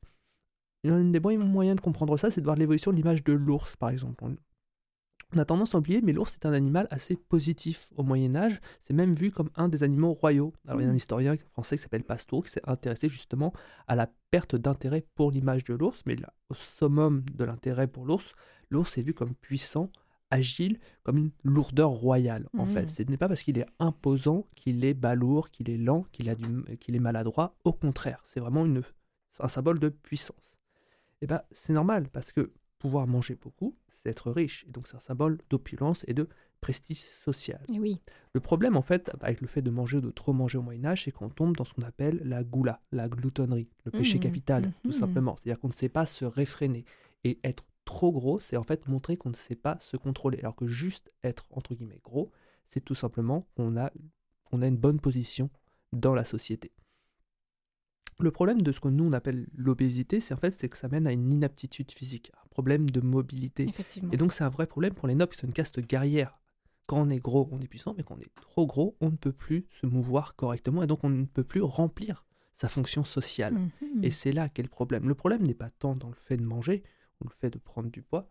[0.85, 3.75] Un des bons moyens de comprendre ça, c'est de voir l'évolution de l'image de l'ours,
[3.75, 4.23] par exemple.
[4.23, 8.61] On, a tendance à oublier, mais l'ours est un animal assez positif au Moyen Âge.
[8.79, 10.53] C'est même vu comme un des animaux royaux.
[10.65, 13.51] Alors il y a un historien français qui s'appelle Pastour qui s'est intéressé justement
[13.87, 18.05] à la perte d'intérêt pour l'image de l'ours, mais là, au summum de l'intérêt pour
[18.05, 18.35] l'ours,
[18.69, 19.91] l'ours est vu comme puissant,
[20.29, 22.87] agile, comme une lourdeur royale en fait.
[22.87, 26.33] Ce n'est pas parce qu'il est imposant qu'il est balourd, qu'il est lent, qu'il
[26.79, 27.55] qu'il est maladroit.
[27.63, 28.81] Au contraire, c'est vraiment une,
[29.39, 30.56] un symbole de puissance.
[31.21, 34.65] Eh bien c'est normal parce que pouvoir manger beaucoup, c'est être riche.
[34.67, 36.27] Et donc c'est un symbole d'opulence et de
[36.61, 37.61] prestige social.
[37.69, 38.01] oui.
[38.33, 41.05] Le problème, en fait, avec le fait de manger ou de trop manger au Moyen-Âge,
[41.05, 44.67] c'est qu'on tombe dans ce qu'on appelle la goula, la gloutonnerie, le péché mmh, capital,
[44.67, 44.93] mmh, tout mmh.
[44.93, 45.35] simplement.
[45.37, 46.85] C'est-à-dire qu'on ne sait pas se réfréner.
[47.23, 50.39] Et être trop gros, c'est en fait montrer qu'on ne sait pas se contrôler.
[50.39, 52.31] Alors que juste être, entre guillemets, gros,
[52.67, 53.91] c'est tout simplement qu'on a,
[54.51, 55.49] on a une bonne position
[55.93, 56.71] dans la société.
[58.19, 60.87] Le problème de ce que nous on appelle l'obésité, c'est en fait c'est que ça
[60.87, 63.67] mène à une inaptitude physique, un problème de mobilité.
[64.11, 66.39] Et donc c'est un vrai problème pour les nobles qui sont une caste guerrière.
[66.87, 69.17] Quand on est gros, on est puissant, mais quand on est trop gros, on ne
[69.17, 73.53] peut plus se mouvoir correctement et donc on ne peut plus remplir sa fonction sociale.
[73.53, 74.03] Mhm.
[74.03, 75.07] Et c'est là qu'est le problème.
[75.07, 76.83] Le problème n'est pas tant dans le fait de manger
[77.21, 78.29] ou le fait de prendre du poids.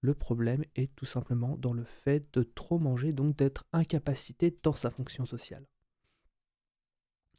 [0.00, 4.72] Le problème est tout simplement dans le fait de trop manger, donc d'être incapacité dans
[4.72, 5.66] sa fonction sociale.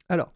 [0.08, 0.34] Alors,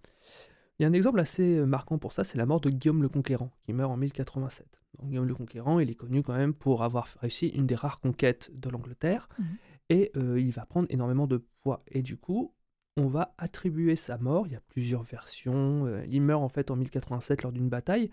[0.78, 3.02] il y a un exemple assez euh, marquant pour ça, c'est la mort de Guillaume
[3.02, 4.80] le Conquérant, qui meurt en 1087.
[5.02, 8.50] Guillaume le Conquérant, il est connu quand même pour avoir réussi une des rares conquêtes
[8.54, 9.46] de l'Angleterre, mhm.
[9.90, 11.82] et euh, il va prendre énormément de poids.
[11.88, 12.54] Et du coup,
[12.96, 16.70] on va attribuer sa mort, il y a plusieurs versions, euh, il meurt en fait
[16.70, 18.10] en 1087 lors d'une bataille,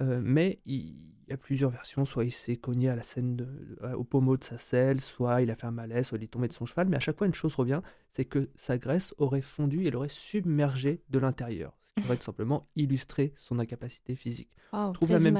[0.00, 2.04] euh, mais il, y a plusieurs versions.
[2.04, 3.46] Soit il s'est cogné à la scène
[3.94, 6.48] au pommeau de sa selle, soit il a fait un malaise, soit il est tombé
[6.48, 6.88] de son cheval.
[6.88, 7.82] Mais à chaque fois, une chose revient
[8.12, 11.77] c'est que sa graisse aurait fondu et l'aurait submergé de l'intérieur.
[12.00, 14.50] Ce aurait tout simplement illustré son incapacité physique.
[14.72, 15.38] on, trouve la même,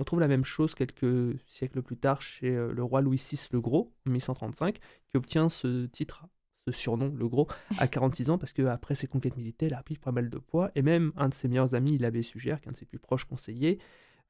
[0.00, 3.48] on trouve la même chose quelques siècles plus tard chez euh, le roi Louis VI
[3.52, 6.26] le Gros, en 1135, qui obtient ce titre
[6.72, 7.48] surnom, le gros,
[7.78, 10.70] à 46 ans, parce qu'après ses conquêtes militaires, il a pris pas mal de poids,
[10.74, 12.98] et même un de ses meilleurs amis, l'abbé Sugère, qui est un de ses plus
[12.98, 13.78] proches conseillers,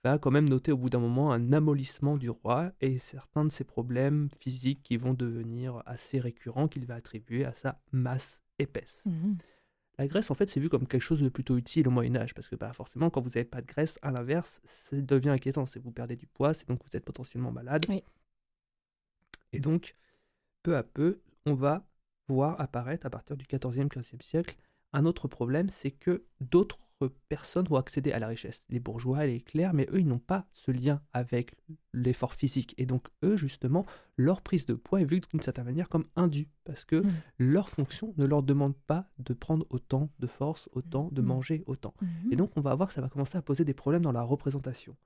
[0.05, 3.51] va quand même noter au bout d'un moment un amollissement du roi et certains de
[3.51, 9.03] ses problèmes physiques qui vont devenir assez récurrents qu'il va attribuer à sa masse épaisse.
[9.07, 9.39] Mhm.
[9.99, 12.33] La graisse, en fait, c'est vu comme quelque chose de plutôt utile au Moyen Âge,
[12.33, 15.67] parce que bah, forcément, quand vous n'avez pas de graisse, à l'inverse, ça devient inquiétant.
[15.67, 17.85] C'est vous perdez du poids, c'est donc vous êtes potentiellement malade.
[19.53, 19.97] Et donc,
[20.63, 21.85] peu à peu, on va
[22.29, 24.57] voir apparaître à partir du 14e, 15e siècle
[24.93, 26.88] un autre problème, c'est que d'autres
[27.29, 28.67] personnes vont accéder à la richesse.
[28.69, 31.55] Les bourgeois, les clercs, mais eux, ils n'ont pas ce lien avec
[31.93, 32.75] l'effort physique.
[32.79, 36.49] Et donc, eux, justement, leur prise de poids est vue d'une certaine manière comme indue,
[36.65, 37.13] parce que mmh.
[37.39, 41.27] leur fonction ne leur demande pas de prendre autant de force, autant, de mmh.
[41.27, 41.95] manger autant.
[42.01, 42.33] Mmh.
[42.33, 44.23] Et donc, on va voir que ça va commencer à poser des problèmes dans la
[44.23, 44.97] représentation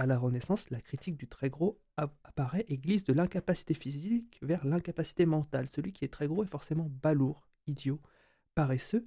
[0.00, 4.64] à la Renaissance, la critique du très gros apparaît et glisse de l'incapacité physique vers
[4.64, 5.68] l'incapacité mentale.
[5.68, 8.00] Celui qui est très gros est forcément balourd, idiot,
[8.54, 9.06] paresseux.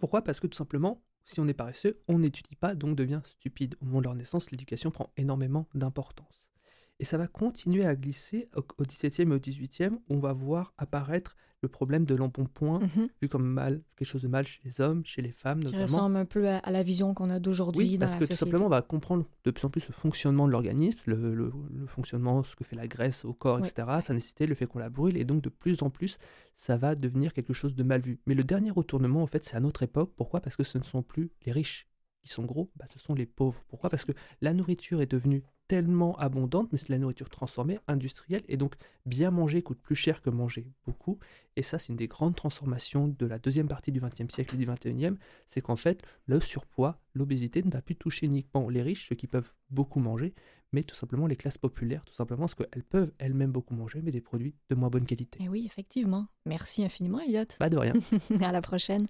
[0.00, 0.22] Pourquoi?
[0.22, 3.76] Parce que tout simplement, si on est paresseux, on n'étudie pas, donc devient stupide.
[3.80, 6.50] Au moment de la Renaissance, l'éducation prend énormément d'importance.
[6.98, 10.74] Et ça va continuer à glisser au, XVIIe et au XVIIIe, où on va voir
[10.78, 13.08] apparaître le problème de l'embonpoint, mhm.
[13.20, 15.86] vu comme mal, quelque chose de mal chez les hommes, chez les femmes notamment.
[15.86, 18.66] Qui ressemble un peu à, la vision qu'on a d'aujourd'hui oui, parce que tout simplement,
[18.66, 21.52] on va comprendre de plus en plus le fonctionnement de l'organisme, le,
[21.86, 24.90] fonctionnement, ce que fait la graisse au corps, etc., sa nécessité, le fait qu'on la
[24.90, 26.18] brûle, et donc de plus en plus,
[26.54, 28.20] ça va devenir quelque chose de mal vu.
[28.26, 30.12] Mais le dernier retournement, en fait, c'est à notre époque.
[30.16, 30.40] Pourquoi?
[30.40, 31.86] Parce que ce ne sont plus les riches
[32.22, 33.62] qui sont gros, bah, ce sont les pauvres.
[33.68, 33.90] Pourquoi?
[33.90, 35.42] Parce que la nourriture est devenue
[35.72, 38.74] tellement abondante, mais c'est la nourriture transformée, industrielle, et donc
[39.06, 41.18] bien manger coûte plus cher que manger beaucoup.
[41.56, 44.58] Et ça, c'est une des grandes transformations de la deuxième partie du XXe siècle et
[44.58, 45.16] du XXIe,
[45.46, 49.26] c'est qu'en fait, le surpoids, l'obésité ne va plus toucher uniquement les riches, ceux qui
[49.26, 50.34] peuvent beaucoup manger,
[50.74, 54.10] mais tout simplement les classes populaires, tout simplement parce qu'elles peuvent elles-mêmes beaucoup manger, mais
[54.10, 55.42] des produits de moins bonne qualité.
[55.42, 56.26] Et oui, effectivement.
[56.44, 57.46] Merci infiniment, Elliot.
[57.58, 57.94] Pas de rien.
[58.42, 59.06] à la prochaine.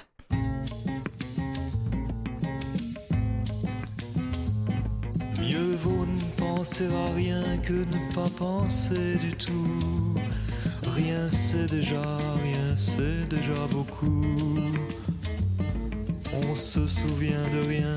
[5.41, 6.07] Mieux vaut
[6.63, 10.15] ne penser à rien que ne pas penser du tout.
[10.95, 12.01] Rien c'est déjà,
[12.45, 14.25] rien c'est déjà beaucoup.
[16.33, 17.97] On se souvient de rien,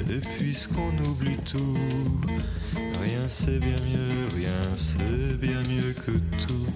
[0.00, 1.76] et puisqu'on oublie tout,
[3.02, 6.66] rien c'est bien mieux, rien c'est bien mieux que tout.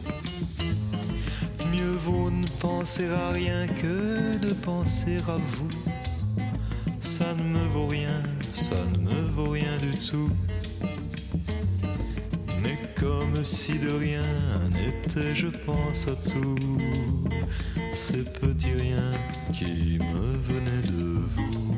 [1.73, 5.71] Mieux vaut ne penser à rien que de penser à vous.
[7.01, 8.21] Ça ne me vaut rien
[8.53, 10.31] ça ne me vaut rien du tout.
[12.63, 14.23] Mais comme si de rien
[14.71, 16.57] n'était, je pense à tout.
[17.93, 19.13] Ces petits riens
[19.53, 21.77] qui me venaient de vous.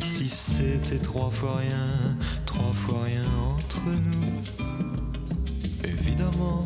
[0.00, 2.16] Si c'était trois fois rien,
[2.46, 3.24] trois fois rien
[3.56, 4.42] entre nous.
[5.84, 6.64] évidemment,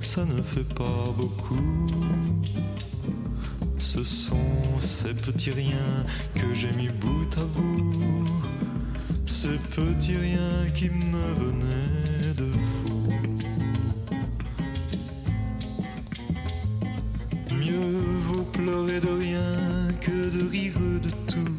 [0.00, 1.86] ça ne fait pas beaucoup.
[3.78, 8.71] Ce sont ces petits riens que j'ai mis bout à bout.
[9.34, 13.08] Ces petits riens qui me venaient de vous.
[17.56, 21.56] Mieux vaut pleurer de rien que de rire de tout.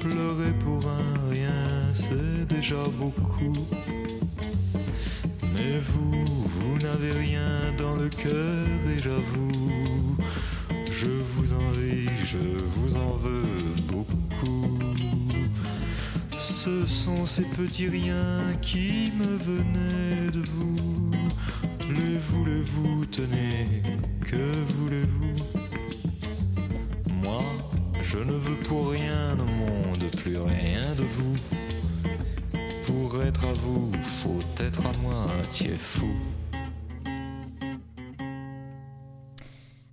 [0.00, 3.66] Pleurer pour un rien, c'est déjà beaucoup.
[5.54, 10.16] Mais vous, vous n'avez rien dans le cœur et j'avoue,
[10.92, 13.42] je vous envie, je vous en veux
[13.90, 14.07] beaucoup.
[16.68, 21.10] Ce sont ces petits riens qui me venaient de vous.
[21.88, 23.82] Les voulez-vous, tenez,
[24.20, 25.32] que voulez-vous?
[27.22, 27.40] Moi,
[28.02, 31.34] je ne veux pour rien au monde, plus rien de vous.
[32.86, 36.10] Pour être à vous, faut être à moi un fou.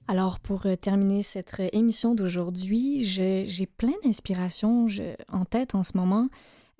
[0.10, 4.88] Alors, pour euh, terminer cette euh, émission d'aujourd'hui, j'ai plein d'inspirations
[5.32, 6.28] en tête en ce moment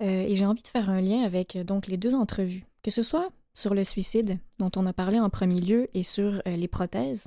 [0.00, 3.02] et j'ai envie de faire un lien avec euh, donc les deux entrevues, que ce
[3.02, 6.68] soit sur le suicide dont on a parlé en premier lieu et sur euh, les
[6.68, 7.26] prothèses.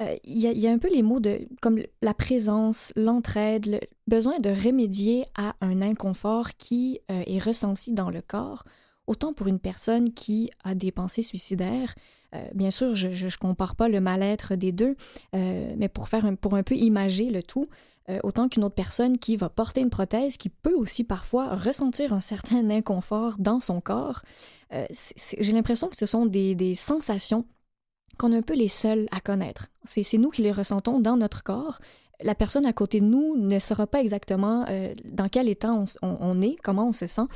[0.00, 4.38] Euh, Il y, a- un peu les mots de comme la présence, l'entraide, le besoin
[4.38, 8.64] de remédier à un inconfort qui euh, est ressenti dans le corps,
[9.06, 11.94] autant pour une personne qui a des pensées suicidaires.
[12.34, 14.96] euh, bien sûr, je ne compare pas le mal-être des deux,
[15.34, 17.66] euh, mais pour faire un, pour un peu imager le tout,
[18.10, 22.12] euh, autant qu'une autre personne qui va porter une prothèse qui peut aussi parfois ressentir
[22.12, 24.22] un certain inconfort dans son corps.
[24.72, 24.86] Euh,
[25.38, 27.44] J'ai l'impression que ce sont des, des sensations
[28.18, 29.68] qu'on est un peu les seuls à connaître.
[29.84, 31.78] C'est nous qui les ressentons dans notre corps.
[32.22, 35.72] La personne à côté de nous ne saura pas exactement euh, dans quel état
[36.02, 37.26] on, est, comment on se sent.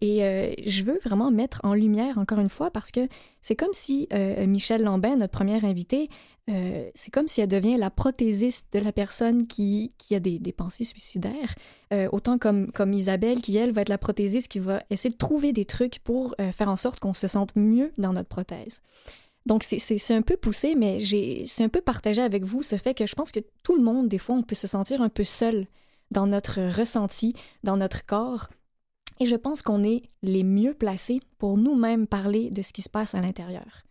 [0.00, 3.08] Et euh, je veux vraiment mettre en lumière, encore une fois, parce que
[3.42, 6.08] c'est comme si euh, Michel Lambin, notre première invitée,
[6.96, 11.54] c'est comme si elle devient la prothésiste de la personne qui, a des, pensées suicidaires.
[12.10, 15.52] Autant comme, comme Isabelle, qui, elle, va être la prothésiste qui va essayer de trouver
[15.52, 18.82] des trucs pour faire en sorte qu'on se sente mieux dans notre prothèse.
[19.50, 20.98] Donc, c'est- un peu poussé, mais
[21.44, 24.06] c'est un peu partagé avec vous ce fait que je pense que tout le monde,
[24.06, 25.66] des fois, on peut se sentir un peu seul
[26.12, 28.46] dans notre ressenti, dans notre corps.
[29.18, 32.88] Et je pense qu'on est les mieux placés pour nous-mêmes parler de ce qui se
[32.88, 33.82] passe à l'intérieur.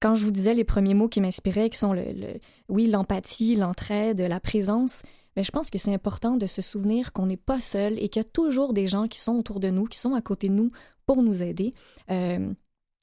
[0.00, 3.54] Quand je vous disais les premiers mots qui m'inspiraient, qui sont le, le- oui, l'empathie,
[3.54, 5.02] l'entraide, la présence,
[5.36, 8.18] mais je pense que c'est important de se souvenir qu'on n'est pas seul et qu'il
[8.22, 10.54] y a toujours des gens qui sont autour de nous, qui sont à côté de
[10.54, 10.72] nous
[11.06, 11.74] pour nous aider.
[12.10, 12.52] Euh,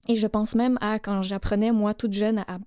[0.07, 2.59] et je pense même à quand j'apprenais, moi, toute jeune, à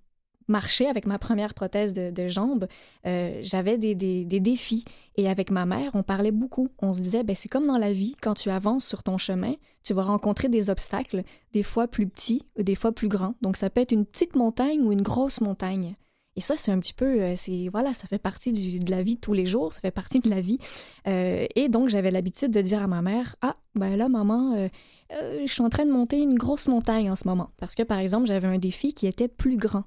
[0.50, 2.66] marcher avec ma première prothèse de, jambe,
[3.06, 4.84] euh, j'avais des, des- défis.
[5.16, 6.68] Et avec ma mère, on parlait beaucoup.
[6.80, 9.54] On se disait, ben, c'est comme dans la vie, quand tu avances sur ton chemin,
[9.84, 11.22] tu vas rencontrer des obstacles,
[11.52, 13.34] des fois plus petits, des fois plus grands.
[13.40, 15.94] Donc ça peut être une petite montagne ou une grosse montagne.
[16.36, 17.34] Et ça, c'est un petit peu, euh,
[17.72, 20.30] voilà, ça fait partie de la vie de tous les jours, ça fait partie de
[20.30, 20.58] la vie.
[21.06, 24.68] Euh, et donc, j'avais l'habitude de dire à ma mère, ah, ben là, maman,
[25.12, 27.50] euh, je suis en train de monter une grosse montagne en ce moment.
[27.58, 29.84] Parce que, par exemple, j'avais un défi qui était plus grand.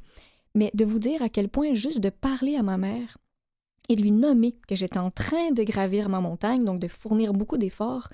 [0.56, 3.18] Mais de vous dire à quel point juste de parler à ma mère
[3.90, 7.34] et de lui nommer que j'étais en train de gravir ma montagne, donc de fournir
[7.34, 8.10] beaucoup d'efforts,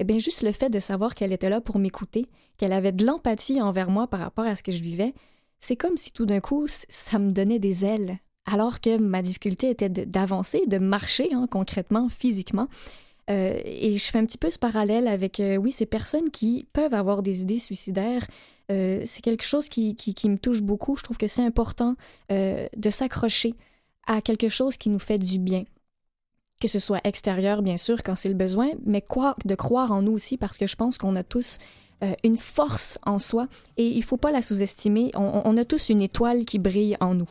[0.00, 2.26] eh bien, juste le fait de savoir qu'elle était là pour m'écouter,
[2.56, 5.14] qu'elle avait de l'empathie envers moi par rapport à ce que je vivais,
[5.60, 9.70] c'est comme si tout d'un coup, ça me donnait des ailes, alors que ma difficulté
[9.70, 12.68] était d'avancer, de, marcher hein, concrètement, physiquement.
[13.30, 16.66] Euh, et je fais un petit peu ce parallèle avec, euh, oui, ces personnes qui
[16.72, 18.26] peuvent avoir des idées suicidaires.
[18.70, 20.96] Euh, c'est quelque chose qui, qui, me touche beaucoup.
[20.96, 21.96] Je trouve que c'est important
[22.30, 23.54] de s'accrocher
[24.06, 25.64] à quelque chose qui nous fait du bien.
[26.60, 30.02] Que ce soit extérieur, bien sûr, quand c'est le besoin, mais croire, de croire en
[30.02, 31.58] nous aussi, parce que je pense qu'on a tous
[32.22, 33.46] une force en soi
[33.76, 35.10] et il faut pas la sous-estimer.
[35.14, 37.28] On, a tous une étoile qui brille en nous.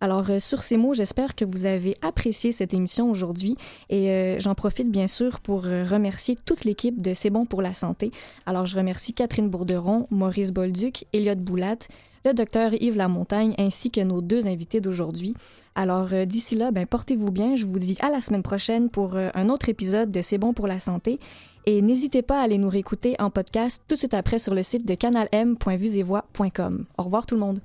[0.00, 3.56] Alors, euh, sur ces mots, j'espère que vous avez apprécié cette émission aujourd'hui
[3.88, 7.62] et euh, j'en profite bien sûr pour euh, remercier toute l'équipe de C'est bon pour
[7.62, 8.10] la santé.
[8.44, 11.78] Alors, je remercie Catherine Bourderon, Maurice Bolduc, Elliot Boulat,
[12.26, 15.34] le docteur Yves Lamontagne ainsi que nos deux invités d'aujourd'hui.
[15.76, 17.54] Alors, euh, d'ici là, ben, portez-vous bien.
[17.54, 20.52] Je vous dis à la semaine prochaine pour euh, un autre épisode de C'est bon
[20.52, 21.18] pour la santé.
[21.66, 24.62] Et n'hésitez pas à aller nous réécouter en podcast tout de suite après sur le
[24.62, 26.86] site de canalm.vusevoix.com.
[26.96, 27.60] Au revoir tout le monde.